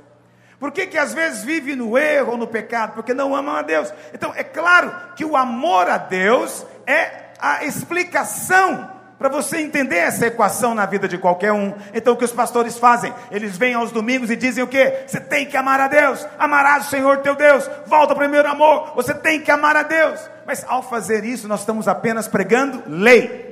Por 0.60 0.72
que, 0.72 0.88
que 0.88 0.98
às 0.98 1.14
vezes 1.14 1.44
vive 1.44 1.76
no 1.76 1.98
erro 1.98 2.32
ou 2.32 2.38
no 2.38 2.48
pecado? 2.48 2.94
Porque 2.94 3.14
não 3.14 3.36
amam 3.36 3.56
a 3.56 3.62
Deus. 3.62 3.94
Então, 4.14 4.34
é 4.36 4.44
claro 4.44 4.94
que 5.16 5.26
o 5.26 5.36
amor 5.36 5.90
a 5.90 5.98
Deus 5.98 6.66
é 6.88 7.26
a 7.40 7.66
explicação 7.66 8.90
para 9.18 9.30
você 9.30 9.60
entender 9.60 9.98
essa 9.98 10.28
equação 10.28 10.74
na 10.74 10.86
vida 10.86 11.08
de 11.08 11.18
qualquer 11.18 11.52
um. 11.52 11.74
Então, 11.94 12.14
o 12.14 12.18
que 12.18 12.26
os 12.26 12.32
pastores 12.32 12.78
fazem? 12.78 13.14
Eles 13.32 13.58
vêm 13.58 13.74
aos 13.74 13.92
domingos 13.92 14.30
e 14.30 14.36
dizem 14.36 14.64
o 14.64 14.68
quê? 14.68 15.04
Você 15.08 15.20
tem 15.20 15.46
que 15.46 15.58
amar 15.58 15.80
a 15.80 15.88
Deus, 15.88 16.26
amarás 16.38 16.88
o 16.88 16.90
Senhor 16.90 17.18
teu 17.18 17.36
Deus, 17.36 17.70
volta 17.86 18.14
ao 18.14 18.18
primeiro 18.18 18.50
amor, 18.50 18.94
você 18.96 19.14
tem 19.14 19.42
que 19.42 19.52
amar 19.52 19.76
a 19.76 19.84
Deus. 19.84 20.20
Mas 20.46 20.66
ao 20.68 20.84
fazer 20.84 21.24
isso, 21.24 21.48
nós 21.48 21.62
estamos 21.62 21.88
apenas 21.88 22.28
pregando 22.28 22.84
lei. 22.88 23.45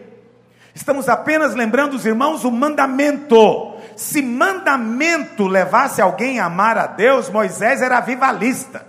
Estamos 0.73 1.07
apenas 1.07 1.53
lembrando 1.53 1.93
os 1.93 2.05
irmãos 2.05 2.43
o 2.43 2.51
mandamento. 2.51 3.75
Se 3.95 4.21
mandamento 4.21 5.47
levasse 5.47 6.01
alguém 6.01 6.39
a 6.39 6.45
amar 6.45 6.77
a 6.77 6.87
Deus, 6.87 7.29
Moisés 7.29 7.81
era 7.81 7.99
vivalista. 7.99 8.85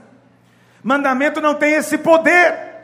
Mandamento 0.83 1.41
não 1.41 1.55
tem 1.55 1.75
esse 1.75 1.99
poder. 1.99 2.75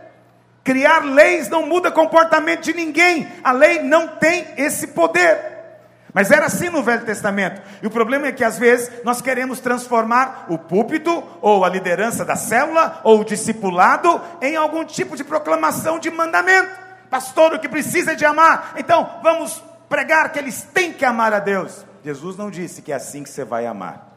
Criar 0.63 1.05
leis 1.05 1.49
não 1.49 1.67
muda 1.67 1.91
comportamento 1.91 2.63
de 2.63 2.75
ninguém. 2.75 3.27
A 3.43 3.53
lei 3.53 3.83
não 3.83 4.09
tem 4.09 4.47
esse 4.59 4.89
poder. 4.89 5.51
Mas 6.13 6.31
era 6.31 6.47
assim 6.47 6.69
no 6.69 6.83
Velho 6.83 7.05
Testamento. 7.05 7.63
E 7.83 7.87
o 7.87 7.91
problema 7.91 8.27
é 8.27 8.33
que 8.33 8.45
às 8.45 8.59
vezes 8.59 8.91
nós 9.05 9.23
queremos 9.23 9.61
transformar 9.61 10.47
o 10.49 10.59
púlpito, 10.59 11.23
ou 11.41 11.65
a 11.65 11.69
liderança 11.69 12.25
da 12.25 12.37
célula, 12.37 13.01
ou 13.05 13.21
o 13.21 13.25
discipulado, 13.25 14.21
em 14.43 14.57
algum 14.57 14.85
tipo 14.85 15.17
de 15.17 15.25
proclamação 15.25 15.99
de 15.99 16.11
mandamento. 16.11 16.90
Pastor, 17.11 17.55
o 17.55 17.59
que 17.59 17.69
precisa 17.69 18.13
é 18.13 18.15
de 18.15 18.25
amar. 18.25 18.75
Então, 18.79 19.19
vamos 19.23 19.63
pregar 19.89 20.31
que 20.33 20.39
eles 20.39 20.63
têm 20.63 20.93
que 20.93 21.05
amar 21.05 21.33
a 21.33 21.41
Deus. 21.41 21.85
Jesus 22.05 22.37
não 22.37 22.51
disse 22.51 22.81
que 22.81 22.93
é 22.93 22.95
assim 22.95 23.25
que 23.25 23.29
você 23.29 23.45
vai 23.45 23.67
amar. 23.67 24.09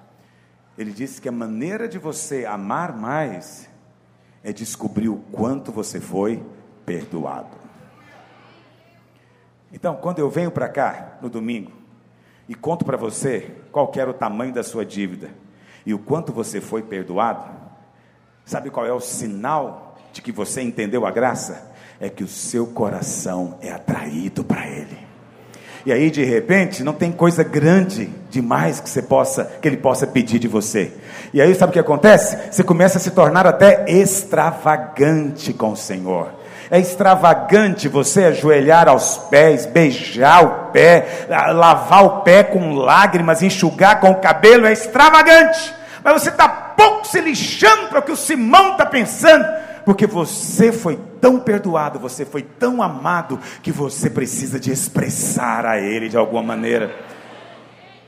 Ele 0.78 0.92
disse 0.92 1.20
que 1.20 1.28
a 1.28 1.32
maneira 1.32 1.88
de 1.88 1.98
você 1.98 2.46
amar 2.46 2.96
mais 2.96 3.68
é 4.44 4.54
descobrir 4.54 5.10
o 5.10 5.18
quanto 5.32 5.72
você 5.72 6.00
foi 6.00 6.44
perdoado. 6.86 7.58
Então, 9.72 9.96
quando 9.96 10.20
eu 10.20 10.30
venho 10.30 10.52
para 10.52 10.70
cá 10.70 11.18
no 11.22 11.30
domingo, 11.30 11.72
e 12.48 12.54
conto 12.54 12.84
para 12.86 12.98
você 12.98 13.52
qual 13.72 13.92
era 13.96 14.10
o 14.10 14.14
tamanho 14.14 14.54
da 14.54 14.64
sua 14.64 14.86
dívida 14.86 15.30
e 15.86 15.94
o 15.94 16.00
quanto 16.00 16.32
você 16.32 16.62
foi 16.62 16.84
perdoado, 16.84 17.50
sabe 18.46 18.70
qual 18.70 18.86
é 18.86 18.94
o 18.94 19.00
sinal 19.00 19.98
de 20.12 20.22
que 20.22 20.32
você 20.32 20.62
entendeu 20.62 21.06
a 21.06 21.12
graça? 21.12 21.73
É 22.00 22.10
que 22.10 22.24
o 22.24 22.28
seu 22.28 22.68
coração 22.68 23.58
é 23.62 23.72
atraído 23.72 24.44
para 24.44 24.68
Ele. 24.68 25.04
E 25.86 25.92
aí 25.92 26.10
de 26.10 26.24
repente 26.24 26.82
não 26.82 26.94
tem 26.94 27.12
coisa 27.12 27.44
grande 27.44 28.10
demais 28.30 28.80
que 28.80 28.90
você 28.90 29.02
possa, 29.02 29.44
que 29.62 29.68
ele 29.68 29.76
possa 29.76 30.08
pedir 30.08 30.40
de 30.40 30.48
você. 30.48 30.94
E 31.34 31.42
aí 31.42 31.54
sabe 31.54 31.72
o 31.72 31.74
que 31.74 31.80
acontece? 31.80 32.38
Você 32.50 32.64
começa 32.64 32.98
a 32.98 33.02
se 33.02 33.12
tornar 33.12 33.46
até 33.46 33.84
extravagante 33.88 35.52
com 35.52 35.74
o 35.74 35.78
Senhor. 35.78 36.30
É 36.72 36.80
extravagante 36.80 37.90
você 37.90 38.26
ajoelhar 38.26 38.88
aos 38.88 39.18
pés, 39.30 39.66
beijar 39.66 40.44
o 40.44 40.72
pé, 40.72 41.28
lavar 41.54 42.06
o 42.06 42.22
pé 42.22 42.44
com 42.44 42.76
lágrimas, 42.76 43.44
enxugar 43.44 44.00
com 44.00 44.12
o 44.12 44.22
cabelo, 44.22 44.66
é 44.66 44.72
extravagante. 44.72 45.74
Mas 46.02 46.22
você 46.22 46.30
está 46.30 46.48
pouco 46.48 47.06
se 47.06 47.20
lixando 47.20 47.90
para 47.90 48.00
o 48.00 48.04
que 48.04 48.12
o 48.12 48.18
Simão 48.18 48.72
está 48.72 48.86
pensando 48.86 49.46
porque 49.84 50.08
você 50.08 50.72
foi 50.72 50.98
tão 51.24 51.40
perdoado, 51.40 51.98
você 52.00 52.26
foi 52.26 52.42
tão 52.42 52.84
amado, 52.84 53.40
que 53.62 53.72
você 53.72 54.10
precisa 54.10 54.60
de 54.60 54.74
expressar 54.74 55.66
a 55.66 55.80
Ele 55.80 56.10
de 56.10 56.18
alguma 56.18 56.44
maneira. 56.44 56.94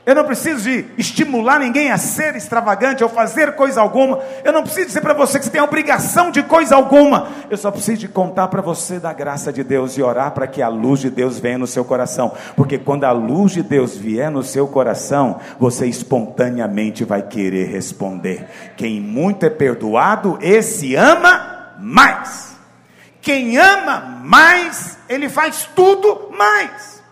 Eu 0.04 0.14
não 0.14 0.24
preciso 0.24 0.62
de 0.62 0.84
estimular 0.98 1.58
ninguém 1.58 1.90
a 1.90 1.96
ser 1.96 2.36
extravagante 2.36 3.02
ou 3.02 3.08
fazer 3.08 3.56
coisa 3.56 3.80
alguma. 3.80 4.20
Eu 4.44 4.52
não 4.52 4.62
preciso 4.62 4.88
dizer 4.88 5.00
para 5.00 5.14
você 5.14 5.38
que 5.38 5.46
você 5.46 5.50
tem 5.50 5.62
obrigação 5.62 6.30
de 6.30 6.42
coisa 6.42 6.76
alguma. 6.76 7.28
Eu 7.50 7.56
só 7.56 7.70
preciso 7.70 8.00
de 8.00 8.06
contar 8.06 8.48
para 8.48 8.60
você 8.60 9.00
da 9.00 9.14
graça 9.14 9.50
de 9.50 9.64
Deus 9.64 9.96
e 9.96 10.02
orar 10.02 10.32
para 10.32 10.46
que 10.46 10.60
a 10.60 10.68
luz 10.68 11.00
de 11.00 11.08
Deus 11.08 11.40
venha 11.40 11.56
no 11.58 11.66
seu 11.66 11.86
coração. 11.86 12.32
Porque 12.54 12.78
quando 12.78 13.04
a 13.04 13.12
luz 13.12 13.52
de 13.52 13.62
Deus 13.62 13.96
vier 13.96 14.30
no 14.30 14.42
seu 14.42 14.68
coração, 14.68 15.40
você 15.58 15.86
espontaneamente 15.86 17.02
vai 17.02 17.22
querer 17.22 17.66
responder. 17.68 18.46
Quem 18.76 19.00
muito 19.00 19.46
é 19.46 19.50
perdoado, 19.50 20.38
esse 20.42 20.94
ama 20.94 21.74
mais. 21.80 22.55
Quem 23.26 23.58
ama 23.58 23.98
mais, 24.22 24.96
ele 25.08 25.28
faz 25.28 25.68
tudo 25.74 26.30
mais. 26.30 27.02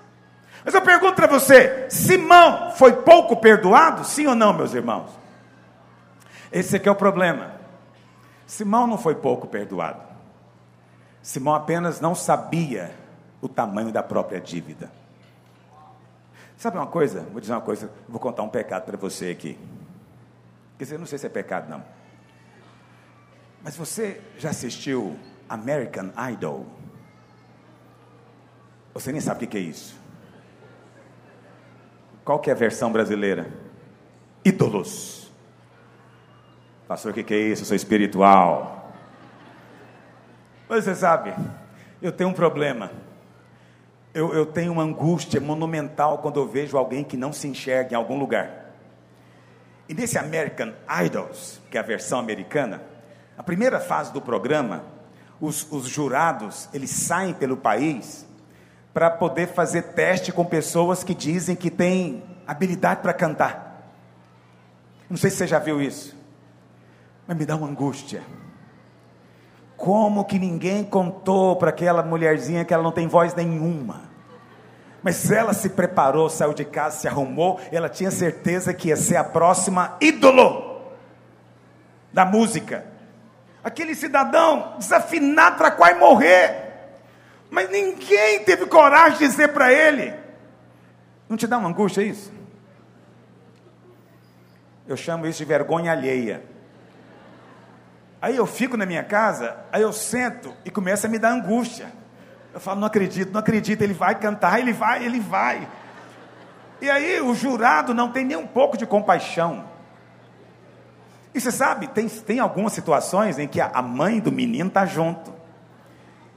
Mas 0.65 0.73
eu 0.73 0.81
pergunto 0.81 1.17
para 1.17 1.27
você: 1.27 1.91
Simão 1.91 2.71
foi 2.71 2.93
pouco 3.03 3.37
perdoado? 3.39 4.05
Sim 4.05 4.29
ou 4.29 4.35
não, 4.37 4.53
meus 4.53 4.73
irmãos? 4.75 5.11
Esse 6.53 6.77
aqui 6.77 6.89
é 6.89 6.93
o 6.93 6.95
problema. 6.95 7.57
Simão 8.47 8.87
não 8.87 8.97
foi 8.97 9.17
pouco 9.17 9.49
perdoado. 9.49 10.03
Simão 11.21 11.53
apenas 11.53 12.01
não 12.01 12.15
sabia 12.15 12.95
o 13.41 13.49
tamanho 13.49 13.91
da 13.91 14.01
própria 14.01 14.41
dívida. 14.41 14.93
Sabe 16.57 16.77
uma 16.77 16.87
coisa? 16.87 17.23
Vou 17.33 17.41
dizer 17.41 17.55
uma 17.55 17.61
coisa, 17.61 17.91
vou 18.09 18.21
contar 18.21 18.45
um 18.45 18.49
pecado 18.49 18.85
para 18.85 18.97
você 18.97 19.31
aqui. 19.31 19.59
Quer 20.79 20.85
dizer, 20.85 20.97
não 20.97 21.07
sei 21.07 21.19
se 21.19 21.27
é 21.27 21.29
pecado, 21.29 21.69
não. 21.69 21.83
Mas 23.65 23.77
você 23.77 24.21
já 24.39 24.51
assistiu 24.51 25.19
American 25.49 26.11
Idol? 26.33 26.67
Você 28.95 29.11
nem 29.11 29.21
sabe 29.21 29.45
o 29.45 29.49
que 29.49 29.57
é 29.57 29.61
isso. 29.61 29.99
Qual 32.25 32.39
que 32.39 32.49
é 32.49 32.53
a 32.53 32.57
versão 32.57 32.91
brasileira? 32.91 33.47
Ídolos. 34.45 35.31
Pastor, 36.87 37.13
o 37.13 37.15
que 37.15 37.35
é 37.35 37.39
isso? 37.39 37.63
Eu 37.63 37.67
sou 37.67 37.77
espiritual. 37.77 38.93
Mas 40.69 40.85
você 40.85 40.95
sabe, 40.95 41.35
eu 42.01 42.13
tenho 42.13 42.31
um 42.31 42.35
problema. 42.35 42.91
Eu, 44.15 44.33
eu 44.33 44.47
tenho 44.47 44.73
uma 44.73 44.83
angústia 44.83 45.41
monumental 45.41 46.19
quando 46.19 46.39
eu 46.39 46.47
vejo 46.47 46.77
alguém 46.79 47.03
que 47.03 47.17
não 47.17 47.33
se 47.33 47.49
enxerga 47.49 47.95
em 47.95 47.97
algum 47.97 48.19
lugar. 48.19 48.73
E 49.89 49.95
nesse 49.95 50.17
American 50.17 50.73
Idols, 51.05 51.61
que 51.71 51.77
é 51.77 51.81
a 51.81 51.85
versão 51.85 52.19
americana, 52.19 52.81
a 53.37 53.43
primeira 53.43 53.81
fase 53.81 54.13
do 54.13 54.21
programa, 54.21 54.85
os, 55.41 55.67
os 55.71 55.89
jurados, 55.89 56.69
eles 56.73 56.91
saem 56.91 57.35
pelo 57.35 57.57
país 57.57 58.27
para 58.93 59.11
poder 59.11 59.49
fazer 59.49 59.83
teste 59.83 60.33
com 60.33 60.45
pessoas 60.45 61.03
que 61.03 61.15
dizem 61.15 61.57
que 61.57 61.71
têm 61.71 62.23
habilidade 62.47 63.01
para 63.03 63.13
cantar. 63.13 63.93
Não 65.11 65.17
sei 65.17 65.31
se 65.31 65.39
você 65.39 65.47
já 65.47 65.59
viu 65.59 65.83
isso, 65.83 66.17
mas 67.27 67.37
me 67.37 67.45
dá 67.45 67.57
uma 67.57 67.67
angústia. 67.67 68.23
Como 69.77 70.25
que 70.25 70.39
ninguém 70.39 70.85
contou 70.85 71.57
para 71.57 71.71
aquela 71.71 72.03
mulherzinha 72.03 72.65
que 72.65 72.73
ela 72.73 72.83
não 72.83 72.93
tem 72.93 73.09
voz 73.09 73.35
nenhuma? 73.35 74.03
Mas 75.03 75.31
ela 75.31 75.53
se 75.53 75.69
preparou, 75.69 76.31
saiu 76.31 76.55
de 76.55 76.65
casa, 76.65 77.01
se 77.01 77.09
arrumou, 77.09 77.61
ela 77.71 77.91
tinha 77.91 78.11
certeza 78.11 78.73
que 78.73 78.89
ia 78.89 78.97
ser 78.97 79.17
a 79.17 79.25
próxima 79.25 79.97
ídolo 80.01 80.81
da 82.13 82.25
música 82.25 82.94
aquele 83.65 83.95
cidadão 83.95 84.75
desafinado 84.79 85.57
para 85.57 85.71
quase 85.71 85.99
morrer. 85.99 86.63
Mas 87.51 87.71
ninguém 87.71 88.45
teve 88.45 88.67
coragem 88.67 89.19
de 89.19 89.27
dizer 89.27 89.49
para 89.49 89.73
ele. 89.73 90.13
Não 91.29 91.37
te 91.37 91.47
dá 91.47 91.57
uma 91.57 91.71
angústia 91.71 92.03
isso? 92.03 92.33
Eu 94.87 94.97
chamo 94.97 95.27
isso 95.27 95.39
de 95.39 95.45
vergonha 95.47 95.93
alheia. 95.93 96.45
Aí 98.21 98.37
eu 98.37 98.47
fico 98.47 98.77
na 98.77 98.87
minha 98.87 99.03
casa, 99.03 99.57
aí 99.73 99.83
eu 99.83 99.93
sento 99.93 100.55
e 100.65 100.71
começa 100.71 101.07
a 101.07 101.11
me 101.11 101.19
dar 101.19 101.31
angústia. 101.31 101.87
Eu 102.53 102.61
falo, 102.61 102.81
não 102.81 102.87
acredito, 102.87 103.33
não 103.33 103.41
acredito, 103.41 103.83
ele 103.83 103.95
vai 103.95 104.15
cantar, 104.15 104.61
ele 104.61 104.73
vai, 104.73 105.05
ele 105.05 105.21
vai. 105.21 105.67
E 106.81 106.91
aí 106.91 107.21
o 107.21 107.35
jurado 107.35 107.95
não 107.95 108.11
tem 108.11 108.25
nem 108.25 108.37
um 108.37 108.47
pouco 108.47 108.77
de 108.77 108.87
compaixão. 108.87 109.65
E 111.35 111.41
você 111.41 111.51
sabe, 111.51 111.89
tem, 111.89 112.09
tem 112.09 112.39
algumas 112.39 112.73
situações 112.73 113.41
em 113.41 113.49
que 113.49 113.61
a, 113.61 113.83
mãe 113.83 114.21
do 114.21 114.31
menino 114.31 114.69
está 114.69 114.87
junto. 114.87 115.35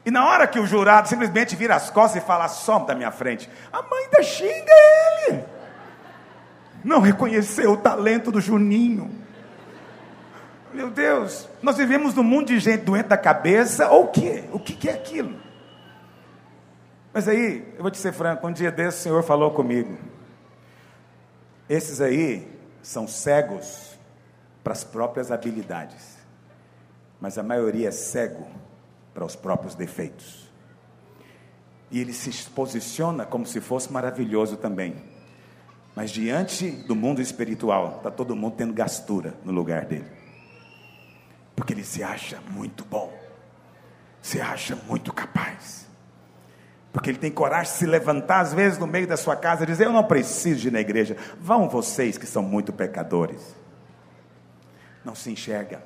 E 0.04 0.10
na 0.10 0.26
hora 0.26 0.48
que 0.48 0.60
o 0.60 0.66
jurado 0.66 1.08
simplesmente 1.08 1.56
vira 1.56 1.76
as 1.76 1.92
costas 1.92 2.24
e 2.24 2.26
fala, 2.26 2.48
some 2.48 2.88
da 2.88 2.96
minha 2.96 3.12
frente, 3.12 3.48
a 3.72 3.82
mãe 3.84 4.06
ainda 4.06 4.24
xinga 4.24 4.74
ele. 5.28 5.44
Não 6.84 7.00
reconheceu 7.00 7.74
o 7.74 7.78
talento 7.78 8.32
do 8.32 8.42
Juninho. 8.42 9.12
Meu 10.74 10.90
Deus, 10.90 11.48
nós 11.62 11.78
vivemos 11.78 12.16
num 12.16 12.24
mundo 12.24 12.48
de 12.48 12.60
gente 12.60 12.84
doente 12.84 13.08
da 13.08 13.18
cabeça, 13.18 13.90
ou 13.90 14.06
o 14.06 14.08
quê? 14.08 14.46
O 14.52 14.60
que 14.60 14.90
é 14.90 14.94
aquilo? 14.94 15.36
Mas 17.14 17.28
aí, 17.28 17.72
eu 17.76 17.82
vou 17.82 17.92
te 17.92 17.98
ser 17.98 18.14
franco, 18.14 18.48
um 18.48 18.52
dia 18.52 18.72
desse 18.72 19.00
o 19.00 19.02
Senhor 19.02 19.24
falou 19.24 19.52
comigo. 19.52 19.96
Esses 21.70 22.02
aí 22.02 22.48
são 22.82 23.08
cegos 23.08 23.87
para 24.68 24.74
as 24.74 24.84
próprias 24.84 25.32
habilidades, 25.32 26.18
mas 27.22 27.38
a 27.38 27.42
maioria 27.42 27.88
é 27.88 27.92
cego 27.92 28.46
para 29.14 29.24
os 29.24 29.34
próprios 29.34 29.76
defeitos. 29.76 30.52
E 31.90 32.02
ele 32.02 32.12
se 32.12 32.30
posiciona 32.50 33.26
como 33.26 33.46
se 33.46 33.62
fosse 33.62 33.90
maravilhoso 33.94 34.58
também. 34.58 34.94
Mas 35.96 36.12
diante 36.12 36.70
do 36.70 36.98
mundo 36.98 37.22
espiritual, 37.22 37.96
está 37.96 38.12
todo 38.12 38.36
mundo 38.36 38.56
tendo 38.58 38.74
gastura 38.74 39.36
no 39.46 39.54
lugar 39.54 39.86
dele. 39.86 40.12
Porque 41.56 41.72
ele 41.72 41.86
se 41.86 42.04
acha 42.04 42.38
muito 42.52 42.84
bom, 42.84 43.18
se 44.22 44.42
acha 44.42 44.76
muito 44.86 45.14
capaz. 45.14 45.88
Porque 46.92 47.10
ele 47.10 47.20
tem 47.20 47.32
coragem 47.32 47.72
de 47.72 47.80
se 47.80 47.86
levantar, 47.86 48.42
às 48.42 48.54
vezes, 48.54 48.78
no 48.78 48.86
meio 48.86 49.08
da 49.08 49.16
sua 49.16 49.38
casa 49.38 49.64
e 49.64 49.66
dizer: 49.66 49.86
Eu 49.86 49.94
não 49.94 50.04
preciso 50.04 50.68
ir 50.68 50.72
na 50.72 50.82
igreja. 50.82 51.16
Vão 51.40 51.70
vocês 51.70 52.18
que 52.18 52.26
são 52.26 52.44
muito 52.44 52.74
pecadores 52.74 53.56
não 55.08 55.16
se 55.16 55.32
enxerga. 55.32 55.82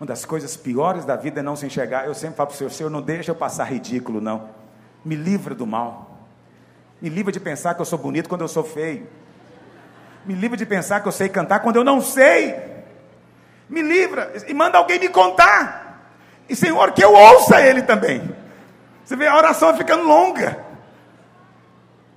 Uma 0.00 0.06
das 0.06 0.24
coisas 0.24 0.56
piores 0.56 1.04
da 1.04 1.16
vida 1.16 1.40
é 1.40 1.42
não 1.42 1.56
se 1.56 1.66
enxergar. 1.66 2.06
Eu 2.06 2.14
sempre 2.14 2.36
falo 2.36 2.46
para 2.46 2.54
o 2.54 2.56
Senhor, 2.56 2.70
Senhor, 2.70 2.90
não 2.90 3.02
deixa 3.02 3.32
eu 3.32 3.34
passar 3.34 3.64
ridículo, 3.64 4.20
não. 4.20 4.48
Me 5.04 5.16
livra 5.16 5.54
do 5.54 5.66
mal. 5.66 6.18
Me 7.00 7.08
livra 7.08 7.32
de 7.32 7.40
pensar 7.40 7.74
que 7.74 7.80
eu 7.80 7.84
sou 7.84 7.98
bonito 7.98 8.28
quando 8.28 8.42
eu 8.42 8.48
sou 8.48 8.62
feio. 8.62 9.06
Me 10.24 10.34
livra 10.34 10.56
de 10.56 10.64
pensar 10.64 11.00
que 11.00 11.08
eu 11.08 11.12
sei 11.12 11.28
cantar 11.28 11.60
quando 11.60 11.76
eu 11.76 11.84
não 11.84 12.00
sei. 12.00 12.54
Me 13.68 13.82
livra 13.82 14.32
e 14.46 14.54
manda 14.54 14.78
alguém 14.78 15.00
me 15.00 15.08
contar. 15.08 16.14
E 16.48 16.54
Senhor, 16.54 16.92
que 16.92 17.02
eu 17.02 17.12
ouça 17.12 17.60
Ele 17.60 17.82
também. 17.82 18.22
Você 19.04 19.16
vê, 19.16 19.26
a 19.26 19.36
oração 19.36 19.76
ficando 19.76 20.04
longa. 20.04 20.64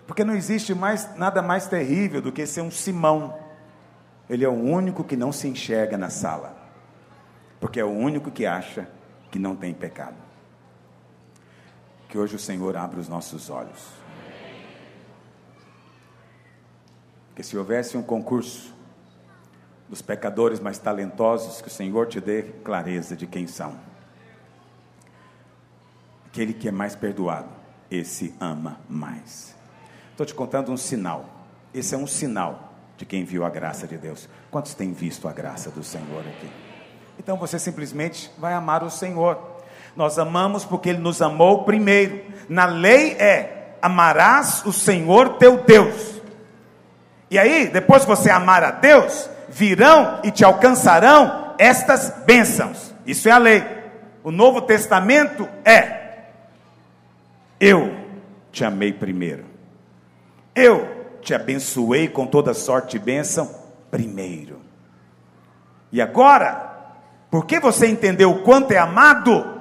Porque 0.06 0.24
não 0.24 0.36
existe 0.36 0.76
mais 0.76 1.16
nada 1.16 1.42
mais 1.42 1.68
terrível 1.68 2.22
do 2.22 2.32
que 2.32 2.46
ser 2.46 2.62
um 2.62 2.70
Simão 2.70 3.45
ele 4.30 4.44
é 4.44 4.50
o 4.50 4.54
único 4.54 5.04
que 5.04 5.16
não 5.16 5.32
se 5.32 5.48
enxerga 5.48 5.98
na 5.98 6.10
sala, 6.10 6.58
porque 7.60 7.80
é 7.80 7.86
o 7.86 7.90
único 7.90 8.32
que 8.32 8.46
acha 8.46 8.88
que 9.32 9.38
não 9.38 9.56
tem 9.56 9.74
pecado. 9.74 10.16
Que 12.10 12.18
hoje 12.18 12.36
o 12.36 12.40
Senhor 12.40 12.76
abra 12.76 13.00
os 13.00 13.08
nossos 13.10 13.50
olhos. 13.50 13.88
Que 17.36 17.44
se 17.44 17.58
houvesse 17.58 17.98
um 17.98 18.04
concurso 18.04 18.74
dos 19.90 20.02
pecadores 20.02 20.60
mais 20.60 20.80
talentosos, 20.80 21.62
que 21.62 21.68
o 21.68 21.72
Senhor 21.72 22.08
te 22.08 22.20
dê 22.20 22.44
clareza 22.64 23.16
de 23.16 23.28
quem 23.28 23.46
são. 23.46 23.78
Aquele 26.28 26.54
que 26.54 26.68
é 26.68 26.72
mais 26.72 26.96
perdoado, 26.96 27.50
esse 27.92 28.34
ama 28.40 28.80
mais. 28.90 29.56
Estou 30.12 30.26
te 30.26 30.34
contando 30.34 30.72
um 30.72 30.78
sinal 30.78 31.26
Esse 31.74 31.94
é 31.94 31.98
um 31.98 32.08
sinal 32.08 32.65
de 32.98 33.06
quem 33.06 33.24
viu 33.24 33.46
a 33.46 33.50
graça 33.50 33.88
de 33.88 33.98
Deus. 33.98 34.28
Quantos 34.50 34.74
têm 34.74 34.94
visto 34.94 35.28
a 35.28 35.34
graça 35.34 35.70
do 35.70 35.84
Senhor 35.84 36.22
aqui? 36.22 36.50
Então 37.20 37.38
você 37.38 37.58
simplesmente 37.60 38.32
vai 38.38 38.54
amar 38.54 38.84
o 38.84 38.90
Senhor. 38.90 39.56
Nós 39.96 40.20
amamos 40.20 40.66
porque 40.66 40.90
Ele 40.90 41.00
nos 41.00 41.22
amou 41.22 41.64
primeiro. 41.64 42.22
Na 42.50 42.66
lei 42.66 43.14
é: 43.14 43.76
amarás 43.82 44.66
o 44.66 44.74
Senhor 44.74 45.38
teu 45.38 45.64
Deus. 45.64 46.22
E 47.30 47.40
aí, 47.40 47.68
depois 47.68 48.04
que 48.04 48.10
você 48.10 48.30
amar 48.30 48.64
a 48.64 48.72
Deus, 48.72 49.30
virão 49.50 50.20
e 50.24 50.32
te 50.32 50.44
alcançarão 50.46 51.56
estas 51.58 52.10
bênçãos. 52.26 52.94
Isso 53.06 53.28
é 53.28 53.32
a 53.32 53.38
lei. 53.38 53.64
O 54.24 54.32
Novo 54.32 54.62
Testamento 54.62 55.48
é: 55.64 56.06
eu 57.60 57.96
te 58.52 58.64
amei 58.64 58.92
primeiro. 58.92 59.46
Eu 60.54 60.95
te 61.26 61.34
abençoei 61.34 62.08
com 62.08 62.28
toda 62.28 62.54
sorte 62.54 62.98
de 62.98 63.04
bênção 63.04 63.50
primeiro. 63.90 64.62
E 65.92 66.00
agora, 66.00 66.94
porque 67.32 67.60
você 67.60 67.88
entendeu 67.88 68.30
o 68.32 68.44
quanto 68.44 68.72
é 68.72 68.78
amado, 68.78 69.60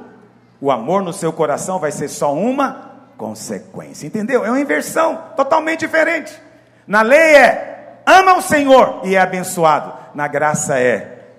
o 0.61 0.71
amor 0.71 1.03
no 1.03 1.13
seu 1.13 1.33
coração 1.33 1.79
vai 1.79 1.91
ser 1.91 2.09
só 2.09 2.35
uma 2.35 2.93
consequência. 3.17 4.07
Entendeu? 4.07 4.45
É 4.45 4.51
uma 4.51 4.61
inversão 4.61 5.31
totalmente 5.37 5.81
diferente. 5.81 6.39
Na 6.87 7.01
lei 7.01 7.35
é 7.35 8.03
ama 8.07 8.37
o 8.37 8.43
Senhor 8.43 9.01
e 9.03 9.15
é 9.17 9.21
abençoado. 9.21 9.93
Na 10.15 10.29
graça 10.29 10.79
é 10.79 11.31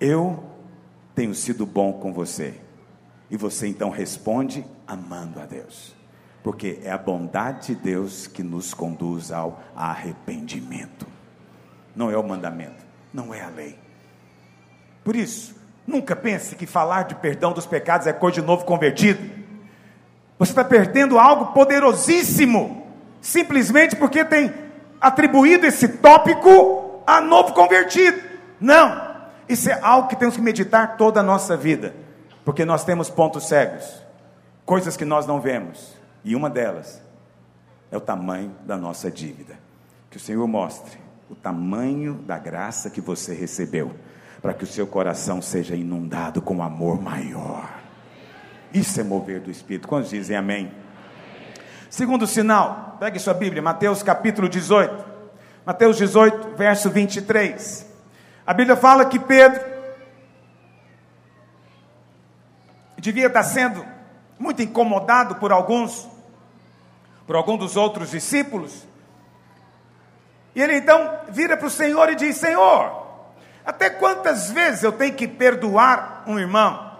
eu 0.00 0.42
tenho 1.14 1.34
sido 1.34 1.64
bom 1.64 1.92
com 1.92 2.12
você. 2.12 2.54
E 3.30 3.36
você 3.36 3.68
então 3.68 3.90
responde 3.90 4.66
amando 4.86 5.40
a 5.40 5.46
Deus 5.46 6.01
porque 6.42 6.80
é 6.82 6.90
a 6.90 6.98
bondade 6.98 7.68
de 7.68 7.74
Deus 7.76 8.26
que 8.26 8.42
nos 8.42 8.74
conduz 8.74 9.30
ao 9.30 9.62
arrependimento. 9.76 11.06
Não 11.94 12.10
é 12.10 12.16
o 12.16 12.22
mandamento, 12.22 12.84
não 13.14 13.32
é 13.32 13.42
a 13.42 13.48
lei. 13.48 13.78
Por 15.04 15.14
isso, 15.14 15.54
nunca 15.86 16.16
pense 16.16 16.56
que 16.56 16.66
falar 16.66 17.04
de 17.04 17.14
perdão 17.14 17.52
dos 17.52 17.66
pecados 17.66 18.06
é 18.06 18.12
coisa 18.12 18.40
de 18.40 18.46
novo 18.46 18.64
convertido. 18.64 19.20
Você 20.38 20.50
está 20.50 20.64
perdendo 20.64 21.18
algo 21.18 21.52
poderosíssimo, 21.52 22.86
simplesmente 23.20 23.94
porque 23.94 24.24
tem 24.24 24.52
atribuído 25.00 25.66
esse 25.66 25.86
tópico 25.86 27.02
a 27.06 27.20
novo 27.20 27.52
convertido. 27.52 28.20
Não, 28.60 29.12
isso 29.48 29.70
é 29.70 29.78
algo 29.80 30.08
que 30.08 30.16
temos 30.16 30.34
que 30.34 30.42
meditar 30.42 30.96
toda 30.96 31.20
a 31.20 31.22
nossa 31.22 31.56
vida, 31.56 31.94
porque 32.44 32.64
nós 32.64 32.84
temos 32.84 33.08
pontos 33.08 33.46
cegos, 33.46 34.02
coisas 34.64 34.96
que 34.96 35.04
nós 35.04 35.24
não 35.24 35.40
vemos 35.40 36.01
e 36.24 36.36
uma 36.36 36.48
delas 36.48 37.02
é 37.90 37.96
o 37.96 38.00
tamanho 38.00 38.54
da 38.64 38.76
nossa 38.76 39.10
dívida. 39.10 39.58
Que 40.10 40.16
o 40.16 40.20
Senhor 40.20 40.46
mostre 40.46 40.98
o 41.28 41.34
tamanho 41.34 42.14
da 42.26 42.38
graça 42.38 42.90
que 42.90 43.00
você 43.00 43.34
recebeu, 43.34 43.94
para 44.40 44.52
que 44.52 44.64
o 44.64 44.66
seu 44.66 44.86
coração 44.86 45.40
seja 45.40 45.74
inundado 45.74 46.42
com 46.42 46.62
amor 46.62 47.00
maior. 47.00 47.80
Isso 48.72 49.00
é 49.00 49.04
mover 49.04 49.40
do 49.40 49.50
Espírito. 49.50 49.88
Quantos 49.88 50.10
dizem 50.10 50.36
amém? 50.36 50.72
Segundo 51.88 52.26
sinal, 52.26 52.96
pegue 52.98 53.18
sua 53.18 53.34
Bíblia, 53.34 53.62
Mateus 53.62 54.02
capítulo 54.02 54.48
18. 54.48 55.12
Mateus 55.64 55.96
18, 55.96 56.56
verso 56.56 56.90
23. 56.90 57.86
A 58.46 58.52
Bíblia 58.52 58.76
fala 58.76 59.04
que 59.04 59.18
Pedro 59.18 59.62
devia 62.98 63.26
estar 63.26 63.42
sendo 63.42 63.91
muito 64.42 64.60
incomodado 64.60 65.36
por 65.36 65.52
alguns 65.52 66.08
por 67.24 67.36
algum 67.36 67.56
dos 67.56 67.76
outros 67.76 68.10
discípulos. 68.10 68.84
E 70.54 70.60
ele 70.60 70.74
então 70.74 71.20
vira 71.28 71.56
para 71.56 71.68
o 71.68 71.70
Senhor 71.70 72.10
e 72.10 72.16
diz: 72.16 72.36
Senhor, 72.36 73.06
até 73.64 73.88
quantas 73.88 74.50
vezes 74.50 74.82
eu 74.82 74.90
tenho 74.90 75.14
que 75.14 75.28
perdoar 75.28 76.24
um 76.26 76.38
irmão? 76.38 76.90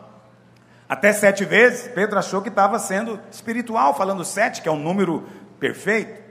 Até 0.88 1.12
sete 1.12 1.44
vezes. 1.44 1.88
Pedro 1.88 2.18
achou 2.18 2.40
que 2.40 2.48
estava 2.48 2.78
sendo 2.78 3.18
espiritual, 3.30 3.92
falando 3.92 4.24
sete, 4.24 4.62
que 4.62 4.68
é 4.68 4.72
um 4.72 4.78
número 4.78 5.26
perfeito. 5.58 6.21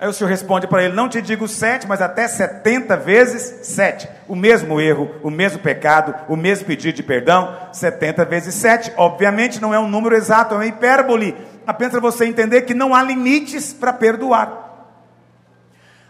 Aí 0.00 0.08
o 0.08 0.12
Senhor 0.12 0.30
responde 0.30 0.66
para 0.68 0.84
ele: 0.84 0.94
Não 0.94 1.08
te 1.08 1.20
digo 1.20 1.48
sete, 1.48 1.86
mas 1.86 2.00
até 2.00 2.28
setenta 2.28 2.96
vezes 2.96 3.66
sete. 3.66 4.08
O 4.28 4.36
mesmo 4.36 4.80
erro, 4.80 5.10
o 5.22 5.30
mesmo 5.30 5.58
pecado, 5.58 6.14
o 6.28 6.36
mesmo 6.36 6.66
pedido 6.66 6.94
de 6.94 7.02
perdão, 7.02 7.56
setenta 7.72 8.24
vezes 8.24 8.54
sete. 8.54 8.92
Obviamente 8.96 9.60
não 9.60 9.74
é 9.74 9.78
um 9.78 9.88
número 9.88 10.14
exato, 10.14 10.54
é 10.54 10.58
uma 10.58 10.66
hipérbole 10.66 11.36
apenas 11.66 11.92
para 11.92 12.00
você 12.00 12.26
entender 12.26 12.62
que 12.62 12.74
não 12.74 12.94
há 12.94 13.02
limites 13.02 13.72
para 13.72 13.92
perdoar. 13.92 14.66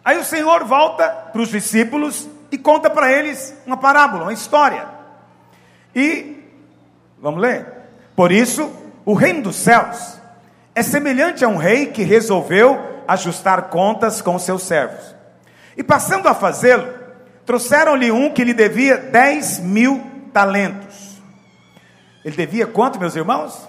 Aí 0.05 0.19
o 0.19 0.25
Senhor 0.25 0.65
volta 0.65 1.09
para 1.09 1.41
os 1.41 1.49
discípulos 1.49 2.29
e 2.51 2.59
conta 2.59 2.89
para 2.89 3.11
eles 3.11 3.55
uma 3.67 3.77
parábola, 3.77 4.25
uma 4.25 4.33
história. 4.33 4.87
E, 5.95 6.45
vamos 7.21 7.41
ler? 7.41 7.67
Por 8.15 8.33
isso, 8.33 8.71
o 9.05 9.15
reino 9.15 9.43
dos 9.43 9.57
céus 9.57 10.19
é 10.75 10.83
semelhante 10.83 11.45
a 11.45 11.49
um 11.49 11.57
rei 11.57 11.87
que 11.87 12.03
resolveu 12.03 12.98
ajustar 13.09 13.71
contas 13.71 14.21
com 14.21 14.39
seus 14.39 14.63
servos. 14.63 15.17
E 15.75 15.83
passando 15.83 16.29
a 16.29 16.35
fazê-lo, 16.35 16.87
trouxeram-lhe 17.47 18.13
um 18.13 18.31
que 18.31 18.45
lhe 18.45 18.53
devia 18.53 18.99
10 18.99 19.61
mil 19.61 20.03
talentos. 20.35 21.17
Ele 22.23 22.37
devia 22.37 22.67
quanto, 22.67 23.01
meus 23.01 23.17
irmãos? 23.17 23.67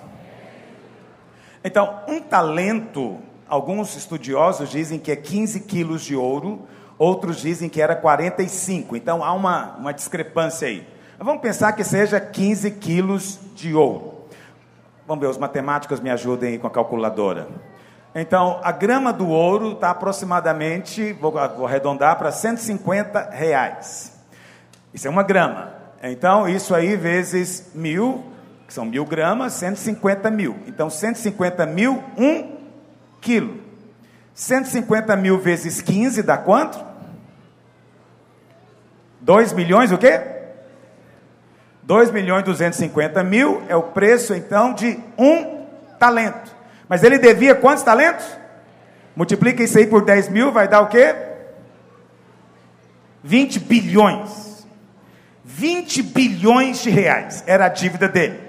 Então, 1.64 2.02
um 2.08 2.20
talento, 2.20 3.18
alguns 3.48 3.96
estudiosos 3.96 4.70
dizem 4.70 5.00
que 5.00 5.12
é 5.12 5.16
15 5.16 5.62
quilos 5.62 6.02
de 6.02 6.16
ouro, 6.16 6.68
outros 6.98 7.38
dizem 7.38 7.70
que 7.70 7.82
era 7.82 7.96
45. 7.96 8.98
Então, 8.98 9.24
há 9.24 9.32
uma, 9.32 9.78
uma 9.78 9.94
discrepância 9.94 10.68
aí. 10.68 10.86
Mas 11.18 11.26
vamos 11.26 11.42
pensar 11.42 11.72
que 11.74 11.84
seja 11.84 12.20
15 12.20 12.72
quilos 12.72 13.40
de 13.56 13.74
ouro. 13.74 14.26
Vamos 15.08 15.22
ver, 15.22 15.30
os 15.30 15.38
matemáticos 15.38 16.00
me 16.00 16.10
ajudem 16.10 16.52
aí 16.52 16.60
com 16.60 16.68
a 16.68 16.72
calculadora. 16.72 17.48
Então, 18.14 18.60
a 18.64 18.72
grama 18.72 19.14
do 19.14 19.28
ouro 19.28 19.74
está 19.74 19.92
aproximadamente, 19.92 21.14
vou, 21.14 21.32
vou 21.32 21.68
arredondar 21.68 22.18
para 22.18 22.32
150 22.32 23.30
reais. 23.32 24.18
Isso 24.94 25.08
é 25.08 25.10
uma 25.10 25.24
grama. 25.24 25.74
Então, 26.02 26.48
isso 26.48 26.74
aí 26.74 26.96
vezes 26.96 27.72
mil 27.74 28.30
que 28.70 28.74
são 28.76 28.86
mil 28.86 29.04
gramas, 29.04 29.54
150 29.54 30.30
mil. 30.30 30.56
Então, 30.68 30.92
150 30.92 31.66
mil, 31.66 32.04
um 32.16 32.56
quilo. 33.20 33.60
150 34.36 35.16
mil 35.16 35.40
vezes 35.40 35.82
15 35.82 36.22
dá 36.22 36.38
quanto? 36.38 36.80
2 39.22 39.54
milhões 39.54 39.92
o 39.92 39.98
quê? 39.98 40.22
2 41.82 42.12
milhões 42.12 42.42
e 42.42 42.46
250 42.46 43.24
mil 43.24 43.64
é 43.68 43.76
o 43.76 43.82
preço, 43.82 44.36
então, 44.36 44.72
de 44.72 45.00
um 45.18 45.66
talento. 45.98 46.56
Mas 46.90 47.04
ele 47.04 47.20
devia 47.20 47.54
quantos 47.54 47.84
talentos? 47.84 48.26
Multiplica 49.16 49.62
isso 49.64 49.78
aí 49.78 49.86
por 49.86 50.04
10 50.04 50.30
mil, 50.30 50.52
vai 50.52 50.68
dar 50.68 50.82
o 50.82 50.88
quê? 50.88 51.16
20 53.24 53.60
bilhões. 53.60 54.66
20 55.46 56.02
bilhões 56.02 56.82
de 56.82 56.90
reais 56.90 57.44
era 57.46 57.66
a 57.66 57.70
dívida 57.70 58.08
dele. 58.08 58.40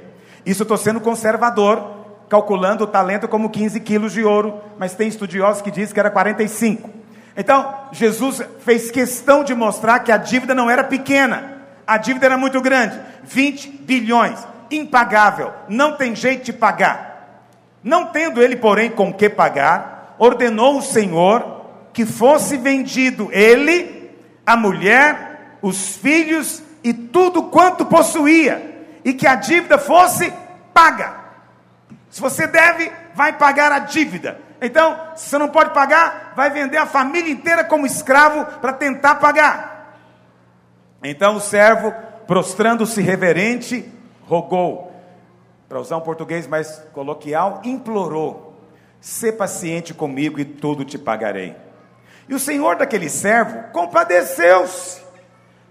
Isso 0.46 0.62
eu 0.62 0.64
estou 0.64 0.78
sendo 0.78 1.00
conservador, 1.00 1.98
calculando 2.28 2.84
o 2.84 2.86
talento 2.86 3.28
como 3.28 3.50
15 3.50 3.78
quilos 3.80 4.12
de 4.12 4.24
ouro, 4.24 4.60
mas 4.78 4.94
tem 4.94 5.08
estudiosos 5.08 5.60
que 5.60 5.70
dizem 5.70 5.92
que 5.92 6.00
era 6.00 6.10
45. 6.10 6.88
Então, 7.36 7.74
Jesus 7.92 8.42
fez 8.60 8.90
questão 8.90 9.44
de 9.44 9.54
mostrar 9.54 9.98
que 10.00 10.12
a 10.12 10.16
dívida 10.16 10.54
não 10.54 10.70
era 10.70 10.84
pequena, 10.84 11.58
a 11.86 11.96
dívida 11.96 12.26
era 12.26 12.36
muito 12.36 12.60
grande 12.60 12.98
20 13.24 13.68
bilhões, 13.82 14.46
impagável, 14.70 15.52
não 15.68 15.96
tem 15.96 16.14
jeito 16.14 16.44
de 16.44 16.52
pagar. 16.52 17.09
Não 17.82 18.06
tendo 18.06 18.42
ele, 18.42 18.56
porém, 18.56 18.90
com 18.90 19.12
que 19.12 19.28
pagar, 19.28 20.14
ordenou 20.18 20.78
o 20.78 20.82
Senhor 20.82 21.60
que 21.92 22.04
fosse 22.06 22.56
vendido 22.56 23.28
ele, 23.32 24.10
a 24.46 24.56
mulher, 24.56 25.56
os 25.62 25.96
filhos 25.96 26.62
e 26.84 26.92
tudo 26.92 27.44
quanto 27.44 27.86
possuía 27.86 28.86
e 29.04 29.12
que 29.12 29.26
a 29.26 29.34
dívida 29.34 29.78
fosse 29.78 30.32
paga. 30.72 31.14
Se 32.10 32.20
você 32.20 32.46
deve, 32.46 32.90
vai 33.14 33.32
pagar 33.32 33.72
a 33.72 33.78
dívida. 33.78 34.40
Então, 34.60 34.98
se 35.16 35.30
você 35.30 35.38
não 35.38 35.48
pode 35.48 35.72
pagar, 35.72 36.32
vai 36.36 36.50
vender 36.50 36.76
a 36.76 36.86
família 36.86 37.32
inteira 37.32 37.64
como 37.64 37.86
escravo 37.86 38.44
para 38.60 38.72
tentar 38.72 39.16
pagar. 39.16 39.70
Então 41.02 41.36
o 41.36 41.40
servo, 41.40 41.94
prostrando-se 42.26 43.00
reverente, 43.00 43.90
rogou, 44.26 44.89
para 45.70 45.78
usar 45.78 45.98
um 45.98 46.00
português 46.00 46.48
mais 46.48 46.82
coloquial, 46.92 47.62
implorou: 47.62 48.56
"Sê 49.00 49.30
paciente 49.30 49.94
comigo 49.94 50.40
e 50.40 50.44
tudo 50.44 50.84
te 50.84 50.98
pagarei". 50.98 51.54
E 52.28 52.34
o 52.34 52.40
senhor 52.40 52.74
daquele 52.74 53.08
servo 53.08 53.70
compadeceu-se, 53.72 55.00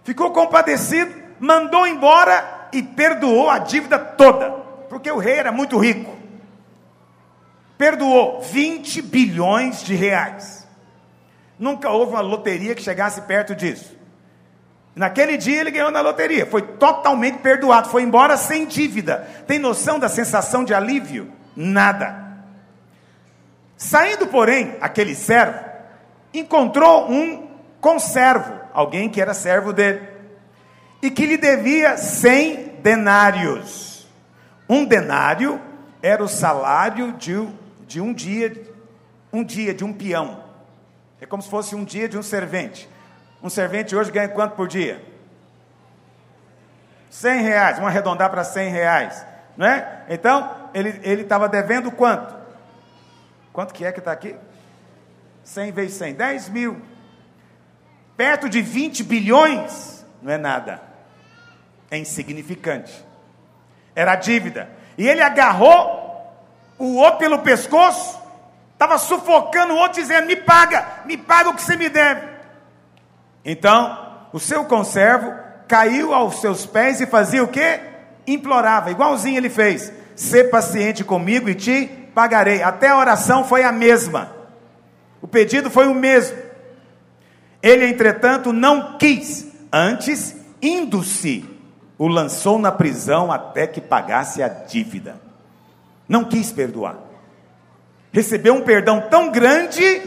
ficou 0.06 0.32
compadecido, 0.32 1.14
mandou 1.38 1.86
embora 1.86 2.70
e 2.72 2.82
perdoou 2.82 3.50
a 3.50 3.60
dívida 3.60 4.00
toda, 4.00 4.52
porque 4.88 5.12
o 5.12 5.18
rei 5.18 5.34
era 5.34 5.52
muito 5.52 5.78
rico. 5.78 6.18
Perdoou 7.78 8.39
20 8.39 9.02
bilhões 9.02 9.84
de 9.84 9.95
reais. 9.95 10.66
Nunca 11.58 11.89
houve 11.89 12.14
uma 12.14 12.22
loteria 12.22 12.74
que 12.74 12.82
chegasse 12.82 13.22
perto 13.24 13.54
disso. 13.54 13.99
Naquele 14.96 15.38
dia 15.38 15.62
ele 15.62 15.72
ganhou 15.72 15.92
na 15.92 16.02
loteria, 16.02 16.46
foi 16.46 16.62
totalmente 16.62 17.40
perdoado, 17.40 17.90
foi 17.90 18.04
embora 18.04 18.36
sem 18.36 18.66
dívida. 18.66 19.28
Tem 19.48 19.58
noção 19.58 19.98
da 19.98 20.10
sensação 20.10 20.64
de 20.64 20.74
alívio? 20.74 21.32
Nada. 21.56 22.28
Saindo, 23.78 24.28
porém, 24.28 24.76
aquele 24.82 25.16
servo 25.16 25.58
encontrou 26.34 27.10
um 27.10 27.48
conservo, 27.80 28.54
alguém 28.74 29.10
que 29.10 29.22
era 29.22 29.34
servo 29.34 29.72
dele, 29.72 30.02
e 31.02 31.10
que 31.10 31.26
lhe 31.26 31.38
devia 31.38 31.98
cem 31.98 32.76
denários. 32.84 34.08
Um 34.68 34.86
denário 34.86 35.62
era 36.02 36.24
o 36.24 36.28
salário 36.28 37.14
de, 37.14 37.48
de 37.88 38.02
um 38.02 38.14
dia, 38.14 38.62
um 39.32 39.44
dia 39.44 39.74
de 39.74 39.84
um 39.84 39.94
peão. 39.94 40.44
É 41.22 41.26
como 41.26 41.42
se 41.42 41.50
fosse 41.50 41.76
um 41.76 41.84
dia 41.84 42.08
de 42.08 42.18
um 42.18 42.24
servente. 42.24 42.88
Um 43.42 43.50
servente 43.50 43.96
hoje 43.96 44.12
ganha 44.12 44.30
quanto 44.30 44.56
por 44.56 44.68
dia? 44.68 45.04
100 47.10 47.42
reais, 47.42 47.76
vamos 47.78 47.90
arredondar 47.92 48.30
para 48.30 48.44
100 48.44 48.70
reais, 48.70 49.26
não 49.58 49.66
é? 49.66 50.04
Então, 50.10 50.70
ele 50.74 51.22
estava 51.22 51.50
devendo 51.50 51.92
quanto? 51.92 52.36
Quanto 53.52 53.74
que 53.74 53.84
é 53.84 53.92
que 53.92 54.00
está 54.00 54.12
aqui? 54.12 54.36
100 55.44 55.72
vezes 55.72 55.98
100, 55.98 56.14
10 56.14 56.50
mil. 56.50 56.82
Perto 58.16 58.48
de 58.48 58.62
20 58.62 59.04
bilhões, 59.04 60.06
não 60.22 60.32
é 60.32 60.38
nada. 60.38 60.82
É 61.90 61.98
insignificante. 61.98 63.06
Era 63.96 64.12
a 64.14 64.16
dívida. 64.16 64.70
E 64.98 65.08
ele 65.08 65.22
agarrou 65.22 66.00
o 66.78 66.96
outro 66.96 67.20
pelo 67.20 67.40
pescoço, 67.40 68.22
estava 68.74 68.98
sufocando 68.98 69.74
o 69.74 69.78
outro, 69.78 70.02
dizendo: 70.02 70.28
Me 70.28 70.36
paga, 70.36 70.86
me 71.06 71.18
paga 71.18 71.50
o 71.50 71.56
que 71.56 71.62
você 71.62 71.76
me 71.76 71.90
deve. 71.90 72.29
Então, 73.44 74.28
o 74.34 74.40
seu 74.40 74.66
conservo 74.66 75.34
caiu 75.68 76.14
aos 76.14 76.42
seus 76.42 76.66
pés 76.66 77.00
e 77.00 77.06
fazia 77.06 77.44
o 77.44 77.48
que? 77.48 77.80
Implorava, 78.28 78.92
igualzinho 78.92 79.38
ele 79.38 79.50
fez: 79.50 79.92
Ser 80.16 80.46
paciente 80.46 81.04
comigo 81.04 81.50
e 81.50 81.56
te 81.56 81.88
pagarei. 82.14 82.62
Até 82.62 82.90
a 82.90 82.98
oração 82.98 83.44
foi 83.44 83.64
a 83.64 83.72
mesma, 83.72 84.32
o 85.22 85.28
pedido 85.28 85.70
foi 85.70 85.88
o 85.88 85.96
mesmo. 85.96 86.38
Ele, 87.62 87.86
entretanto, 87.86 88.54
não 88.54 88.98
quis, 88.98 89.48
antes, 89.72 90.36
indo-se, 90.62 91.46
o 91.98 92.08
lançou 92.08 92.58
na 92.58 92.72
prisão 92.72 93.32
até 93.32 93.68
que 93.68 93.82
pagasse 93.82 94.42
a 94.42 94.48
dívida. 94.48 95.20
Não 96.08 96.24
quis 96.24 96.52
perdoar. 96.52 96.98
Recebeu 98.12 98.56
um 98.56 98.62
perdão 98.62 99.08
tão 99.10 99.30
grande, 99.30 100.02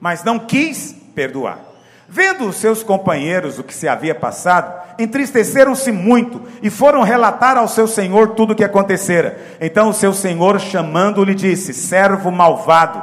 mas 0.00 0.24
não 0.24 0.38
quis 0.38 0.94
perdoar. 1.14 1.69
Vendo 2.12 2.48
os 2.48 2.56
seus 2.56 2.82
companheiros 2.82 3.60
o 3.60 3.62
que 3.62 3.72
se 3.72 3.86
havia 3.86 4.16
passado, 4.16 4.74
entristeceram-se 4.98 5.92
muito 5.92 6.42
e 6.60 6.68
foram 6.68 7.02
relatar 7.02 7.56
ao 7.56 7.68
seu 7.68 7.86
senhor 7.86 8.30
tudo 8.30 8.52
o 8.52 8.56
que 8.56 8.64
acontecera. 8.64 9.38
Então 9.60 9.90
o 9.90 9.94
seu 9.94 10.12
senhor, 10.12 10.58
chamando-lhe, 10.58 11.36
disse: 11.36 11.72
Servo 11.72 12.32
malvado, 12.32 13.00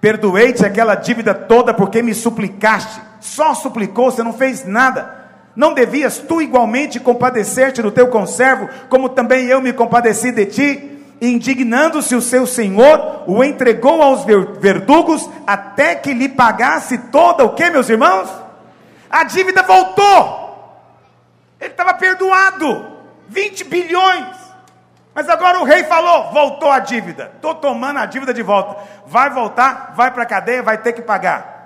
perdoei-te 0.00 0.64
aquela 0.64 0.94
dívida 0.94 1.34
toda 1.34 1.74
porque 1.74 2.00
me 2.00 2.14
suplicaste. 2.14 3.00
Só 3.18 3.52
suplicou, 3.52 4.12
você 4.12 4.22
não 4.22 4.32
fez 4.32 4.64
nada. 4.64 5.26
Não 5.56 5.74
devias 5.74 6.18
tu 6.18 6.40
igualmente 6.40 7.00
compadecer-te 7.00 7.82
do 7.82 7.90
teu 7.90 8.06
conservo, 8.06 8.68
como 8.88 9.08
também 9.08 9.46
eu 9.46 9.60
me 9.60 9.72
compadeci 9.72 10.30
de 10.30 10.46
ti? 10.46 10.95
Indignando-se 11.20 12.14
o 12.14 12.20
seu 12.20 12.46
senhor, 12.46 13.24
o 13.26 13.42
entregou 13.42 14.02
aos 14.02 14.24
verdugos 14.24 15.28
até 15.46 15.94
que 15.94 16.12
lhe 16.12 16.28
pagasse 16.28 16.98
toda 17.10 17.44
o 17.44 17.54
que, 17.54 17.70
meus 17.70 17.88
irmãos? 17.88 18.28
A 19.08 19.24
dívida 19.24 19.62
voltou. 19.62 20.44
Ele 21.60 21.70
estava 21.70 21.94
perdoado, 21.94 22.98
20 23.28 23.64
bilhões. 23.64 24.36
Mas 25.14 25.28
agora 25.28 25.60
o 25.60 25.64
rei 25.64 25.84
falou: 25.84 26.30
voltou 26.32 26.70
a 26.70 26.78
dívida. 26.78 27.32
Estou 27.34 27.54
tomando 27.54 27.98
a 27.98 28.06
dívida 28.06 28.34
de 28.34 28.42
volta. 28.42 28.82
Vai 29.06 29.30
voltar, 29.30 29.94
vai 29.96 30.10
para 30.10 30.24
a 30.24 30.26
cadeia, 30.26 30.62
vai 30.62 30.78
ter 30.78 30.92
que 30.92 31.00
pagar. 31.00 31.56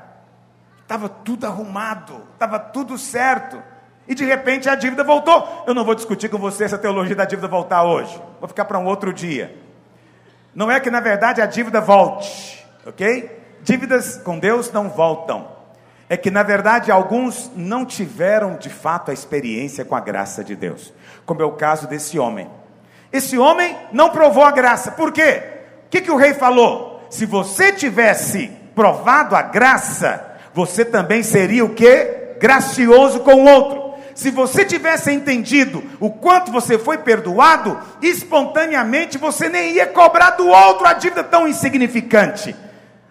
Estava 0.83 1.09
tudo 1.09 1.47
arrumado, 1.47 2.27
estava 2.35 2.59
tudo 2.59 2.97
certo 2.97 3.61
e 4.11 4.15
de 4.15 4.25
repente 4.25 4.69
a 4.69 4.75
dívida 4.75 5.05
voltou. 5.05 5.65
Eu 5.69 5.73
não 5.73 5.85
vou 5.85 5.95
discutir 5.95 6.29
com 6.29 6.37
você 6.37 6.65
essa 6.65 6.77
teologia 6.77 7.15
da 7.15 7.25
dívida 7.25 7.47
voltar 7.47 7.85
hoje, 7.85 8.21
vou 8.41 8.49
ficar 8.49 8.65
para 8.65 8.77
um 8.77 8.85
outro 8.87 9.13
dia. 9.13 9.57
Não 10.53 10.69
é 10.69 10.81
que 10.81 10.91
na 10.91 10.99
verdade 10.99 11.41
a 11.41 11.47
dívida 11.47 11.81
volte, 11.81 12.67
ok? 12.85 13.31
Dívidas 13.63 14.17
com 14.17 14.37
Deus 14.37 14.73
não 14.73 14.89
voltam. 14.89 15.47
É 16.09 16.17
que 16.17 16.29
na 16.29 16.43
verdade 16.43 16.91
alguns 16.91 17.53
não 17.55 17.87
tiveram 17.87 18.57
de 18.57 18.69
fato 18.69 19.13
a 19.13 19.15
experiência 19.15 19.85
com 19.85 19.95
a 19.95 20.01
graça 20.01 20.43
de 20.43 20.57
Deus, 20.57 20.93
como 21.25 21.41
é 21.41 21.45
o 21.45 21.53
caso 21.53 21.87
desse 21.87 22.19
homem. 22.19 22.51
Esse 23.13 23.39
homem 23.39 23.77
não 23.93 24.11
provou 24.11 24.43
a 24.43 24.51
graça, 24.51 24.91
por 24.91 25.13
quê? 25.13 25.41
O 25.87 25.89
que, 25.89 26.01
que 26.01 26.11
o 26.11 26.17
rei 26.17 26.35
falou? 26.35 27.07
Se 27.09 27.25
você 27.25 27.73
tivesse 27.73 28.51
provado 28.75 29.37
a 29.37 29.43
graça, 29.43 30.37
você 30.53 30.85
também 30.85 31.23
seria 31.23 31.65
o 31.65 31.75
que? 31.75 32.35
Gracioso 32.41 33.21
com 33.21 33.35
o 33.35 33.49
outro. 33.49 33.90
Se 34.21 34.31
você 34.31 34.67
tivesse 34.67 35.11
entendido 35.11 35.83
o 35.99 36.11
quanto 36.11 36.53
você 36.53 36.79
foi 36.79 36.99
perdoado, 36.99 37.81
espontaneamente 38.03 39.17
você 39.17 39.49
nem 39.49 39.73
ia 39.77 39.87
cobrar 39.87 40.33
do 40.33 40.47
outro 40.47 40.87
a 40.87 40.93
dívida 40.93 41.25
tão 41.25 41.49
insignificante. 41.49 42.55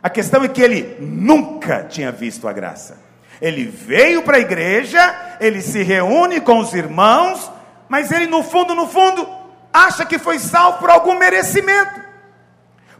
A 0.03 0.07
questão 0.07 0.43
é 0.43 0.47
que 0.47 0.61
ele 0.61 0.97
nunca 0.99 1.83
tinha 1.83 2.11
visto 2.11 2.47
a 2.47 2.53
graça. 2.53 2.99
Ele 3.41 3.65
veio 3.65 4.21
para 4.21 4.37
a 4.37 4.39
igreja, 4.39 5.35
ele 5.41 5.63
se 5.63 5.81
reúne 5.81 6.39
com 6.41 6.59
os 6.59 6.75
irmãos, 6.75 7.51
mas 7.87 8.11
ele 8.11 8.27
no 8.27 8.43
fundo, 8.43 8.75
no 8.75 8.87
fundo, 8.87 9.27
acha 9.73 10.05
que 10.05 10.19
foi 10.19 10.37
salvo 10.37 10.77
por 10.77 10.91
algum 10.91 11.17
merecimento. 11.17 11.99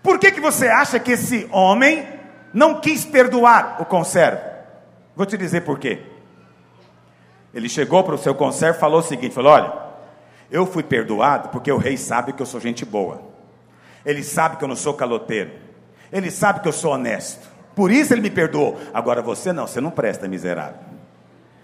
Por 0.01 0.18
que, 0.18 0.32
que 0.32 0.41
você 0.41 0.68
acha 0.68 0.97
que 0.97 1.12
esse 1.12 1.47
homem 1.51 2.07
não 2.51 2.82
quis 2.82 3.05
perdoar 3.05 3.80
o 3.80 3.86
conservo? 3.86 4.41
Vou 5.16 5.28
te 5.28 5.38
dizer 5.38 5.62
por 5.62 5.78
quê. 5.78 6.09
Ele 7.54 7.68
chegou 7.68 8.04
para 8.04 8.16
o 8.16 8.18
seu 8.18 8.36
conservo 8.36 8.78
e 8.78 8.80
falou 8.80 9.00
o 9.00 9.04
seguinte: 9.04 9.34
falou, 9.34 9.54
olha, 9.54 9.74
eu 10.52 10.66
fui 10.66 10.84
perdoado 10.84 11.50
porque 11.50 11.72
o 11.72 11.78
rei 11.78 11.97
sabe 11.97 12.34
que 12.34 12.41
eu 12.41 12.45
sou 12.45 12.60
gente 12.60 12.86
boa. 12.86 13.22
Ele 14.06 14.24
sabe 14.24 14.58
que 14.58 14.64
eu 14.64 14.68
não 14.68 14.76
sou 14.76 14.93
caloteiro. 14.93 15.52
Ele 16.12 16.32
sabe 16.32 16.62
que 16.62 16.68
eu 16.68 16.74
sou 16.74 16.93
honesto. 16.93 17.47
Por 17.76 17.91
isso 17.91 18.14
ele 18.14 18.22
me 18.22 18.30
perdoou. 18.30 18.80
Agora 18.93 19.22
você 19.22 19.54
não, 19.54 19.68
você 19.68 19.80
não 19.80 19.91
presta, 19.91 20.28
miserável. 20.28 20.80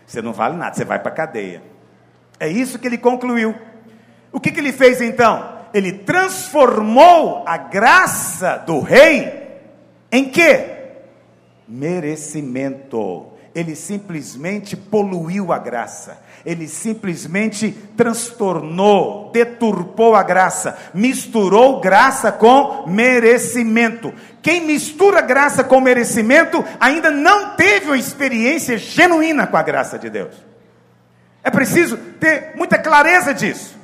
Você 0.06 0.22
não 0.22 0.34
vale 0.34 0.56
nada, 0.56 0.76
você 0.76 0.86
vai 0.86 1.00
para 1.00 1.12
a 1.12 1.16
cadeia. 1.16 1.64
É 2.40 2.48
isso 2.48 2.78
que 2.78 2.88
ele 2.88 2.98
concluiu. 2.98 3.56
O 4.32 4.40
que, 4.40 4.52
que 4.52 4.60
ele 4.60 4.72
fez 4.72 5.02
então? 5.02 5.56
Ele 5.74 5.92
transformou 5.92 7.44
a 7.48 7.58
graça 7.58 8.58
do 8.58 8.80
rei 8.80 9.46
em 10.12 10.30
quê? 10.30 10.94
Merecimento 11.68 13.34
ele 13.56 13.74
simplesmente 13.74 14.76
poluiu 14.76 15.54
a 15.54 15.58
graça, 15.58 16.20
ele 16.46 16.68
simplesmente 16.68 17.72
transtornou, 17.96 19.32
deturpou 19.32 20.14
a 20.14 20.22
graça, 20.22 20.78
misturou 20.94 21.80
graça 21.80 22.34
com 22.34 22.86
merecimento. 22.86 24.14
Quem 24.42 24.66
mistura 24.66 25.22
graça 25.22 25.64
com 25.64 25.80
merecimento 25.80 26.64
ainda 26.82 27.10
não 27.10 27.56
teve 27.56 27.86
uma 27.86 27.98
experiência 27.98 28.78
genuína 28.78 29.48
com 29.48 29.56
a 29.56 29.64
graça 29.64 29.98
de 29.98 30.10
Deus. 30.10 30.36
É 31.42 31.50
preciso 31.50 31.96
ter 31.96 32.52
muita 32.56 32.78
clareza 32.78 33.34
disso. 33.34 33.80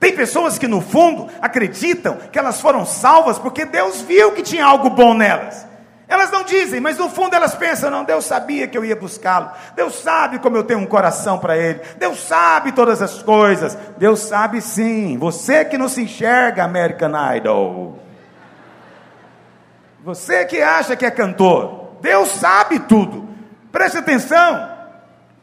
Tem 0.00 0.14
pessoas 0.14 0.58
que 0.58 0.66
no 0.66 0.80
fundo 0.80 1.28
acreditam 1.40 2.18
que 2.32 2.38
elas 2.38 2.60
foram 2.60 2.84
salvas 2.84 3.38
porque 3.38 3.64
Deus 3.64 4.02
viu 4.02 4.32
que 4.32 4.42
tinha 4.42 4.64
algo 4.66 4.90
bom 4.90 5.14
nelas. 5.14 5.64
Elas 6.06 6.30
não 6.30 6.44
dizem, 6.44 6.80
mas 6.80 6.98
no 6.98 7.08
fundo 7.08 7.34
elas 7.34 7.54
pensam: 7.54 7.90
não, 7.90 8.04
Deus 8.04 8.24
sabia 8.24 8.68
que 8.68 8.76
eu 8.76 8.84
ia 8.84 8.94
buscá-lo. 8.94 9.50
Deus 9.74 9.94
sabe 10.00 10.38
como 10.38 10.56
eu 10.56 10.64
tenho 10.64 10.80
um 10.80 10.86
coração 10.86 11.38
para 11.38 11.56
Ele. 11.56 11.80
Deus 11.96 12.20
sabe 12.20 12.72
todas 12.72 13.00
as 13.00 13.22
coisas. 13.22 13.76
Deus 13.96 14.20
sabe 14.20 14.60
sim. 14.60 15.16
Você 15.18 15.64
que 15.64 15.78
não 15.78 15.88
se 15.88 16.02
enxerga, 16.02 16.64
American 16.64 17.12
Idol. 17.36 17.98
Você 20.04 20.44
que 20.44 20.60
acha 20.60 20.94
que 20.94 21.06
é 21.06 21.10
cantor. 21.10 21.94
Deus 22.02 22.28
sabe 22.28 22.80
tudo. 22.80 23.26
Preste 23.72 23.96
atenção. 23.96 24.70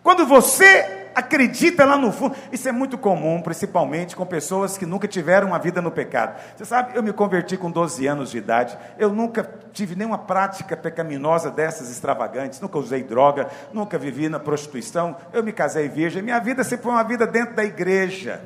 Quando 0.04 0.26
você 0.28 1.01
acredita 1.16 1.86
lá 1.86 1.98
no 1.98 2.12
fundo. 2.12 2.36
Isso 2.52 2.68
é 2.68 2.72
muito 2.72 2.98
comum, 2.98 3.42
principalmente 3.42 4.16
com 4.16 4.26
pessoas 4.26 4.78
que 4.78 4.86
nunca 4.86 5.08
tiveram 5.08 5.48
uma 5.48 5.60
vida 5.60 5.82
no 5.82 5.92
pecado. 5.92 6.40
Você 6.56 6.66
sabe, 6.66 6.96
eu 6.96 7.04
me 7.04 7.14
converti 7.14 7.58
com 7.58 7.70
12 7.70 8.06
anos 8.08 8.32
de 8.32 8.38
idade, 8.38 8.78
eu 8.98 9.10
nunca 9.12 9.50
tive 9.74 9.96
nenhuma 9.96 10.18
prática 10.18 10.76
pecaminosa 10.76 11.52
dessas 11.52 11.90
extravagantes, 11.90 12.60
nunca 12.60 12.78
usei 12.78 13.04
droga, 13.04 13.50
nunca 13.74 13.98
vivi 13.98 14.30
na 14.30 14.40
prostituição, 14.40 15.16
eu 15.34 15.44
me 15.44 15.52
casei 15.52 15.88
virgem, 15.88 16.22
minha 16.22 16.40
vida 16.40 16.64
sempre 16.64 16.84
foi 16.84 16.92
uma 16.92 17.04
vida 17.04 17.26
dentro 17.28 17.56
da 17.56 17.64
igreja. 17.64 18.42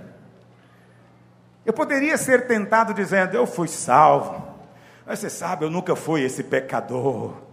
Eu 1.66 1.74
poderia 1.74 2.18
ser 2.18 2.47
tentado 2.47 2.93
dizendo, 2.93 3.36
eu 3.36 3.47
fui 3.47 3.68
salvo, 3.68 4.45
mas 5.05 5.20
você 5.20 5.30
sabe, 5.30 5.66
eu 5.66 5.70
nunca 5.70 5.95
fui 5.95 6.24
esse 6.24 6.43
pecador. 6.43 7.45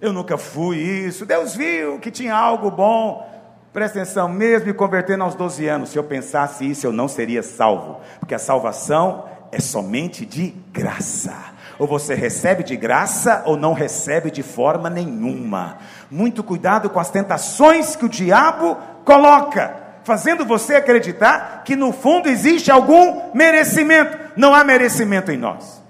Eu 0.00 0.12
nunca 0.12 0.38
fui 0.38 0.78
isso. 0.78 1.26
Deus 1.26 1.54
viu 1.54 1.98
que 1.98 2.10
tinha 2.10 2.34
algo 2.34 2.70
bom. 2.70 3.37
Presta 3.72 4.00
atenção, 4.00 4.28
mesmo 4.28 4.66
me 4.66 4.72
convertendo 4.72 5.24
aos 5.24 5.34
12 5.34 5.66
anos, 5.66 5.90
se 5.90 5.98
eu 5.98 6.04
pensasse 6.04 6.68
isso, 6.68 6.86
eu 6.86 6.92
não 6.92 7.06
seria 7.06 7.42
salvo, 7.42 8.00
porque 8.18 8.34
a 8.34 8.38
salvação 8.38 9.24
é 9.52 9.60
somente 9.60 10.24
de 10.24 10.54
graça. 10.72 11.34
Ou 11.78 11.86
você 11.86 12.14
recebe 12.14 12.64
de 12.64 12.76
graça 12.76 13.42
ou 13.46 13.56
não 13.56 13.72
recebe 13.72 14.30
de 14.30 14.42
forma 14.42 14.90
nenhuma. 14.90 15.78
Muito 16.10 16.42
cuidado 16.42 16.90
com 16.90 16.98
as 16.98 17.10
tentações 17.10 17.94
que 17.94 18.04
o 18.04 18.08
diabo 18.08 18.76
coloca, 19.04 19.76
fazendo 20.02 20.44
você 20.44 20.74
acreditar 20.74 21.62
que 21.64 21.76
no 21.76 21.92
fundo 21.92 22.28
existe 22.28 22.70
algum 22.70 23.32
merecimento. 23.32 24.18
Não 24.36 24.54
há 24.54 24.64
merecimento 24.64 25.30
em 25.30 25.36
nós. 25.36 25.80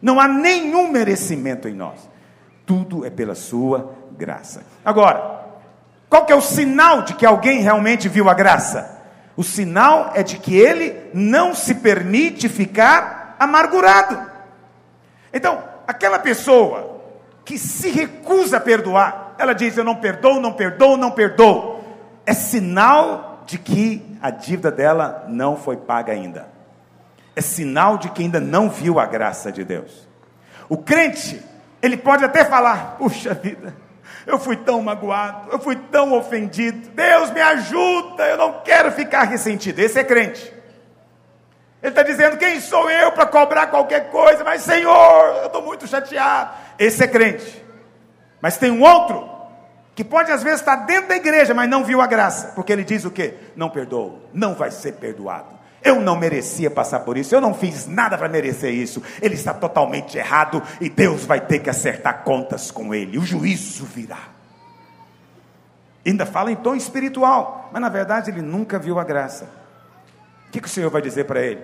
Não 0.00 0.20
há 0.20 0.28
nenhum 0.28 0.90
merecimento 0.90 1.66
em 1.66 1.74
nós. 1.74 2.08
Tudo 2.64 3.04
é 3.04 3.10
pela 3.10 3.34
sua 3.34 3.94
graça. 4.16 4.62
Agora, 4.84 5.41
qual 6.12 6.26
que 6.26 6.32
é 6.34 6.36
o 6.36 6.42
sinal 6.42 7.00
de 7.00 7.14
que 7.14 7.24
alguém 7.24 7.62
realmente 7.62 8.06
viu 8.06 8.28
a 8.28 8.34
graça? 8.34 9.00
O 9.34 9.42
sinal 9.42 10.10
é 10.14 10.22
de 10.22 10.36
que 10.36 10.54
ele 10.54 11.08
não 11.14 11.54
se 11.54 11.76
permite 11.76 12.50
ficar 12.50 13.34
amargurado. 13.40 14.20
Então, 15.32 15.64
aquela 15.86 16.18
pessoa 16.18 17.00
que 17.46 17.56
se 17.56 17.88
recusa 17.88 18.58
a 18.58 18.60
perdoar, 18.60 19.36
ela 19.38 19.54
diz: 19.54 19.78
Eu 19.78 19.84
não 19.84 19.96
perdoo, 19.96 20.38
não 20.38 20.52
perdoo, 20.52 20.98
não 20.98 21.12
perdoo. 21.12 21.82
É 22.26 22.34
sinal 22.34 23.42
de 23.46 23.56
que 23.56 24.18
a 24.20 24.28
dívida 24.28 24.70
dela 24.70 25.24
não 25.28 25.56
foi 25.56 25.78
paga 25.78 26.12
ainda. 26.12 26.46
É 27.34 27.40
sinal 27.40 27.96
de 27.96 28.10
que 28.10 28.22
ainda 28.22 28.38
não 28.38 28.68
viu 28.68 29.00
a 29.00 29.06
graça 29.06 29.50
de 29.50 29.64
Deus. 29.64 30.06
O 30.68 30.76
crente, 30.76 31.42
ele 31.80 31.96
pode 31.96 32.22
até 32.22 32.44
falar: 32.44 32.96
Puxa 32.98 33.32
vida, 33.32 33.74
eu 34.26 34.38
fui 34.38 34.56
tão 34.56 34.80
magoado, 34.82 35.50
eu 35.50 35.58
fui 35.58 35.76
tão 35.76 36.12
ofendido. 36.12 36.90
Deus 36.90 37.30
me 37.30 37.40
ajuda, 37.40 38.26
eu 38.26 38.36
não 38.36 38.60
quero 38.62 38.92
ficar 38.92 39.24
ressentido. 39.24 39.78
Esse 39.78 39.98
é 39.98 40.04
crente. 40.04 40.52
Ele 41.82 41.90
está 41.90 42.02
dizendo: 42.02 42.36
quem 42.36 42.60
sou 42.60 42.88
eu 42.88 43.12
para 43.12 43.26
cobrar 43.26 43.66
qualquer 43.66 44.10
coisa? 44.10 44.44
Mas 44.44 44.62
Senhor, 44.62 45.36
eu 45.40 45.46
estou 45.46 45.62
muito 45.62 45.86
chateado. 45.86 46.50
Esse 46.78 47.02
é 47.02 47.08
crente. 47.08 47.62
Mas 48.40 48.56
tem 48.56 48.70
um 48.70 48.82
outro 48.82 49.30
que 49.94 50.04
pode 50.04 50.30
às 50.32 50.42
vezes 50.42 50.60
estar 50.60 50.76
dentro 50.76 51.08
da 51.08 51.16
igreja, 51.16 51.52
mas 51.52 51.68
não 51.68 51.84
viu 51.84 52.00
a 52.00 52.06
graça, 52.06 52.52
porque 52.54 52.72
ele 52.72 52.84
diz 52.84 53.04
o 53.04 53.10
quê? 53.10 53.34
Não 53.54 53.68
perdoou, 53.68 54.28
não 54.32 54.54
vai 54.54 54.70
ser 54.70 54.92
perdoado. 54.92 55.61
Eu 55.84 56.00
não 56.00 56.16
merecia 56.16 56.70
passar 56.70 57.00
por 57.00 57.16
isso, 57.16 57.34
eu 57.34 57.40
não 57.40 57.52
fiz 57.52 57.86
nada 57.86 58.16
para 58.16 58.28
merecer 58.28 58.72
isso. 58.72 59.02
Ele 59.20 59.34
está 59.34 59.52
totalmente 59.52 60.16
errado 60.16 60.62
e 60.80 60.88
Deus 60.88 61.24
vai 61.24 61.40
ter 61.40 61.58
que 61.58 61.68
acertar 61.68 62.22
contas 62.22 62.70
com 62.70 62.94
ele. 62.94 63.18
O 63.18 63.24
juízo 63.24 63.84
virá. 63.84 64.28
Ainda 66.04 66.26
fala 66.26 66.50
em 66.52 66.56
tom 66.56 66.74
espiritual, 66.74 67.70
mas 67.72 67.82
na 67.82 67.88
verdade 67.88 68.30
ele 68.30 68.42
nunca 68.42 68.78
viu 68.78 68.98
a 68.98 69.04
graça. 69.04 69.48
O 70.48 70.50
que, 70.52 70.60
que 70.60 70.68
o 70.68 70.70
Senhor 70.70 70.90
vai 70.90 71.02
dizer 71.02 71.24
para 71.24 71.40
ele? 71.40 71.62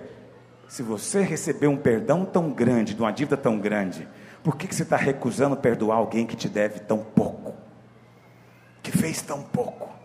Se 0.68 0.82
você 0.82 1.22
recebeu 1.22 1.70
um 1.70 1.76
perdão 1.76 2.24
tão 2.24 2.50
grande, 2.50 2.94
de 2.94 3.00
uma 3.00 3.12
dívida 3.12 3.36
tão 3.36 3.58
grande, 3.58 4.06
por 4.42 4.56
que, 4.56 4.68
que 4.68 4.74
você 4.74 4.82
está 4.82 4.96
recusando 4.96 5.56
perdoar 5.56 5.96
alguém 5.96 6.26
que 6.26 6.36
te 6.36 6.48
deve 6.48 6.80
tão 6.80 6.98
pouco? 6.98 7.54
Que 8.82 8.90
fez 8.90 9.20
tão 9.22 9.42
pouco? 9.42 9.97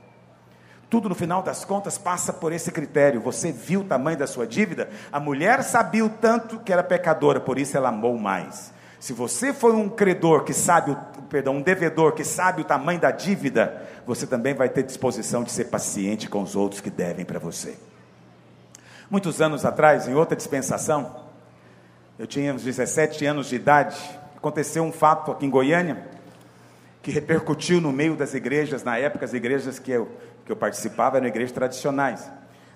Tudo 0.94 1.10
no 1.10 1.16
final 1.16 1.42
das 1.42 1.66
contas 1.66 1.98
passa 1.98 2.32
por 2.32 2.54
esse 2.54 2.72
critério. 2.72 3.20
Você 3.22 3.52
viu 3.52 3.82
o 3.82 3.84
tamanho 3.84 4.16
da 4.16 4.28
sua 4.28 4.46
dívida? 4.46 4.92
A 5.12 5.20
mulher 5.20 5.64
sabia 5.64 6.06
o 6.06 6.10
tanto 6.10 6.60
que 6.60 6.72
era 6.72 6.84
pecadora, 6.84 7.40
por 7.40 7.58
isso 7.58 7.76
ela 7.76 7.90
amou 7.90 8.16
mais. 8.16 8.72
Se 9.00 9.12
você 9.12 9.52
foi 9.52 9.72
um 9.72 9.90
credor 9.90 10.44
que 10.44 10.54
sabe, 10.54 10.92
o, 10.92 10.96
perdão, 11.32 11.56
um 11.56 11.64
devedor 11.64 12.12
que 12.12 12.24
sabe 12.24 12.62
o 12.62 12.64
tamanho 12.64 13.00
da 13.00 13.10
dívida, 13.10 13.82
você 14.06 14.28
também 14.28 14.54
vai 14.54 14.70
ter 14.70 14.84
disposição 14.84 15.44
de 15.44 15.52
ser 15.52 15.66
paciente 15.66 16.30
com 16.30 16.44
os 16.44 16.56
outros 16.56 16.80
que 16.80 16.92
devem 16.92 17.26
para 17.26 17.40
você. 17.40 17.76
Muitos 19.10 19.42
anos 19.42 19.66
atrás, 19.66 20.08
em 20.08 20.14
outra 20.14 20.38
dispensação, 20.38 21.24
eu 22.20 22.28
tinha 22.28 22.54
uns 22.54 22.62
17 22.62 23.26
anos 23.26 23.48
de 23.48 23.56
idade, 23.56 23.98
aconteceu 24.38 24.84
um 24.84 24.92
fato 24.92 25.32
aqui 25.32 25.48
em 25.48 25.50
Goiânia 25.50 26.14
que 27.02 27.12
repercutiu 27.12 27.82
no 27.82 27.92
meio 27.92 28.16
das 28.16 28.34
igrejas, 28.34 28.84
na 28.84 28.98
época 28.98 29.26
as 29.26 29.34
igrejas 29.34 29.78
que 29.78 29.92
eu 29.92 30.10
que 30.46 30.52
eu 30.52 30.56
participava 30.56 31.18
eram 31.18 31.28
igrejas 31.28 31.52
tradicionais. 31.52 32.30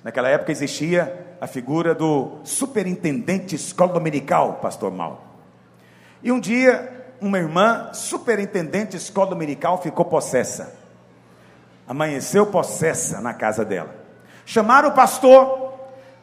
Naquela 0.04 0.30
época 0.30 0.52
existia 0.52 1.36
a 1.42 1.48
figura 1.48 1.94
do 1.94 2.40
superintendente 2.44 3.56
escola 3.56 3.94
dominical, 3.94 4.60
pastor 4.62 4.92
Mal. 4.92 5.22
E 6.24 6.32
um 6.32 6.40
dia, 6.40 7.06
uma 7.20 7.38
irmã, 7.38 7.90
superintendente 7.94 8.96
escola 8.96 9.32
dominical, 9.32 9.82
ficou 9.82 10.06
possessa. 10.06 10.76
Amanheceu 11.88 12.46
possessa 12.46 13.22
na 13.22 13.34
casa 13.34 13.64
dela. 13.66 13.94
Chamaram 14.46 14.90
o 14.90 14.94
pastor, 14.94 15.74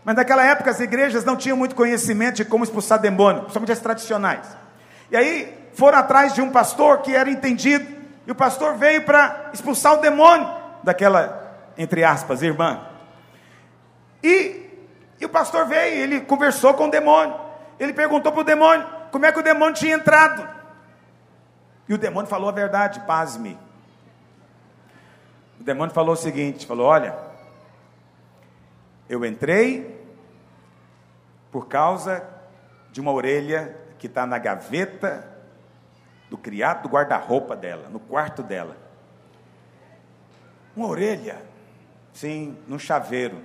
mas 0.05 0.17
naquela 0.17 0.45
época 0.45 0.71
as 0.71 0.81
igrejas 0.81 1.25
não 1.25 1.37
tinham 1.37 1.57
muito 1.57 1.75
conhecimento 1.75 2.37
de 2.37 2.45
como 2.45 2.65
expulsar 2.65 2.99
demônio, 2.99 3.43
principalmente 3.43 3.73
as 3.73 3.81
tradicionais. 3.81 4.47
E 5.11 5.17
aí 5.17 5.69
foram 5.75 5.99
atrás 5.99 6.33
de 6.33 6.41
um 6.41 6.51
pastor 6.51 7.03
que 7.03 7.15
era 7.15 7.31
entendido, 7.31 7.87
e 8.27 8.31
o 8.31 8.35
pastor 8.35 8.77
veio 8.77 9.03
para 9.05 9.51
expulsar 9.53 9.95
o 9.95 10.01
demônio 10.01 10.64
daquela, 10.85 11.73
entre 11.77 12.05
aspas, 12.05 12.43
irmã. 12.43 12.87
E, 14.23 14.71
e 15.19 15.25
o 15.25 15.29
pastor 15.29 15.67
veio, 15.67 15.97
ele 15.97 16.21
conversou 16.21 16.75
com 16.75 16.87
o 16.87 16.91
demônio. 16.91 17.35
Ele 17.81 17.93
perguntou 17.93 18.31
para 18.31 18.41
o 18.43 18.45
demônio 18.45 18.87
como 19.11 19.27
é 19.27 19.33
que 19.33 19.41
o 19.41 19.43
demônio 19.43 19.75
tinha 19.75 19.97
entrado. 19.97 20.49
E 21.89 21.95
o 21.95 21.99
demônio 21.99 22.29
falou 22.29 22.49
a 22.49 22.53
verdade, 22.53 23.01
pasme. 23.01 23.59
O 25.59 25.65
demônio 25.65 25.95
falou 25.95 26.15
o 26.15 26.17
seguinte: 26.17 26.67
falou, 26.67 26.87
olha, 26.87 27.17
eu 29.09 29.25
entrei 29.25 30.05
por 31.51 31.67
causa 31.67 32.23
de 32.93 33.01
uma 33.01 33.13
orelha 33.13 33.77
que 33.99 34.07
está 34.07 34.27
na 34.27 34.39
gaveta 34.39 35.29
do 36.29 36.37
criado 36.37 36.83
do 36.83 36.89
guarda-roupa 36.89 37.57
dela, 37.57 37.89
no 37.89 38.01
quarto 38.01 38.43
dela 38.43 38.84
uma 40.77 40.89
orelha, 40.89 41.43
sim, 42.13 42.57
num 42.67 42.79
chaveiro. 42.79 43.39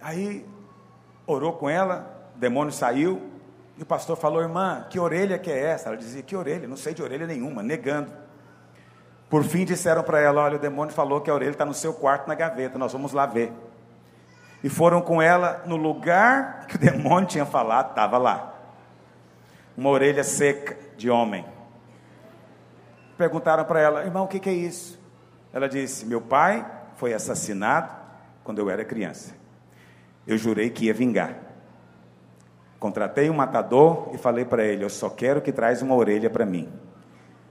Aí 0.00 0.46
orou 1.26 1.52
com 1.52 1.68
ela, 1.68 2.30
o 2.34 2.38
demônio 2.38 2.72
saiu, 2.72 3.30
e 3.80 3.82
o 3.82 3.86
pastor 3.86 4.14
falou: 4.14 4.42
Irmã, 4.42 4.86
que 4.90 5.00
orelha 5.00 5.38
que 5.38 5.50
é 5.50 5.58
essa? 5.58 5.88
Ela 5.88 5.96
dizia: 5.96 6.22
Que 6.22 6.36
orelha? 6.36 6.68
Não 6.68 6.76
sei 6.76 6.92
de 6.92 7.02
orelha 7.02 7.26
nenhuma, 7.26 7.62
negando. 7.62 8.12
Por 9.30 9.42
fim 9.42 9.64
disseram 9.64 10.02
para 10.02 10.20
ela: 10.20 10.42
Olha, 10.42 10.56
o 10.56 10.60
demônio 10.60 10.92
falou 10.92 11.22
que 11.22 11.30
a 11.30 11.34
orelha 11.34 11.52
está 11.52 11.64
no 11.64 11.72
seu 11.72 11.94
quarto 11.94 12.28
na 12.28 12.34
gaveta, 12.34 12.78
nós 12.78 12.92
vamos 12.92 13.12
lá 13.12 13.24
ver. 13.24 13.50
E 14.62 14.68
foram 14.68 15.00
com 15.00 15.22
ela 15.22 15.62
no 15.64 15.76
lugar 15.76 16.66
que 16.66 16.76
o 16.76 16.78
demônio 16.78 17.26
tinha 17.26 17.46
falado, 17.46 17.90
estava 17.90 18.18
lá. 18.18 18.54
Uma 19.74 19.88
orelha 19.88 20.22
seca 20.22 20.76
de 20.98 21.08
homem. 21.08 21.46
Perguntaram 23.16 23.64
para 23.64 23.80
ela: 23.80 24.04
Irmão, 24.04 24.24
o 24.24 24.28
que, 24.28 24.38
que 24.38 24.50
é 24.50 24.52
isso? 24.52 24.99
Ela 25.52 25.68
disse: 25.68 26.06
Meu 26.06 26.20
pai 26.20 26.66
foi 26.96 27.12
assassinado 27.12 27.92
quando 28.44 28.58
eu 28.58 28.70
era 28.70 28.84
criança. 28.84 29.34
Eu 30.26 30.36
jurei 30.36 30.70
que 30.70 30.86
ia 30.86 30.94
vingar. 30.94 31.36
Contratei 32.78 33.28
um 33.28 33.34
matador 33.34 34.10
e 34.12 34.18
falei 34.18 34.44
para 34.44 34.64
ele: 34.64 34.84
Eu 34.84 34.90
só 34.90 35.10
quero 35.10 35.40
que 35.40 35.52
traz 35.52 35.82
uma 35.82 35.94
orelha 35.94 36.30
para 36.30 36.46
mim. 36.46 36.68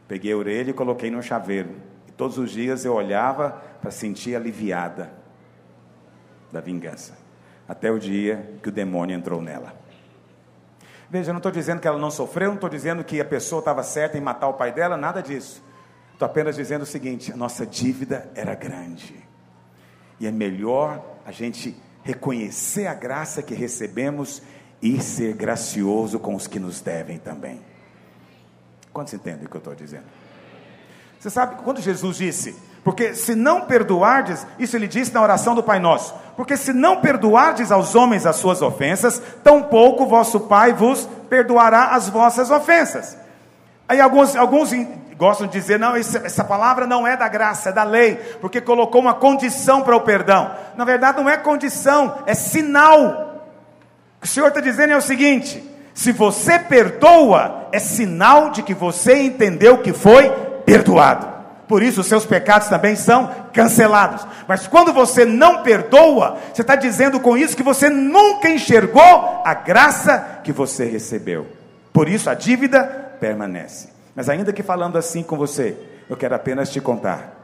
Peguei 0.08 0.34
a 0.34 0.38
orelha 0.38 0.72
e 0.72 0.74
coloquei 0.74 1.12
no 1.12 1.22
chaveiro. 1.22 1.70
E 2.08 2.12
todos 2.12 2.38
os 2.38 2.52
dias 2.52 2.84
eu 2.84 2.94
olhava 2.94 3.62
para 3.82 3.92
sentir 3.92 4.36
aliviada 4.36 5.12
da 6.52 6.60
vingança. 6.60 7.18
Até 7.68 7.92
o 7.92 8.00
dia 8.00 8.56
que 8.64 8.70
o 8.70 8.72
demônio 8.72 9.16
entrou 9.16 9.42
nela. 9.42 9.74
Veja, 11.10 11.30
eu 11.30 11.34
não 11.34 11.40
estou 11.40 11.52
dizendo 11.52 11.80
que 11.80 11.88
ela 11.88 11.98
não 11.98 12.12
sofreu, 12.12 12.50
não 12.50 12.56
estou 12.56 12.70
dizendo 12.70 13.04
que 13.04 13.20
a 13.20 13.26
pessoa 13.26 13.60
estava 13.60 13.84
certa 13.84 14.18
em 14.18 14.22
matar 14.22 14.48
o 14.48 14.54
pai 14.54 14.72
dela, 14.72 14.98
nada 14.98 15.22
disso. 15.22 15.64
Estou 16.20 16.26
apenas 16.26 16.58
dizendo 16.58 16.82
o 16.82 16.86
seguinte: 16.86 17.32
a 17.32 17.38
nossa 17.38 17.66
dívida 17.66 18.30
era 18.36 18.54
grande. 18.54 19.16
E 20.20 20.28
é 20.28 20.32
melhor 20.32 21.02
a 21.26 21.32
gente 21.32 21.74
reconhecer 22.04 22.88
a 22.88 22.94
graça 22.94 23.42
que 23.42 23.54
recebemos 23.54 24.42
e 24.82 25.02
ser 25.02 25.34
gracioso 25.34 26.20
com 26.20 26.36
os 26.36 26.46
que 26.46 26.60
nos 26.60 26.82
devem 26.82 27.18
também. 27.18 27.62
Quantos 28.92 29.14
entendem 29.14 29.46
o 29.46 29.50
que 29.50 29.56
eu 29.56 29.60
estou 29.60 29.74
dizendo? 29.74 30.04
Você 31.18 31.30
sabe 31.30 31.56
quando 31.64 31.80
Jesus 31.80 32.18
disse, 32.18 32.54
porque 32.84 33.16
se 33.16 33.34
não 33.34 33.62
perdoardes, 33.62 34.46
isso 34.60 34.76
ele 34.76 34.90
disse 34.90 35.14
na 35.14 35.22
oração 35.22 35.56
do 35.56 35.64
Pai 35.64 35.80
Nosso, 35.80 36.14
porque 36.36 36.58
se 36.58 36.74
não 36.74 37.00
perdoardes 37.00 37.72
aos 37.72 37.96
homens 37.96 38.26
as 38.26 38.36
suas 38.36 38.62
ofensas, 38.62 39.22
tampouco 39.42 40.06
vosso 40.06 40.42
Pai 40.42 40.74
vos 40.74 41.08
perdoará 41.30 41.96
as 41.96 42.10
vossas 42.10 42.52
ofensas. 42.52 43.18
Aí 43.88 44.02
alguns, 44.02 44.36
alguns 44.36 44.74
gostam 45.20 45.48
de 45.48 45.60
dizer, 45.60 45.78
não, 45.78 45.98
essa 45.98 46.46
palavra 46.46 46.88
não 46.88 47.06
é 47.06 47.18
da 47.18 47.28
graça, 47.28 47.70
é 47.70 47.74
da 47.74 47.84
lei, 47.84 48.16
porque 48.40 48.62
colocou 48.62 49.02
uma 49.02 49.14
condição 49.14 49.82
para 49.82 49.94
o 49.94 50.00
perdão. 50.00 50.50
Na 50.78 50.86
verdade, 50.86 51.22
não 51.22 51.30
é 51.30 51.36
condição, 51.36 52.20
é 52.26 52.34
sinal. 52.34 53.44
O 54.18 54.22
que 54.22 54.28
o 54.28 54.30
Senhor 54.30 54.48
está 54.48 54.62
dizendo 54.62 54.94
é 54.94 54.98
o 54.98 55.02
seguinte: 55.02 55.62
Se 55.94 56.14
você 56.14 56.58
perdoa, 56.58 57.68
é 57.74 57.80
sinal 57.80 58.52
de 58.52 58.64
que 58.64 58.74
você 58.74 59.24
entendeu 59.24 59.80
que 59.80 59.92
foi 59.92 60.30
perdoado. 60.66 61.28
Por 61.68 61.84
isso, 61.84 62.00
os 62.00 62.08
seus 62.08 62.26
pecados 62.26 62.70
também 62.70 62.96
são 62.96 63.30
cancelados. 63.52 64.26
Mas 64.48 64.68
quando 64.68 64.94
você 64.94 65.26
não 65.26 65.64
perdoa, 65.64 66.38
você 66.54 66.62
está 66.62 66.78
dizendo 66.78 67.20
com 67.20 67.38
isso 67.38 67.58
que 67.58 67.62
você 67.62 67.90
nunca 67.90 68.50
enxergou 68.50 69.42
a 69.46 69.54
graça 69.54 70.40
que 70.46 70.54
você 70.54 70.86
recebeu. 70.86 71.46
Por 71.92 72.08
isso, 72.08 72.30
a 72.30 72.34
dívida 72.34 72.84
permanece. 73.20 73.99
Mas, 74.16 74.30
ainda 74.30 74.52
que 74.52 74.64
falando 74.64 74.98
assim 74.98 75.24
com 75.24 75.38
você, 75.38 75.78
eu 76.10 76.18
quero 76.18 76.36
apenas 76.36 76.72
te 76.72 76.82
contar 76.82 77.36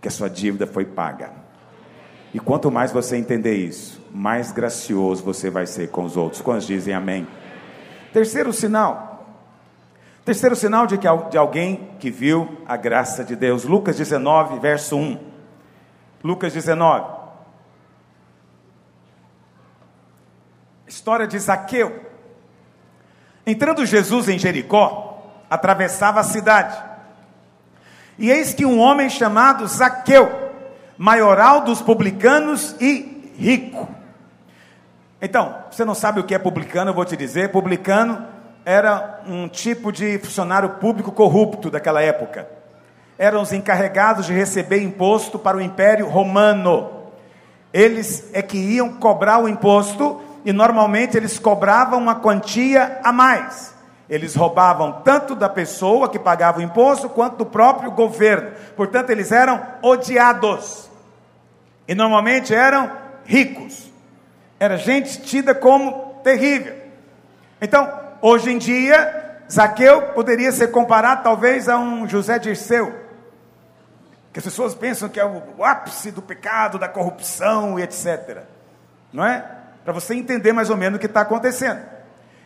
que 0.00 0.08
a 0.08 0.10
sua 0.10 0.28
dívida 0.28 0.66
foi 0.66 0.84
paga. 0.84 1.30
E 2.32 2.38
quanto 2.38 2.70
mais 2.70 2.92
você 2.92 3.16
entender 3.16 3.54
isso, 3.54 4.00
mais 4.12 4.52
gracioso 4.52 5.22
você 5.24 5.50
vai 5.50 5.66
ser 5.66 5.90
com 5.90 6.04
os 6.04 6.16
outros. 6.16 6.40
Quantos 6.40 6.66
dizem 6.66 6.94
amém? 6.94 7.26
Terceiro 8.12 8.52
sinal. 8.52 9.10
Terceiro 10.24 10.54
sinal 10.54 10.86
de, 10.86 10.96
que, 10.96 11.08
de 11.30 11.38
alguém 11.38 11.90
que 11.98 12.10
viu 12.10 12.58
a 12.66 12.76
graça 12.76 13.24
de 13.24 13.34
Deus. 13.34 13.64
Lucas 13.64 13.96
19, 13.96 14.60
verso 14.60 14.96
1. 14.96 15.18
Lucas 16.22 16.52
19. 16.52 17.18
História 20.86 21.26
de 21.26 21.38
Zaqueu. 21.38 22.10
Entrando 23.46 23.86
Jesus 23.86 24.28
em 24.28 24.38
Jericó, 24.38 25.09
atravessava 25.50 26.20
a 26.20 26.24
cidade. 26.24 26.80
E 28.16 28.30
eis 28.30 28.54
que 28.54 28.64
um 28.64 28.78
homem 28.78 29.10
chamado 29.10 29.66
Zaqueu, 29.66 30.50
maioral 30.96 31.62
dos 31.62 31.82
publicanos 31.82 32.76
e 32.80 33.34
rico, 33.36 34.00
então, 35.22 35.54
você 35.70 35.84
não 35.84 35.94
sabe 35.94 36.18
o 36.18 36.24
que 36.24 36.34
é 36.34 36.38
publicano, 36.38 36.90
eu 36.90 36.94
vou 36.94 37.04
te 37.04 37.14
dizer. 37.14 37.52
Publicano 37.52 38.26
era 38.64 39.20
um 39.26 39.48
tipo 39.48 39.92
de 39.92 40.18
funcionário 40.18 40.70
público 40.70 41.12
corrupto 41.12 41.70
daquela 41.70 42.00
época. 42.00 42.48
Eram 43.18 43.42
os 43.42 43.52
encarregados 43.52 44.24
de 44.24 44.32
receber 44.32 44.82
imposto 44.82 45.38
para 45.38 45.58
o 45.58 45.60
Império 45.60 46.08
Romano. 46.08 46.90
Eles 47.70 48.30
é 48.32 48.40
que 48.40 48.56
iam 48.56 48.94
cobrar 48.94 49.38
o 49.38 49.48
imposto 49.48 50.22
e 50.42 50.54
normalmente 50.54 51.18
eles 51.18 51.38
cobravam 51.38 51.98
uma 51.98 52.14
quantia 52.14 52.98
a 53.04 53.12
mais. 53.12 53.74
Eles 54.10 54.34
roubavam 54.34 55.00
tanto 55.04 55.36
da 55.36 55.48
pessoa 55.48 56.08
que 56.08 56.18
pagava 56.18 56.58
o 56.58 56.62
imposto 56.62 57.08
quanto 57.08 57.36
do 57.36 57.46
próprio 57.46 57.92
governo. 57.92 58.50
Portanto, 58.74 59.10
eles 59.10 59.30
eram 59.30 59.64
odiados. 59.80 60.90
E 61.86 61.94
normalmente 61.94 62.52
eram 62.52 62.90
ricos. 63.24 63.88
Era 64.58 64.76
gente 64.76 65.22
tida 65.22 65.54
como 65.54 66.16
terrível. 66.24 66.74
Então, 67.60 67.88
hoje 68.20 68.50
em 68.50 68.58
dia, 68.58 69.38
Zaqueu 69.50 70.02
poderia 70.08 70.50
ser 70.50 70.72
comparado 70.72 71.22
talvez 71.22 71.68
a 71.68 71.78
um 71.78 72.08
José 72.08 72.36
Dirceu. 72.40 72.92
Que 74.32 74.40
as 74.40 74.44
pessoas 74.44 74.74
pensam 74.74 75.08
que 75.08 75.20
é 75.20 75.24
o 75.24 75.64
ápice 75.64 76.10
do 76.10 76.20
pecado, 76.20 76.80
da 76.80 76.88
corrupção 76.88 77.78
e 77.78 77.82
etc. 77.82 78.38
Não 79.12 79.24
é? 79.24 79.44
Para 79.84 79.92
você 79.92 80.14
entender 80.14 80.52
mais 80.52 80.68
ou 80.68 80.76
menos 80.76 80.96
o 80.96 81.00
que 81.00 81.06
está 81.06 81.20
acontecendo. 81.20 81.80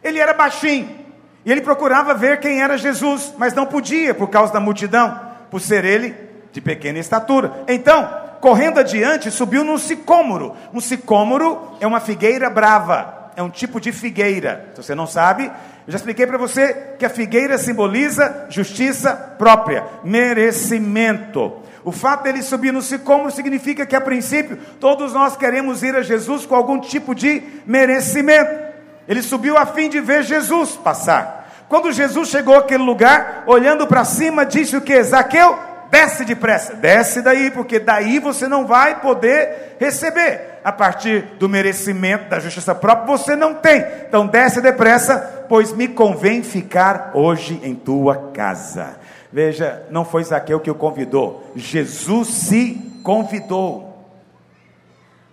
Ele 0.03 0.19
era 0.19 0.35
baixinho. 0.35 1.04
E 1.45 1.53
ele 1.53 1.61
procurava 1.61 2.15
ver 2.15 2.41
quem 2.41 2.63
era 2.63 2.79
Jesus, 2.79 3.35
mas 3.37 3.55
não 3.55 3.67
podia 3.67 4.15
por 4.15 4.29
causa 4.29 4.53
da 4.53 4.61
multidão, 4.61 5.21
por 5.51 5.61
ser 5.61 5.85
ele 5.85 6.15
de 6.53 6.61
pequena 6.61 6.99
estatura. 6.99 7.53
Então, 7.69 8.09
correndo 8.41 8.81
adiante, 8.81 9.31
subiu 9.31 9.63
num 9.65 9.77
sicômoro. 9.79 10.57
Um 10.73 10.81
sicômoro 10.81 11.77
é 11.81 11.87
uma 11.87 12.01
figueira 12.01 12.49
brava, 12.49 13.31
é 13.37 13.43
um 13.43 13.51
tipo 13.51 13.81
de 13.81 13.93
figueira. 13.93 14.71
Se 14.75 14.83
você 14.83 14.95
não 14.95 15.07
sabe, 15.07 15.45
eu 15.45 15.93
já 15.93 15.97
expliquei 15.97 16.27
para 16.27 16.39
você 16.39 16.95
que 16.99 17.05
a 17.05 17.11
figueira 17.11 17.59
simboliza 17.59 18.47
justiça 18.49 19.13
própria, 19.13 19.85
merecimento. 20.03 21.61
O 21.85 21.93
fato 21.93 22.23
dele 22.23 22.43
subir 22.43 22.73
no 22.73 22.81
sicômoro 22.81 23.31
significa 23.31 23.85
que, 23.85 23.95
a 23.95 24.01
princípio, 24.01 24.59
todos 24.81 25.13
nós 25.13 25.37
queremos 25.37 25.83
ir 25.83 25.95
a 25.95 26.01
Jesus 26.01 26.47
com 26.47 26.55
algum 26.55 26.81
tipo 26.81 27.15
de 27.15 27.43
merecimento. 27.67 28.74
Ele 29.07 29.23
subiu 29.23 29.57
a 29.57 29.67
fim 29.67 29.89
de 29.89 30.01
ver 30.01 30.23
Jesus 30.23 30.77
passar. 30.77 31.45
Quando 31.69 31.93
Jesus 31.93 32.29
chegou 32.29 32.57
àquele 32.57 32.83
lugar, 32.83 33.45
olhando 33.47 33.87
para 33.87 34.05
cima, 34.05 34.45
disse 34.45 34.77
o 34.77 34.81
que? 34.81 35.03
Zaqueu, 35.03 35.59
desce 35.91 36.25
depressa, 36.25 36.75
desce 36.75 37.23
daí, 37.23 37.51
porque 37.51 37.79
daí 37.79 38.19
você 38.19 38.47
não 38.49 38.67
vai 38.67 39.01
poder 39.01 39.77
receber. 39.79 40.61
A 40.65 40.73
partir 40.73 41.23
do 41.39 41.49
merecimento 41.49 42.31
da 42.31 42.41
justiça 42.41 42.75
própria, 42.75 43.07
você 43.07 43.37
não 43.37 43.55
tem. 43.55 43.85
Então 44.09 44.27
desce 44.27 44.61
depressa, 44.61 45.47
pois 45.49 45.73
me 45.73 45.89
convém 45.89 46.43
ficar 46.43 47.11
hoje 47.15 47.61
em 47.63 47.75
tua 47.75 48.31
casa. 48.33 48.97
Veja, 49.33 49.83
não 49.91 50.05
foi 50.05 50.25
Zaqueu 50.25 50.61
que 50.61 50.71
o 50.71 50.75
convidou, 50.75 51.51
Jesus 51.57 52.29
se 52.29 53.01
convidou. 53.03 54.09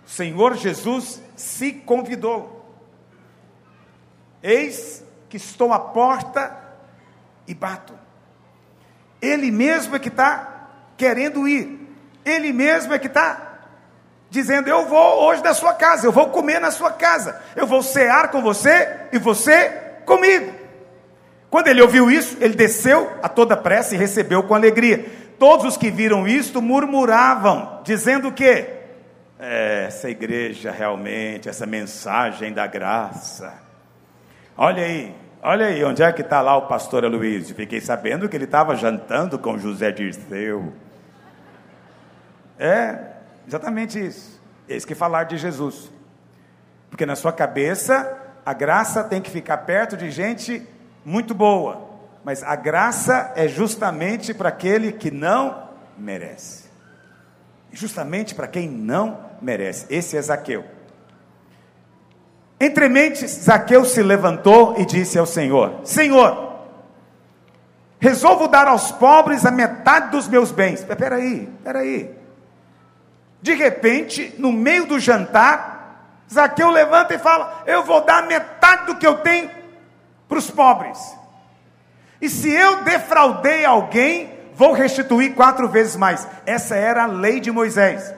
O 0.04 0.10
Senhor 0.10 0.54
Jesus 0.54 1.22
se 1.36 1.72
convidou. 1.72 2.61
Eis 4.42 5.04
que 5.28 5.36
estou 5.36 5.72
à 5.72 5.78
porta 5.78 6.54
e 7.46 7.54
bato. 7.54 7.94
Ele 9.20 9.50
mesmo 9.50 9.94
é 9.94 9.98
que 9.98 10.08
está 10.08 10.68
querendo 10.96 11.46
ir. 11.46 11.80
Ele 12.24 12.52
mesmo 12.52 12.92
é 12.92 12.98
que 12.98 13.06
está 13.06 13.52
dizendo: 14.28 14.68
Eu 14.68 14.86
vou 14.86 15.24
hoje 15.24 15.42
da 15.42 15.54
sua 15.54 15.74
casa, 15.74 16.06
eu 16.06 16.12
vou 16.12 16.30
comer 16.30 16.60
na 16.60 16.70
sua 16.70 16.90
casa, 16.90 17.40
eu 17.54 17.66
vou 17.66 17.82
cear 17.82 18.30
com 18.30 18.42
você 18.42 19.06
e 19.12 19.18
você 19.18 19.68
comigo. 20.04 20.52
Quando 21.48 21.68
ele 21.68 21.82
ouviu 21.82 22.10
isso, 22.10 22.36
ele 22.40 22.54
desceu 22.54 23.12
a 23.22 23.28
toda 23.28 23.56
pressa 23.56 23.94
e 23.94 23.98
recebeu 23.98 24.42
com 24.42 24.54
alegria. 24.54 25.04
Todos 25.38 25.66
os 25.66 25.76
que 25.76 25.90
viram 25.90 26.26
isto 26.26 26.62
murmuravam, 26.62 27.82
dizendo 27.84 28.28
o 28.28 28.32
quê? 28.32 28.66
É, 29.38 29.84
essa 29.86 30.08
igreja 30.08 30.70
realmente, 30.70 31.48
essa 31.48 31.66
mensagem 31.66 32.52
da 32.52 32.66
graça. 32.66 33.52
Olha 34.56 34.82
aí, 34.82 35.16
olha 35.42 35.66
aí, 35.66 35.82
onde 35.84 36.02
é 36.02 36.12
que 36.12 36.20
está 36.20 36.42
lá 36.42 36.56
o 36.56 36.66
pastor 36.68 37.04
Aloysio? 37.04 37.54
Fiquei 37.54 37.80
sabendo 37.80 38.28
que 38.28 38.36
ele 38.36 38.44
estava 38.44 38.76
jantando 38.76 39.38
com 39.38 39.56
José 39.56 39.90
Dirceu. 39.90 40.72
É 42.58 42.98
exatamente 43.46 43.98
isso. 43.98 44.40
Eis 44.68 44.84
que 44.84 44.94
falar 44.94 45.24
de 45.24 45.38
Jesus. 45.38 45.90
Porque 46.90 47.06
na 47.06 47.16
sua 47.16 47.32
cabeça, 47.32 48.18
a 48.44 48.52
graça 48.52 49.02
tem 49.02 49.22
que 49.22 49.30
ficar 49.30 49.58
perto 49.58 49.96
de 49.96 50.10
gente 50.10 50.66
muito 51.04 51.34
boa. 51.34 51.88
Mas 52.22 52.42
a 52.42 52.54
graça 52.54 53.32
é 53.34 53.48
justamente 53.48 54.34
para 54.34 54.50
aquele 54.50 54.92
que 54.92 55.10
não 55.10 55.70
merece. 55.96 56.70
Justamente 57.72 58.34
para 58.34 58.46
quem 58.46 58.68
não 58.68 59.18
merece. 59.40 59.86
Esse 59.88 60.16
é 60.16 60.22
Zaqueu. 60.22 60.64
Entre 62.62 62.88
mentes, 62.88 63.28
Zaqueu 63.42 63.84
se 63.84 64.00
levantou 64.04 64.76
e 64.78 64.86
disse 64.86 65.18
ao 65.18 65.26
Senhor: 65.26 65.80
Senhor, 65.82 66.60
resolvo 67.98 68.46
dar 68.46 68.68
aos 68.68 68.92
pobres 68.92 69.44
a 69.44 69.50
metade 69.50 70.12
dos 70.12 70.28
meus 70.28 70.52
bens. 70.52 70.78
Espera 70.78 71.16
aí, 71.16 71.52
espera 71.58 71.80
aí. 71.80 72.08
De 73.42 73.52
repente, 73.52 74.32
no 74.38 74.52
meio 74.52 74.86
do 74.86 75.00
jantar, 75.00 76.22
Zaqueu 76.32 76.70
levanta 76.70 77.12
e 77.12 77.18
fala: 77.18 77.64
Eu 77.66 77.82
vou 77.82 78.00
dar 78.04 78.28
metade 78.28 78.86
do 78.86 78.94
que 78.94 79.08
eu 79.08 79.16
tenho 79.16 79.50
para 80.28 80.38
os 80.38 80.48
pobres. 80.48 81.00
E 82.20 82.28
se 82.28 82.48
eu 82.48 82.84
defraudei 82.84 83.64
alguém, 83.64 84.38
vou 84.54 84.72
restituir 84.72 85.34
quatro 85.34 85.68
vezes 85.68 85.96
mais. 85.96 86.28
Essa 86.46 86.76
era 86.76 87.02
a 87.02 87.06
lei 87.06 87.40
de 87.40 87.50
Moisés. 87.50 88.14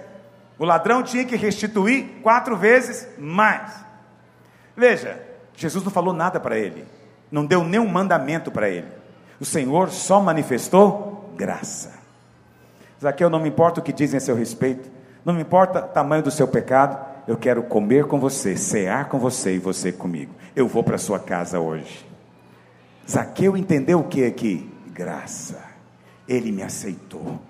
O 0.59 0.67
ladrão 0.67 1.03
tinha 1.03 1.25
que 1.25 1.35
restituir 1.35 2.21
quatro 2.23 2.59
vezes 2.59 3.09
mais. 3.17 3.84
Veja, 4.77 5.21
Jesus 5.57 5.85
não 5.85 5.91
falou 5.91 6.13
nada 6.13 6.41
para 6.41 6.59
ele, 6.59 6.85
não 7.31 7.47
deu 7.47 7.65
nenhum 7.65 7.87
mandamento 7.87 8.51
para 8.51 8.69
ele. 8.69 8.89
O 9.41 9.45
Senhor 9.45 9.91
só 9.91 10.21
manifestou 10.21 11.33
graça. 11.37 11.93
Zaqueu, 13.01 13.29
não 13.29 13.41
me 13.41 13.49
importa 13.49 13.81
o 13.81 13.83
que 13.83 13.93
dizem 13.93 14.19
a 14.19 14.21
seu 14.21 14.35
respeito, 14.35 14.91
não 15.25 15.35
me 15.35 15.43
importa 15.43 15.81
o 15.81 15.89
tamanho 15.89 16.23
do 16.23 16.31
seu 16.31 16.49
pecado, 16.49 16.99
eu 17.27 17.37
quero 17.37 17.63
comer 17.63 18.07
com 18.07 18.19
você, 18.19 18.57
cear 18.57 19.09
com 19.09 19.19
você 19.19 19.55
e 19.55 19.59
você 19.59 19.91
comigo. 19.91 20.35
Eu 20.55 20.69
vou 20.69 20.83
para 20.83 20.99
sua 20.99 21.19
casa 21.19 21.59
hoje. 21.59 22.07
Zaqueu 23.09 23.57
entendeu 23.57 24.01
o 24.01 24.05
que 24.05 24.25
aqui? 24.25 24.71
Graça. 24.93 25.63
Ele 26.29 26.53
me 26.53 26.63
aceitou. 26.63 27.41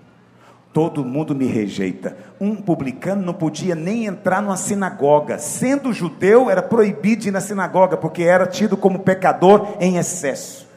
Todo 0.75 1.05
mundo 1.05 1.37
me 1.37 1.47
rejeita. 1.47 2.17
Um 2.41 2.57
publicano 2.57 3.23
não 3.23 3.33
podia 3.33 3.77
nem 3.77 4.07
entrar 4.07 4.43
numa 4.43 4.57
sinagoga. 4.57 5.39
Sendo 5.39 5.93
judeu, 5.93 6.51
era 6.51 6.61
proibido 6.61 7.29
ir 7.29 7.31
na 7.31 7.41
sinagoga, 7.41 7.97
porque 7.97 8.25
era 8.25 8.45
tido 8.45 8.77
como 8.77 8.99
pecador 8.99 9.77
em 9.79 9.99
excesso. 9.99 10.69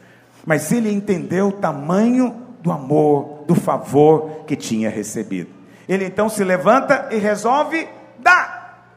Mas 0.46 0.70
ele 0.70 0.92
entendeu 0.92 1.48
o 1.48 1.52
tamanho 1.52 2.44
do 2.62 2.70
amor, 2.70 3.42
do 3.44 3.56
favor 3.56 4.44
que 4.46 4.54
tinha 4.54 4.88
recebido. 4.88 5.50
Ele 5.88 6.04
então 6.04 6.28
se 6.28 6.44
levanta 6.44 7.08
e 7.10 7.16
resolve 7.16 7.88
dar. 8.20 8.94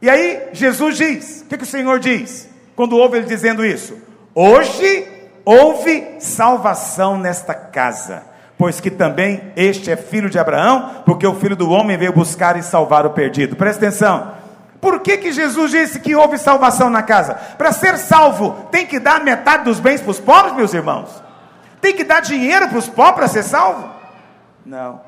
E 0.00 0.08
aí 0.08 0.48
Jesus 0.54 0.96
diz: 0.96 1.42
o 1.42 1.50
que, 1.50 1.58
que 1.58 1.64
o 1.64 1.66
Senhor 1.66 1.98
diz? 2.00 2.48
Quando 2.74 2.96
ouve 2.96 3.18
ele 3.18 3.26
dizendo 3.26 3.62
isso? 3.62 3.94
Hoje 4.34 5.06
houve 5.44 6.16
salvação 6.18 7.18
nesta 7.18 7.52
casa, 7.52 8.22
pois 8.60 8.78
que 8.78 8.90
também 8.90 9.54
este 9.56 9.90
é 9.90 9.96
filho 9.96 10.28
de 10.28 10.38
Abraão, 10.38 11.02
porque 11.06 11.26
o 11.26 11.34
filho 11.34 11.56
do 11.56 11.70
homem 11.70 11.96
veio 11.96 12.12
buscar 12.12 12.58
e 12.58 12.62
salvar 12.62 13.06
o 13.06 13.10
perdido. 13.10 13.56
Presta 13.56 13.86
atenção. 13.86 14.34
Por 14.78 15.00
que, 15.00 15.16
que 15.16 15.32
Jesus 15.32 15.70
disse 15.70 15.98
que 15.98 16.14
houve 16.14 16.36
salvação 16.36 16.90
na 16.90 17.02
casa? 17.02 17.32
Para 17.56 17.72
ser 17.72 17.96
salvo, 17.96 18.68
tem 18.70 18.84
que 18.84 19.00
dar 19.00 19.24
metade 19.24 19.64
dos 19.64 19.80
bens 19.80 20.02
para 20.02 20.10
os 20.10 20.20
pobres, 20.20 20.54
meus 20.54 20.74
irmãos? 20.74 21.08
Tem 21.80 21.96
que 21.96 22.04
dar 22.04 22.20
dinheiro 22.20 22.68
para 22.68 22.76
os 22.76 22.86
pobres 22.86 23.14
para 23.14 23.28
ser 23.28 23.44
salvo? 23.44 23.88
Não. 24.66 25.00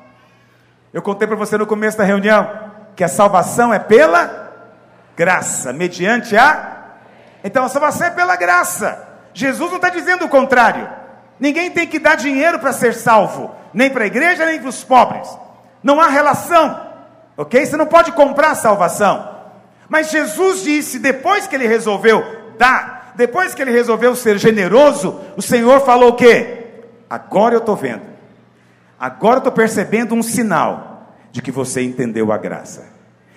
Eu 0.91 1.03
contei 1.03 1.27
para 1.27 1.37
você 1.37 1.55
no 1.55 1.67
começo 1.67 1.95
da 1.95 2.03
reunião 2.03 2.49
que 2.95 3.03
a 3.03 3.07
salvação 3.07 3.71
é 3.71 3.77
pela 3.77 4.51
graça, 5.15 5.71
mediante 5.71 6.35
a. 6.35 6.85
Então 7.43 7.63
a 7.63 7.69
salvação 7.69 8.07
é 8.07 8.09
pela 8.09 8.35
graça. 8.35 9.07
Jesus 9.31 9.69
não 9.69 9.77
está 9.77 9.89
dizendo 9.89 10.25
o 10.25 10.29
contrário. 10.29 11.02
Ninguém 11.39 11.71
tem 11.71 11.87
que 11.87 11.99
dar 11.99 12.15
dinheiro 12.15 12.59
para 12.59 12.71
ser 12.71 12.93
salvo, 12.93 13.51
nem 13.73 13.89
para 13.89 14.03
a 14.03 14.07
igreja, 14.07 14.45
nem 14.45 14.59
para 14.59 14.69
os 14.69 14.83
pobres. 14.83 15.27
Não 15.81 15.99
há 15.99 16.07
relação, 16.07 16.79
ok? 17.35 17.65
Você 17.65 17.75
não 17.75 17.85
pode 17.85 18.11
comprar 18.13 18.55
salvação. 18.55 19.29
Mas 19.89 20.11
Jesus 20.11 20.63
disse, 20.63 20.99
depois 20.99 21.47
que 21.47 21.55
ele 21.55 21.67
resolveu 21.67 22.23
dar, 22.57 23.13
depois 23.15 23.53
que 23.53 23.61
ele 23.61 23.71
resolveu 23.71 24.15
ser 24.15 24.37
generoso, 24.37 25.19
o 25.35 25.41
Senhor 25.41 25.81
falou 25.81 26.09
o 26.09 26.15
quê? 26.15 26.59
Agora 27.09 27.53
eu 27.53 27.59
estou 27.59 27.75
vendo, 27.75 28.01
agora 28.99 29.35
eu 29.35 29.39
estou 29.39 29.51
percebendo 29.51 30.15
um 30.15 30.23
sinal 30.23 31.13
de 31.31 31.41
que 31.41 31.51
você 31.51 31.81
entendeu 31.81 32.31
a 32.31 32.37
graça. 32.37 32.91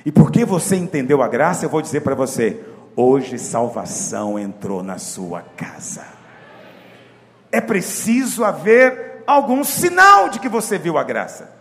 E 0.05 0.12
porque 0.12 0.44
você 0.44 0.76
entendeu 0.76 1.20
a 1.20 1.28
graça, 1.28 1.64
eu 1.64 1.68
vou 1.68 1.82
dizer 1.82 2.01
para 2.01 2.14
você: 2.14 2.61
hoje 2.94 3.38
salvação 3.38 4.38
entrou 4.38 4.82
na 4.82 4.99
sua 4.99 5.42
casa. 5.57 6.16
É 7.51 7.61
preciso 7.61 8.44
haver 8.44 9.22
algum 9.26 9.64
sinal 9.64 10.28
de 10.28 10.38
que 10.38 10.49
você 10.49 10.78
viu 10.78 10.99
a 10.99 11.05
graça. 11.05 11.55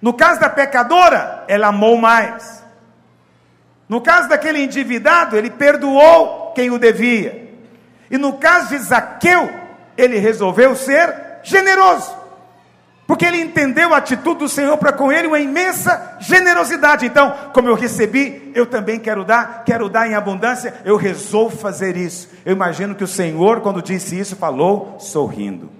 No 0.00 0.12
caso 0.12 0.40
da 0.40 0.50
pecadora, 0.50 1.44
ela 1.48 1.68
amou 1.68 1.96
mais. 1.96 2.62
No 3.88 4.00
caso 4.00 4.28
daquele 4.28 4.62
endividado, 4.62 5.36
ele 5.36 5.50
perdoou 5.50 6.52
quem 6.52 6.70
o 6.70 6.78
devia. 6.78 7.52
E 8.10 8.18
no 8.18 8.34
caso 8.34 8.68
de 8.68 8.78
Zaqueu, 8.78 9.50
ele 9.96 10.18
resolveu 10.18 10.76
ser 10.76 11.40
generoso. 11.42 12.13
Porque 13.06 13.24
ele 13.26 13.40
entendeu 13.40 13.92
a 13.92 13.98
atitude 13.98 14.40
do 14.40 14.48
Senhor 14.48 14.78
para 14.78 14.92
com 14.92 15.12
ele, 15.12 15.28
uma 15.28 15.38
imensa 15.38 16.16
generosidade. 16.20 17.04
Então, 17.04 17.50
como 17.52 17.68
eu 17.68 17.74
recebi, 17.74 18.50
eu 18.54 18.64
também 18.64 18.98
quero 18.98 19.24
dar, 19.24 19.62
quero 19.64 19.88
dar 19.90 20.08
em 20.08 20.14
abundância, 20.14 20.74
eu 20.84 20.96
resolvo 20.96 21.56
fazer 21.56 21.96
isso. 21.96 22.30
Eu 22.46 22.52
imagino 22.52 22.94
que 22.94 23.04
o 23.04 23.08
Senhor, 23.08 23.60
quando 23.60 23.82
disse 23.82 24.18
isso, 24.18 24.36
falou 24.36 24.96
sorrindo. 24.98 25.70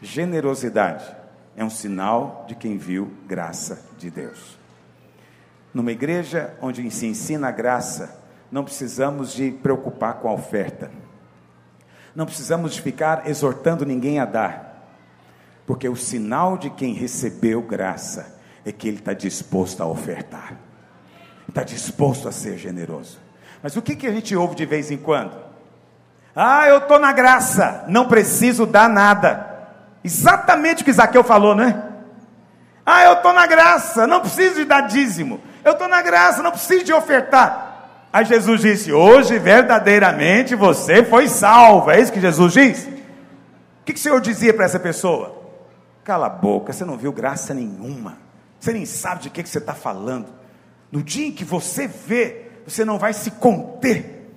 Generosidade 0.00 1.04
é 1.56 1.64
um 1.64 1.70
sinal 1.70 2.44
de 2.46 2.54
quem 2.54 2.78
viu 2.78 3.10
graça 3.26 3.80
de 3.98 4.10
Deus. 4.10 4.56
Numa 5.72 5.90
igreja 5.90 6.54
onde 6.60 6.88
se 6.90 7.06
ensina 7.06 7.48
a 7.48 7.52
graça, 7.52 8.20
não 8.52 8.62
precisamos 8.62 9.32
de 9.32 9.50
preocupar 9.50 10.14
com 10.14 10.28
a 10.28 10.32
oferta. 10.32 10.90
Não 12.14 12.24
precisamos 12.24 12.72
de 12.72 12.80
ficar 12.80 13.28
exortando 13.28 13.84
ninguém 13.84 14.20
a 14.20 14.24
dar. 14.24 14.73
Porque 15.66 15.88
o 15.88 15.96
sinal 15.96 16.58
de 16.58 16.70
quem 16.70 16.92
recebeu 16.92 17.62
graça 17.62 18.38
é 18.64 18.72
que 18.72 18.88
ele 18.88 18.98
está 18.98 19.12
disposto 19.12 19.82
a 19.82 19.86
ofertar, 19.86 20.56
está 21.48 21.62
disposto 21.62 22.28
a 22.28 22.32
ser 22.32 22.58
generoso. 22.58 23.18
Mas 23.62 23.76
o 23.76 23.82
que, 23.82 23.96
que 23.96 24.06
a 24.06 24.12
gente 24.12 24.36
ouve 24.36 24.54
de 24.54 24.66
vez 24.66 24.90
em 24.90 24.96
quando? 24.96 25.36
Ah, 26.36 26.68
eu 26.68 26.78
estou 26.78 26.98
na 26.98 27.12
graça, 27.12 27.84
não 27.88 28.06
preciso 28.06 28.66
dar 28.66 28.88
nada. 28.88 29.52
Exatamente 30.02 30.82
o 30.82 30.84
que 30.84 30.92
Zaqueu 30.92 31.24
falou, 31.24 31.54
né? 31.54 31.82
Ah, 32.84 33.04
eu 33.04 33.14
estou 33.14 33.32
na 33.32 33.46
graça, 33.46 34.06
não 34.06 34.20
preciso 34.20 34.56
de 34.56 34.64
dar 34.64 34.82
dízimo. 34.82 35.40
Eu 35.64 35.72
estou 35.72 35.88
na 35.88 36.02
graça, 36.02 36.42
não 36.42 36.50
preciso 36.50 36.84
de 36.84 36.92
ofertar. 36.92 38.08
Aí 38.12 38.24
Jesus 38.26 38.60
disse: 38.60 38.92
Hoje 38.92 39.38
verdadeiramente 39.38 40.54
você 40.54 41.02
foi 41.02 41.28
salvo. 41.28 41.90
É 41.90 41.98
isso 41.98 42.12
que 42.12 42.20
Jesus 42.20 42.52
diz? 42.52 42.86
O 42.86 43.84
que, 43.84 43.94
que 43.94 43.98
o 43.98 44.02
Senhor 44.02 44.20
dizia 44.20 44.52
para 44.52 44.66
essa 44.66 44.78
pessoa? 44.78 45.33
Cala 46.04 46.26
a 46.26 46.30
boca, 46.30 46.72
você 46.72 46.84
não 46.84 46.98
viu 46.98 47.12
graça 47.12 47.54
nenhuma. 47.54 48.18
Você 48.60 48.72
nem 48.72 48.84
sabe 48.84 49.22
de 49.22 49.30
que, 49.30 49.42
que 49.42 49.48
você 49.48 49.58
está 49.58 49.74
falando. 49.74 50.26
No 50.92 51.02
dia 51.02 51.26
em 51.26 51.32
que 51.32 51.44
você 51.44 51.88
vê, 51.88 52.50
você 52.66 52.84
não 52.84 52.98
vai 52.98 53.12
se 53.12 53.30
conter. 53.32 54.30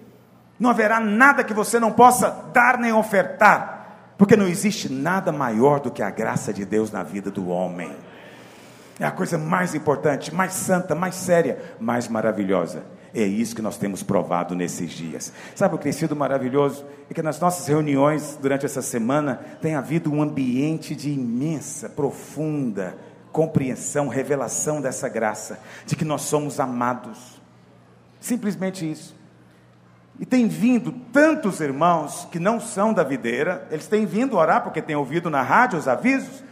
Não 0.59 0.69
haverá 0.69 0.99
nada 0.99 1.43
que 1.43 1.53
você 1.53 1.79
não 1.79 1.91
possa 1.91 2.29
dar 2.53 2.77
nem 2.77 2.93
ofertar. 2.93 4.13
Porque 4.17 4.35
não 4.35 4.47
existe 4.47 4.91
nada 4.91 5.31
maior 5.31 5.79
do 5.79 5.91
que 5.91 6.01
a 6.01 6.09
graça 6.09 6.51
de 6.51 6.65
Deus 6.65 6.89
na 6.89 7.03
vida 7.03 7.29
do 7.29 7.49
homem. 7.49 7.95
É 8.99 9.05
a 9.05 9.11
coisa 9.11 9.37
mais 9.37 9.75
importante, 9.75 10.33
mais 10.33 10.53
santa, 10.53 10.95
mais 10.95 11.15
séria, 11.15 11.75
mais 11.79 12.07
maravilhosa. 12.07 12.83
É 13.19 13.25
isso 13.25 13.55
que 13.55 13.63
nós 13.63 13.77
temos 13.77 14.03
provado 14.03 14.53
nesses 14.53 14.91
dias. 14.91 15.33
Sabe 15.55 15.73
o 15.73 15.77
que 15.79 15.85
tem 15.85 15.91
sido 15.91 16.15
maravilhoso? 16.15 16.85
É 17.09 17.13
que 17.15 17.23
nas 17.23 17.39
nossas 17.39 17.65
reuniões 17.67 18.37
durante 18.39 18.65
essa 18.65 18.81
semana 18.81 19.41
tem 19.59 19.73
havido 19.73 20.13
um 20.13 20.21
ambiente 20.21 20.95
de 20.95 21.09
imensa, 21.09 21.89
profunda 21.89 22.95
compreensão, 23.37 24.07
revelação 24.07 24.81
dessa 24.81 25.07
graça, 25.07 25.59
de 25.85 25.95
que 25.95 26.03
nós 26.03 26.23
somos 26.23 26.59
amados. 26.59 27.39
Simplesmente 28.19 28.89
isso. 28.89 29.15
E 30.19 30.25
tem 30.25 30.47
vindo 30.47 30.91
tantos 31.13 31.59
irmãos 31.59 32.27
que 32.31 32.39
não 32.39 32.59
são 32.59 32.91
da 32.91 33.03
videira, 33.03 33.67
eles 33.69 33.85
têm 33.85 34.07
vindo 34.07 34.35
orar 34.35 34.63
porque 34.63 34.81
têm 34.81 34.95
ouvido 34.95 35.29
na 35.29 35.43
rádio 35.43 35.77
os 35.77 35.87
avisos, 35.87 36.43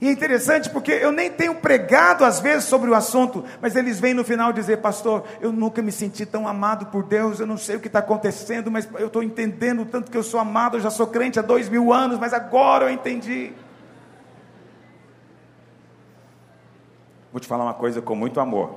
e 0.00 0.06
é 0.06 0.12
interessante 0.12 0.70
porque 0.70 0.92
eu 0.92 1.10
nem 1.10 1.28
tenho 1.28 1.56
pregado 1.56 2.24
às 2.24 2.38
vezes 2.38 2.64
sobre 2.68 2.88
o 2.88 2.94
assunto, 2.94 3.44
mas 3.60 3.74
eles 3.74 3.98
vêm 3.98 4.14
no 4.14 4.22
final 4.22 4.52
dizer, 4.52 4.76
pastor, 4.76 5.24
eu 5.40 5.50
nunca 5.50 5.82
me 5.82 5.90
senti 5.90 6.24
tão 6.24 6.46
amado 6.46 6.86
por 6.86 7.02
Deus, 7.02 7.40
eu 7.40 7.46
não 7.46 7.56
sei 7.56 7.76
o 7.76 7.80
que 7.80 7.88
está 7.88 7.98
acontecendo, 7.98 8.70
mas 8.70 8.88
eu 8.96 9.08
estou 9.08 9.24
entendendo 9.24 9.82
o 9.82 9.86
tanto 9.86 10.08
que 10.08 10.16
eu 10.16 10.22
sou 10.22 10.38
amado, 10.38 10.76
eu 10.76 10.80
já 10.80 10.90
sou 10.90 11.08
crente 11.08 11.40
há 11.40 11.42
dois 11.42 11.68
mil 11.68 11.92
anos, 11.92 12.16
mas 12.16 12.32
agora 12.32 12.84
eu 12.84 12.90
entendi. 12.90 13.52
Vou 17.32 17.40
te 17.40 17.48
falar 17.48 17.64
uma 17.64 17.74
coisa 17.74 18.00
com 18.00 18.14
muito 18.14 18.38
amor. 18.38 18.74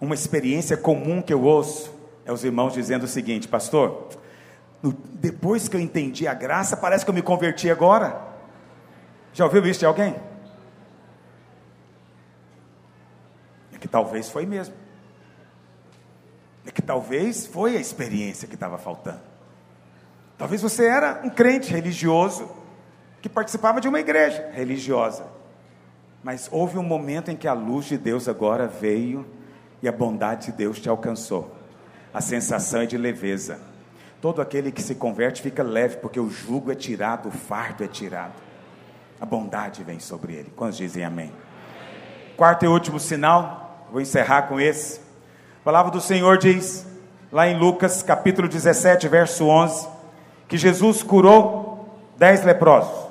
Uma 0.00 0.14
experiência 0.14 0.76
comum 0.76 1.20
que 1.20 1.34
eu 1.34 1.42
ouço 1.42 1.94
é 2.24 2.32
os 2.32 2.42
irmãos 2.44 2.72
dizendo 2.72 3.04
o 3.04 3.08
seguinte, 3.08 3.46
pastor, 3.46 4.08
depois 4.82 5.68
que 5.68 5.76
eu 5.76 5.80
entendi 5.80 6.26
a 6.26 6.32
graça, 6.32 6.78
parece 6.78 7.04
que 7.04 7.10
eu 7.10 7.14
me 7.14 7.22
converti 7.22 7.70
agora. 7.70 8.35
Já 9.36 9.44
ouviu 9.44 9.66
isso 9.66 9.80
de 9.80 9.84
alguém? 9.84 10.16
É 13.70 13.76
que 13.76 13.86
talvez 13.86 14.30
foi 14.30 14.46
mesmo. 14.46 14.74
É 16.64 16.70
que 16.70 16.80
talvez 16.80 17.46
foi 17.46 17.76
a 17.76 17.78
experiência 17.78 18.48
que 18.48 18.54
estava 18.54 18.78
faltando. 18.78 19.20
Talvez 20.38 20.62
você 20.62 20.86
era 20.86 21.20
um 21.22 21.28
crente 21.28 21.70
religioso 21.70 22.50
que 23.20 23.28
participava 23.28 23.78
de 23.78 23.86
uma 23.86 24.00
igreja 24.00 24.50
religiosa. 24.54 25.26
Mas 26.24 26.48
houve 26.50 26.78
um 26.78 26.82
momento 26.82 27.30
em 27.30 27.36
que 27.36 27.46
a 27.46 27.52
luz 27.52 27.84
de 27.84 27.98
Deus 27.98 28.30
agora 28.30 28.66
veio 28.66 29.26
e 29.82 29.88
a 29.88 29.92
bondade 29.92 30.46
de 30.46 30.52
Deus 30.52 30.80
te 30.80 30.88
alcançou. 30.88 31.54
A 32.12 32.22
sensação 32.22 32.80
é 32.80 32.86
de 32.86 32.96
leveza. 32.96 33.60
Todo 34.18 34.40
aquele 34.40 34.72
que 34.72 34.80
se 34.80 34.94
converte 34.94 35.42
fica 35.42 35.62
leve, 35.62 35.98
porque 35.98 36.18
o 36.18 36.30
jugo 36.30 36.72
é 36.72 36.74
tirado, 36.74 37.28
o 37.28 37.32
fardo 37.32 37.84
é 37.84 37.86
tirado 37.86 38.45
a 39.20 39.26
bondade 39.26 39.82
vem 39.82 39.98
sobre 39.98 40.34
ele. 40.34 40.52
Quantos 40.54 40.76
dizem 40.76 41.04
amém? 41.04 41.32
Quarto 42.36 42.64
e 42.64 42.68
último 42.68 43.00
sinal, 43.00 43.86
vou 43.90 44.00
encerrar 44.00 44.42
com 44.42 44.60
esse. 44.60 45.00
A 45.60 45.64
palavra 45.64 45.90
do 45.90 46.00
Senhor 46.00 46.36
diz, 46.38 46.86
lá 47.32 47.48
em 47.48 47.58
Lucas 47.58 48.02
capítulo 48.02 48.48
17, 48.48 49.08
verso 49.08 49.46
11, 49.46 49.88
que 50.48 50.58
Jesus 50.58 51.02
curou 51.02 51.98
dez 52.16 52.44
leprosos. 52.44 53.06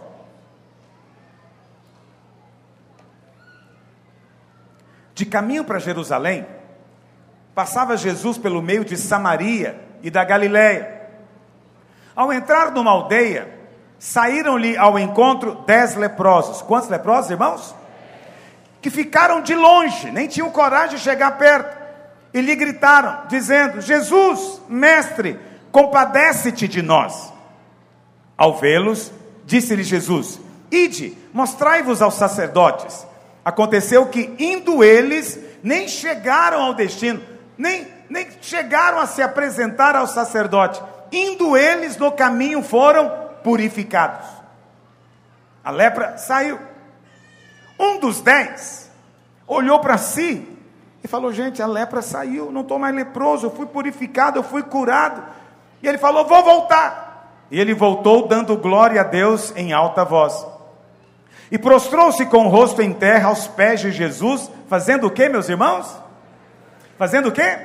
De 5.14 5.26
caminho 5.26 5.64
para 5.64 5.80
Jerusalém, 5.80 6.46
passava 7.56 7.96
Jesus 7.96 8.38
pelo 8.38 8.62
meio 8.62 8.84
de 8.84 8.98
Samaria 8.98 9.80
e 10.04 10.12
da 10.12 10.24
Galiléia. 10.26 11.10
Ao 12.14 12.32
entrar 12.32 12.72
numa 12.72 12.92
aldeia, 12.92 13.55
saíram-lhe 14.06 14.78
ao 14.78 15.00
encontro 15.00 15.64
dez 15.66 15.96
leprosos. 15.96 16.62
Quantos 16.62 16.90
leprosos, 16.90 17.32
irmãos? 17.32 17.76
Que 18.80 18.92
ficaram 18.92 19.42
de 19.42 19.56
longe, 19.56 20.12
nem 20.12 20.28
tinham 20.28 20.52
coragem 20.52 20.98
de 20.98 21.04
chegar 21.04 21.40
perto, 21.40 21.76
e 22.32 22.40
lhe 22.40 22.56
gritaram, 22.56 23.24
dizendo: 23.28 23.82
Jesus, 23.82 24.62
mestre, 24.70 25.40
compadece-te 25.72 26.68
de 26.68 26.84
nós. 26.84 27.34
Ao 28.38 28.56
vê-los, 28.56 29.12
disse-lhe 29.44 29.84
Jesus: 29.84 30.40
Ide, 30.70 31.18
mostrai-vos 31.34 32.00
aos 32.00 32.14
sacerdotes. 32.14 33.08
Aconteceu 33.44 34.06
que, 34.06 34.36
indo 34.38 34.84
eles, 34.84 35.40
nem 35.64 35.88
chegaram 35.88 36.62
ao 36.62 36.76
destino, 36.76 37.24
nem 37.58 37.88
nem 38.08 38.28
chegaram 38.40 39.00
a 39.00 39.08
se 39.08 39.24
apresentar 39.24 39.96
ao 39.96 40.06
sacerdote. 40.06 40.80
Indo 41.12 41.58
eles 41.58 41.98
no 41.98 42.12
caminho 42.12 42.62
foram 42.62 43.25
purificados. 43.46 44.28
A 45.64 45.70
lepra 45.70 46.18
saiu. 46.18 46.60
Um 47.80 48.00
dos 48.00 48.20
dez 48.22 48.90
olhou 49.48 49.80
para 49.80 50.00
si 50.00 50.58
e 51.04 51.08
falou: 51.08 51.32
Gente, 51.32 51.62
a 51.62 51.68
lepra 51.68 52.02
saiu, 52.02 52.52
não 52.52 52.62
estou 52.62 52.80
mais 52.80 52.96
leproso, 52.96 53.46
eu 53.46 53.52
fui 53.52 53.68
purificado, 53.68 54.40
eu 54.40 54.44
fui 54.44 54.64
curado. 54.64 55.24
E 55.84 55.88
ele 55.88 56.00
falou: 56.00 56.26
Vou 56.26 56.44
voltar. 56.44 57.06
E 57.52 57.60
ele 57.60 57.76
voltou, 57.76 58.28
dando 58.28 58.58
glória 58.58 59.02
a 59.02 59.04
Deus 59.04 59.54
em 59.56 59.72
alta 59.72 60.04
voz. 60.04 60.48
E 61.52 61.60
prostrou-se 61.60 62.26
com 62.26 62.48
o 62.48 62.50
rosto 62.50 62.82
em 62.82 62.92
terra 62.92 63.30
aos 63.30 63.46
pés 63.46 63.80
de 63.80 63.92
Jesus, 63.92 64.50
fazendo 64.68 65.06
o 65.06 65.12
que, 65.12 65.30
meus 65.30 65.48
irmãos? 65.48 65.96
Fazendo 66.98 67.30
o 67.30 67.32
que? 67.32 67.60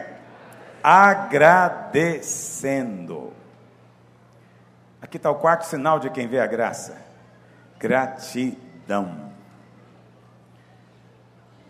Agradecendo. 0.82 3.39
Aqui 5.02 5.16
está 5.16 5.30
o 5.30 5.36
quarto 5.36 5.64
sinal 5.64 5.98
de 5.98 6.10
quem 6.10 6.26
vê 6.26 6.40
a 6.40 6.46
graça: 6.46 6.96
gratidão. 7.78 9.30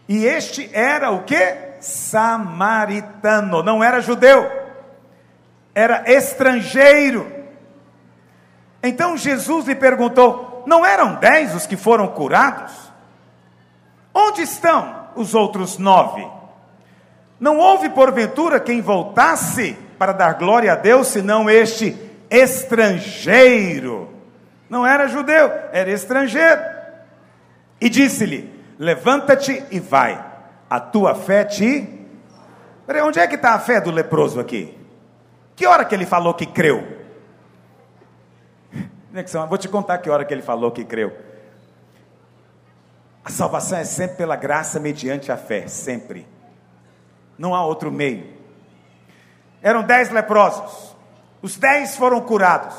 E 0.09 0.25
este 0.25 0.69
era 0.73 1.11
o 1.13 1.23
que? 1.23 1.71
Samaritano, 1.81 3.63
não 3.63 3.83
era 3.83 4.01
judeu, 4.01 4.51
era 5.75 6.11
estrangeiro. 6.11 7.33
Então 8.83 9.17
Jesus 9.17 9.67
lhe 9.67 9.75
perguntou: 9.75 10.65
Não 10.67 10.85
eram 10.85 11.15
dez 11.15 11.55
os 11.55 11.67
que 11.67 11.77
foram 11.77 12.09
curados? 12.09 12.91
Onde 14.13 14.43
estão 14.43 15.09
os 15.15 15.35
outros 15.35 15.79
nove? 15.79 16.27
Não 17.39 17.59
houve 17.59 17.89
porventura 17.91 18.59
quem 18.59 18.83
voltasse 18.83 19.75
para 19.97 20.13
dar 20.13 20.35
glória 20.35 20.73
a 20.73 20.77
Deus, 20.77 21.07
senão 21.07 21.49
este 21.49 22.10
estrangeiro. 22.31 24.09
Não 24.69 24.87
era 24.87 25.09
judeu, 25.09 25.51
era 25.73 25.91
estrangeiro. 25.91 26.63
E 27.81 27.89
disse-lhe: 27.89 28.55
Levanta-te 28.79 29.65
e 29.71 29.81
vai, 29.81 30.25
a 30.69 30.79
tua 30.79 31.15
fé 31.15 31.45
te. 31.45 32.07
Peraí, 32.87 33.03
onde 33.03 33.19
é 33.19 33.27
que 33.27 33.35
está 33.35 33.55
a 33.55 33.59
fé 33.59 33.81
do 33.81 33.91
leproso 33.91 34.39
aqui? 34.41 34.79
Que 35.57 35.67
hora 35.67 35.85
que 35.85 35.95
ele 35.95 36.07
falou 36.07 36.33
que 36.33 36.47
creu? 36.47 37.01
Vou 39.49 39.59
te 39.59 39.69
contar 39.69 39.99
que 39.99 40.09
hora 40.09 40.25
que 40.25 40.33
ele 40.33 40.43
falou 40.43 40.71
que 40.71 40.85
creu. 40.85 41.15
A 43.25 43.29
salvação 43.29 43.79
é 43.79 43.85
sempre 43.85 44.17
pela 44.17 44.37
graça 44.37 44.81
mediante 44.81 45.31
a 45.31 45.37
fé, 45.37 45.67
sempre. 45.69 46.27
Não 47.37 47.55
há 47.55 47.65
outro 47.65 47.91
meio. 47.91 48.27
Eram 49.63 49.83
dez 49.83 50.11
leprosos. 50.11 50.90
Os 51.43 51.57
dez 51.57 51.97
foram 51.97 52.21
curados. 52.21 52.75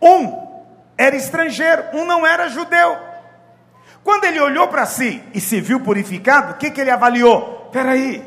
Um 0.00 0.44
era 0.96 1.16
estrangeiro, 1.16 1.84
um 1.92 2.04
não 2.04 2.26
era 2.26 2.48
judeu. 2.48 2.96
Quando 4.02 4.24
ele 4.24 4.38
olhou 4.40 4.68
para 4.68 4.84
si 4.84 5.22
e 5.32 5.40
se 5.40 5.60
viu 5.60 5.80
purificado, 5.80 6.52
o 6.52 6.56
que, 6.56 6.70
que 6.70 6.80
ele 6.80 6.90
avaliou? 6.90 7.70
Peraí, 7.72 8.22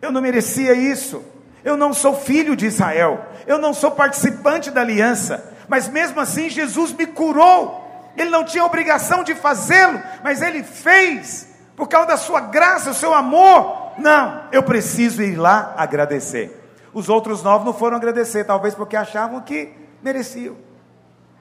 eu 0.00 0.10
não 0.10 0.22
merecia 0.22 0.72
isso. 0.72 1.22
Eu 1.62 1.76
não 1.76 1.92
sou 1.92 2.16
filho 2.16 2.56
de 2.56 2.66
Israel. 2.66 3.26
Eu 3.46 3.58
não 3.58 3.74
sou 3.74 3.90
participante 3.90 4.70
da 4.70 4.80
aliança. 4.80 5.54
Mas 5.68 5.88
mesmo 5.88 6.18
assim, 6.20 6.48
Jesus 6.48 6.92
me 6.92 7.06
curou. 7.06 8.12
Ele 8.16 8.30
não 8.30 8.44
tinha 8.44 8.64
obrigação 8.64 9.22
de 9.22 9.34
fazê-lo, 9.34 10.00
mas 10.24 10.42
ele 10.42 10.62
fez 10.62 11.48
por 11.76 11.86
causa 11.88 12.08
da 12.08 12.16
sua 12.16 12.40
graça, 12.40 12.90
o 12.90 12.94
seu 12.94 13.14
amor. 13.14 13.92
Não, 13.98 14.44
eu 14.50 14.62
preciso 14.62 15.22
ir 15.22 15.36
lá 15.36 15.74
agradecer. 15.76 16.59
Os 16.92 17.08
outros 17.08 17.42
nove 17.42 17.64
não 17.64 17.72
foram 17.72 17.96
agradecer, 17.96 18.44
talvez 18.44 18.74
porque 18.74 18.96
achavam 18.96 19.40
que 19.40 19.72
mereciam. 20.02 20.56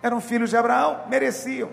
Eram 0.02 0.22
filhos 0.22 0.50
de 0.50 0.58
Abraão, 0.58 1.02
mereciam. 1.10 1.70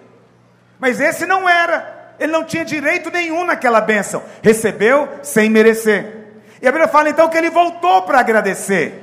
Mas 0.78 1.00
esse 1.00 1.26
não 1.26 1.48
era 1.48 1.96
ele 2.18 2.32
não 2.32 2.44
tinha 2.44 2.64
direito 2.64 3.10
nenhum 3.10 3.44
naquela 3.44 3.80
bênção, 3.80 4.22
recebeu 4.42 5.08
sem 5.22 5.50
merecer. 5.50 6.24
E 6.60 6.66
a 6.66 6.72
Bíblia 6.72 6.88
fala 6.88 7.10
então 7.10 7.28
que 7.28 7.36
ele 7.36 7.50
voltou 7.50 8.02
para 8.02 8.20
agradecer. 8.20 9.02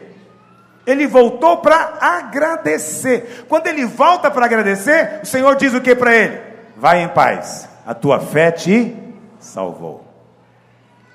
Ele 0.85 1.07
voltou 1.07 1.57
para 1.57 1.97
agradecer. 2.01 3.45
Quando 3.47 3.67
ele 3.67 3.85
volta 3.85 4.29
para 4.29 4.45
agradecer, 4.45 5.21
o 5.23 5.25
Senhor 5.25 5.55
diz 5.55 5.73
o 5.73 5.81
que 5.81 5.95
para 5.95 6.13
ele? 6.13 6.41
Vai 6.75 7.01
em 7.01 7.07
paz, 7.07 7.69
a 7.85 7.93
tua 7.93 8.19
fé 8.19 8.51
te 8.51 8.95
salvou. 9.39 10.05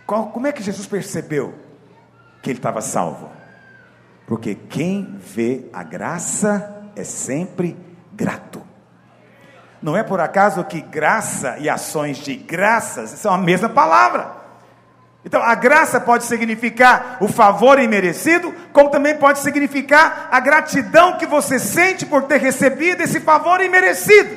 Qual, 0.07 0.29
como 0.29 0.47
é 0.47 0.53
que 0.53 0.63
Jesus 0.63 0.87
percebeu 0.87 1.55
que 2.41 2.51
ele 2.51 2.59
estava 2.59 2.81
salvo? 2.81 3.29
Porque 4.29 4.55
quem 4.55 5.17
vê 5.19 5.65
a 5.73 5.83
graça 5.83 6.83
é 6.95 7.03
sempre 7.03 7.75
grato. 8.13 8.63
Não 9.81 9.97
é 9.97 10.03
por 10.03 10.21
acaso 10.21 10.63
que 10.65 10.83
graça 10.83 11.57
e 11.59 11.69
ações 11.69 12.19
de 12.19 12.37
graças 12.37 13.11
são 13.11 13.33
a 13.33 13.39
mesma 13.39 13.71
palavra. 13.71 14.37
Então, 15.25 15.43
a 15.43 15.55
graça 15.55 15.99
pode 15.99 16.25
significar 16.25 17.17
o 17.21 17.29
favor 17.29 17.79
imerecido, 17.79 18.55
como 18.73 18.91
também 18.91 19.17
pode 19.17 19.39
significar 19.39 20.29
a 20.31 20.41
gratidão 20.41 21.17
que 21.17 21.27
você 21.27 21.59
sente 21.59 22.05
por 22.05 22.25
ter 22.25 22.39
recebido 22.39 23.03
esse 23.03 23.21
favor 23.21 23.63
imerecido. 23.63 24.37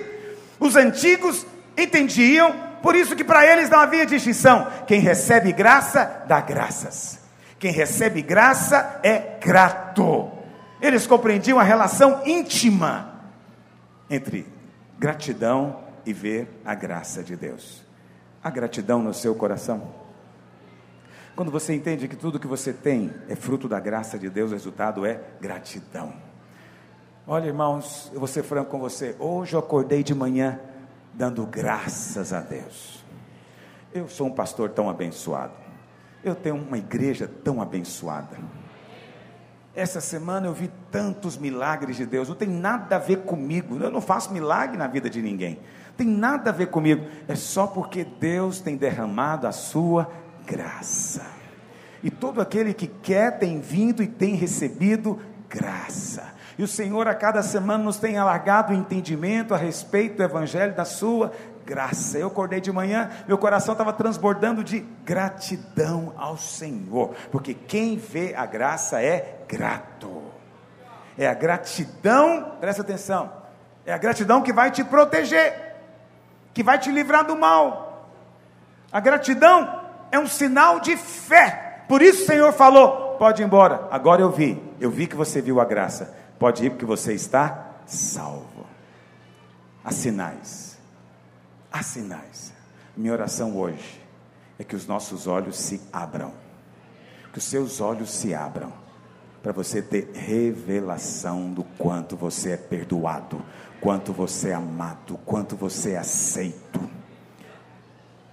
Os 0.57 0.77
antigos 0.77 1.45
entendiam, 1.77 2.55
por 2.81 2.95
isso 2.95 3.15
que 3.15 3.23
para 3.23 3.45
eles 3.45 3.69
não 3.69 3.79
havia 3.79 4.05
distinção. 4.05 4.67
Quem 4.87 5.01
recebe 5.01 5.51
graça, 5.51 6.23
dá 6.27 6.39
graças. 6.39 7.20
Quem 7.61 7.71
recebe 7.71 8.23
graça 8.23 8.99
é 9.03 9.37
grato. 9.39 10.31
Eles 10.81 11.05
compreendiam 11.05 11.59
a 11.59 11.63
relação 11.63 12.25
íntima 12.25 13.21
entre 14.09 14.47
gratidão 14.97 15.77
e 16.03 16.11
ver 16.11 16.59
a 16.65 16.73
graça 16.73 17.21
de 17.21 17.35
Deus. 17.35 17.83
A 18.43 18.49
gratidão 18.49 18.99
no 18.99 19.13
seu 19.13 19.35
coração. 19.35 19.93
Quando 21.35 21.51
você 21.51 21.75
entende 21.75 22.07
que 22.07 22.15
tudo 22.15 22.39
que 22.39 22.47
você 22.47 22.73
tem 22.73 23.13
é 23.29 23.35
fruto 23.35 23.69
da 23.69 23.79
graça 23.79 24.17
de 24.17 24.27
Deus, 24.27 24.49
o 24.49 24.55
resultado 24.55 25.05
é 25.05 25.21
gratidão. 25.39 26.15
Olha, 27.27 27.45
irmãos, 27.45 28.09
eu 28.11 28.17
vou 28.17 28.27
ser 28.27 28.41
franco 28.41 28.71
com 28.71 28.79
você. 28.79 29.15
Hoje 29.19 29.53
eu 29.53 29.59
acordei 29.59 30.03
de 30.03 30.15
manhã 30.15 30.59
dando 31.13 31.45
graças 31.45 32.33
a 32.33 32.39
Deus. 32.39 33.05
Eu 33.93 34.07
sou 34.07 34.25
um 34.25 34.33
pastor 34.33 34.71
tão 34.71 34.89
abençoado. 34.89 35.60
Eu 36.23 36.35
tenho 36.35 36.55
uma 36.55 36.77
igreja 36.77 37.29
tão 37.43 37.61
abençoada. 37.61 38.37
Essa 39.73 40.01
semana 40.01 40.47
eu 40.47 40.53
vi 40.53 40.69
tantos 40.91 41.37
milagres 41.37 41.95
de 41.95 42.05
Deus, 42.05 42.27
não 42.27 42.35
tem 42.35 42.49
nada 42.49 42.97
a 42.97 42.99
ver 42.99 43.19
comigo, 43.19 43.77
eu 43.81 43.89
não 43.89 44.01
faço 44.01 44.33
milagre 44.33 44.77
na 44.77 44.85
vida 44.85 45.09
de 45.09 45.21
ninguém, 45.21 45.59
tem 45.95 46.05
nada 46.05 46.49
a 46.49 46.53
ver 46.53 46.67
comigo, 46.67 47.05
é 47.25 47.35
só 47.35 47.65
porque 47.65 48.03
Deus 48.03 48.59
tem 48.59 48.75
derramado 48.75 49.47
a 49.47 49.51
sua 49.53 50.11
graça. 50.45 51.25
E 52.03 52.11
todo 52.11 52.41
aquele 52.41 52.73
que 52.73 52.87
quer 52.87 53.39
tem 53.39 53.61
vindo 53.61 54.03
e 54.03 54.07
tem 54.07 54.35
recebido 54.35 55.19
graça. 55.49 56.33
E 56.57 56.63
o 56.63 56.67
Senhor 56.67 57.07
a 57.07 57.15
cada 57.15 57.41
semana 57.41 57.83
nos 57.83 57.97
tem 57.97 58.17
alargado 58.17 58.73
o 58.73 58.75
entendimento 58.75 59.53
a 59.53 59.57
respeito 59.57 60.17
do 60.17 60.23
Evangelho 60.23 60.75
da 60.75 60.85
Sua 60.85 61.31
graça. 61.71 62.17
Eu 62.17 62.27
acordei 62.27 62.59
de 62.59 62.69
manhã, 62.69 63.09
meu 63.25 63.37
coração 63.37 63.71
estava 63.71 63.93
transbordando 63.93 64.61
de 64.61 64.81
gratidão 65.05 66.13
ao 66.17 66.35
Senhor, 66.35 67.15
porque 67.31 67.53
quem 67.53 67.95
vê 67.95 68.35
a 68.35 68.45
graça 68.45 69.01
é 69.01 69.45
grato. 69.47 70.21
É 71.17 71.27
a 71.27 71.33
gratidão, 71.33 72.57
presta 72.59 72.81
atenção, 72.81 73.31
é 73.85 73.93
a 73.93 73.97
gratidão 73.97 74.41
que 74.41 74.51
vai 74.51 74.69
te 74.69 74.83
proteger, 74.83 75.77
que 76.53 76.61
vai 76.61 76.77
te 76.77 76.91
livrar 76.91 77.25
do 77.25 77.37
mal. 77.37 78.09
A 78.91 78.99
gratidão 78.99 79.81
é 80.11 80.19
um 80.19 80.27
sinal 80.27 80.81
de 80.81 80.97
fé. 80.97 81.85
Por 81.87 82.01
isso 82.01 82.23
o 82.23 82.25
Senhor 82.25 82.51
falou: 82.51 83.15
pode 83.17 83.41
ir 83.41 83.45
embora. 83.45 83.87
Agora 83.91 84.21
eu 84.21 84.29
vi, 84.29 84.61
eu 84.77 84.91
vi 84.91 85.07
que 85.07 85.15
você 85.15 85.41
viu 85.41 85.61
a 85.61 85.65
graça. 85.65 86.13
Pode 86.37 86.65
ir 86.65 86.71
porque 86.71 86.85
você 86.85 87.13
está 87.13 87.75
salvo. 87.85 88.65
Há 89.85 89.91
sinais 89.91 90.70
há 91.71 91.81
sinais. 91.81 92.53
Minha 92.95 93.13
oração 93.13 93.57
hoje 93.57 94.01
é 94.59 94.63
que 94.63 94.75
os 94.75 94.85
nossos 94.85 95.25
olhos 95.25 95.57
se 95.57 95.81
abram, 95.91 96.33
que 97.31 97.39
os 97.39 97.45
seus 97.45 97.79
olhos 97.79 98.11
se 98.11 98.33
abram, 98.33 98.73
para 99.41 99.51
você 99.51 99.81
ter 99.81 100.11
revelação 100.13 101.51
do 101.51 101.63
quanto 101.63 102.15
você 102.15 102.51
é 102.51 102.57
perdoado, 102.57 103.43
quanto 103.79 104.13
você 104.13 104.49
é 104.49 104.53
amado, 104.53 105.17
quanto 105.25 105.55
você 105.55 105.91
é 105.91 105.97
aceito. 105.97 106.79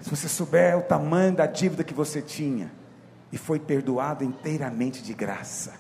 Se 0.01 0.11
você 0.11 0.28
souber 0.28 0.76
o 0.76 0.82
tamanho 0.82 1.34
da 1.34 1.47
dívida 1.47 1.82
que 1.82 1.95
você 1.95 2.20
tinha 2.20 2.70
e 3.32 3.39
foi 3.39 3.59
perdoado 3.59 4.22
inteiramente 4.22 5.03
de 5.03 5.14
graça, 5.14 5.72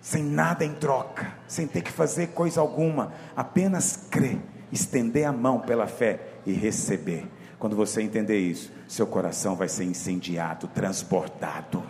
sem 0.00 0.22
nada 0.22 0.64
em 0.64 0.74
troca, 0.74 1.34
sem 1.46 1.66
ter 1.66 1.82
que 1.82 1.92
fazer 1.92 2.28
coisa 2.28 2.60
alguma, 2.60 3.12
apenas 3.36 3.96
crer, 4.10 4.38
estender 4.72 5.26
a 5.26 5.32
mão 5.32 5.60
pela 5.60 5.86
fé 5.86 6.37
e 6.48 6.52
receber. 6.52 7.28
Quando 7.58 7.76
você 7.76 8.00
entender 8.00 8.38
isso, 8.38 8.72
seu 8.88 9.06
coração 9.06 9.54
vai 9.54 9.68
ser 9.68 9.84
incendiado, 9.84 10.66
transportado. 10.68 11.82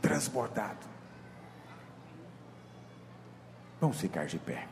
transbordado. 0.00 0.84
Vamos 3.80 4.00
ficar 4.00 4.26
de 4.26 4.38
pé. 4.38 4.66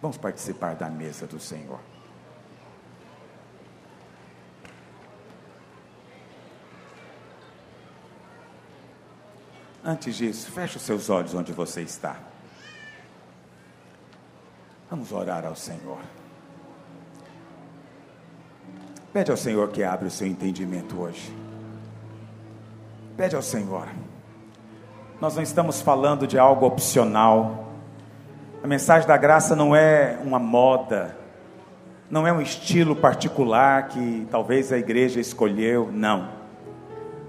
Vamos 0.00 0.16
participar 0.16 0.74
da 0.74 0.88
mesa 0.88 1.26
do 1.26 1.38
Senhor. 1.38 1.80
Antes 9.84 10.16
disso, 10.16 10.50
feche 10.50 10.78
os 10.78 10.82
seus 10.82 11.10
olhos 11.10 11.34
onde 11.34 11.52
você 11.52 11.82
está. 11.82 12.18
Vamos 14.88 15.12
orar 15.12 15.44
ao 15.44 15.56
Senhor. 15.56 16.00
Pede 19.12 19.32
ao 19.32 19.36
Senhor 19.36 19.68
que 19.70 19.82
abra 19.82 20.06
o 20.06 20.10
seu 20.10 20.26
entendimento 20.26 21.00
hoje. 21.00 21.34
Pede 23.16 23.34
ao 23.34 23.42
Senhor. 23.42 23.88
Nós 25.20 25.34
não 25.34 25.42
estamos 25.42 25.82
falando 25.82 26.28
de 26.28 26.38
algo 26.38 26.64
opcional. 26.64 27.72
A 28.62 28.68
mensagem 28.68 29.08
da 29.08 29.16
graça 29.16 29.56
não 29.56 29.74
é 29.74 30.16
uma 30.22 30.38
moda, 30.38 31.16
não 32.08 32.24
é 32.24 32.32
um 32.32 32.40
estilo 32.40 32.94
particular 32.94 33.88
que 33.88 34.28
talvez 34.30 34.72
a 34.72 34.78
igreja 34.78 35.18
escolheu, 35.18 35.90
não. 35.92 36.28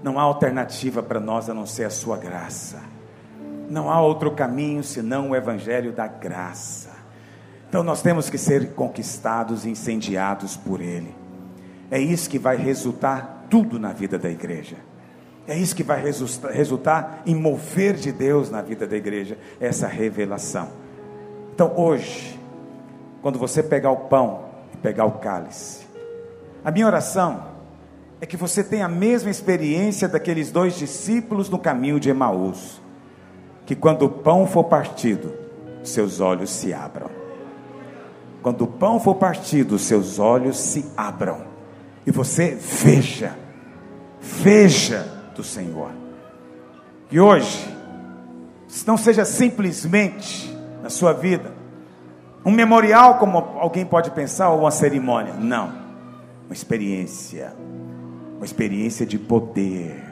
Não 0.04 0.20
há 0.20 0.22
alternativa 0.22 1.02
para 1.02 1.18
nós 1.18 1.50
a 1.50 1.54
não 1.54 1.66
ser 1.66 1.84
a 1.84 1.90
sua 1.90 2.16
graça. 2.16 2.80
Não 3.68 3.90
há 3.90 4.00
outro 4.00 4.30
caminho 4.30 4.84
senão 4.84 5.30
o 5.30 5.36
evangelho 5.36 5.92
da 5.92 6.06
graça. 6.06 6.90
Então 7.68 7.82
nós 7.82 8.02
temos 8.02 8.30
que 8.30 8.38
ser 8.38 8.72
conquistados 8.74 9.64
e 9.64 9.70
incendiados 9.70 10.56
por 10.56 10.80
ele. 10.80 11.21
É 11.92 12.00
isso 12.00 12.30
que 12.30 12.38
vai 12.38 12.56
resultar 12.56 13.44
tudo 13.50 13.78
na 13.78 13.92
vida 13.92 14.18
da 14.18 14.30
igreja. 14.30 14.76
É 15.46 15.54
isso 15.54 15.76
que 15.76 15.82
vai 15.82 16.02
resultar 16.02 17.22
em 17.26 17.34
mover 17.34 17.96
de 17.96 18.10
Deus 18.10 18.50
na 18.50 18.62
vida 18.62 18.86
da 18.86 18.96
igreja, 18.96 19.36
essa 19.60 19.86
revelação. 19.86 20.70
Então 21.54 21.74
hoje, 21.76 22.40
quando 23.20 23.38
você 23.38 23.62
pegar 23.62 23.90
o 23.90 24.08
pão 24.08 24.44
e 24.72 24.78
pegar 24.78 25.04
o 25.04 25.18
cálice, 25.18 25.86
a 26.64 26.70
minha 26.70 26.86
oração 26.86 27.44
é 28.22 28.24
que 28.24 28.38
você 28.38 28.64
tenha 28.64 28.86
a 28.86 28.88
mesma 28.88 29.30
experiência 29.30 30.08
daqueles 30.08 30.50
dois 30.50 30.78
discípulos 30.78 31.50
no 31.50 31.58
caminho 31.58 32.00
de 32.00 32.08
Emaús, 32.08 32.80
que 33.66 33.76
quando 33.76 34.06
o 34.06 34.08
pão 34.08 34.46
for 34.46 34.64
partido, 34.64 35.34
seus 35.82 36.20
olhos 36.20 36.48
se 36.48 36.72
abram. 36.72 37.10
Quando 38.42 38.62
o 38.62 38.66
pão 38.66 38.98
for 38.98 39.16
partido, 39.16 39.78
seus 39.78 40.18
olhos 40.18 40.56
se 40.56 40.90
abram 40.96 41.51
e 42.06 42.10
você 42.10 42.54
veja, 42.54 43.36
veja 44.20 45.06
do 45.34 45.42
Senhor. 45.42 45.90
Que 47.08 47.20
hoje 47.20 47.68
não 48.86 48.96
seja 48.96 49.24
simplesmente 49.24 50.50
na 50.82 50.88
sua 50.90 51.12
vida 51.12 51.52
um 52.44 52.50
memorial 52.50 53.18
como 53.18 53.38
alguém 53.38 53.84
pode 53.84 54.10
pensar 54.10 54.50
ou 54.50 54.60
uma 54.60 54.70
cerimônia, 54.70 55.34
não, 55.34 55.72
uma 56.46 56.52
experiência 56.52 57.52
uma 58.42 58.46
experiência 58.46 59.06
de 59.06 59.20
poder. 59.20 60.02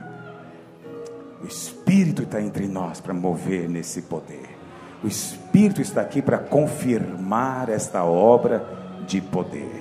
O 1.43 1.47
Espírito 1.49 2.23
está 2.23 2.41
entre 2.41 2.69
nós 2.69 3.01
para 3.01 3.13
mover 3.13 3.69
nesse 3.69 4.03
poder. 4.03 4.57
O 5.03 5.09
Espírito 5.09 5.83
está 5.83 6.01
aqui 6.01 6.23
para 6.23 6.39
confirmar 6.39 7.69
esta 7.69 8.05
obra 8.05 8.65
de 9.05 9.21
poder. 9.21 9.80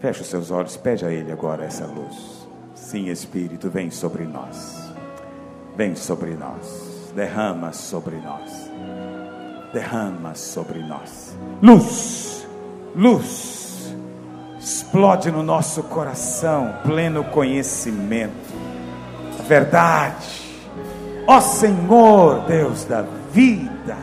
Feche 0.00 0.22
os 0.22 0.28
seus 0.28 0.50
olhos, 0.50 0.76
pede 0.76 1.04
a 1.04 1.12
Ele 1.12 1.30
agora 1.30 1.64
essa 1.64 1.84
luz. 1.84 2.48
Sim, 2.74 3.08
Espírito, 3.08 3.68
vem 3.68 3.90
sobre 3.90 4.24
nós. 4.24 4.90
Vem 5.76 5.94
sobre 5.94 6.30
nós. 6.30 7.12
Derrama 7.14 7.72
sobre 7.72 8.16
nós. 8.16 8.70
Derrama 9.72 10.34
sobre 10.34 10.78
nós. 10.80 11.36
Luz, 11.62 12.48
luz 12.96 13.60
explode 14.58 15.30
no 15.30 15.42
nosso 15.42 15.82
coração 15.84 16.74
pleno 16.84 17.24
conhecimento, 17.24 18.52
a 19.38 19.42
verdade. 19.42 20.60
Ó 21.26 21.40
Senhor, 21.40 22.44
Deus 22.46 22.84
da 22.84 23.02
vida, 23.32 23.96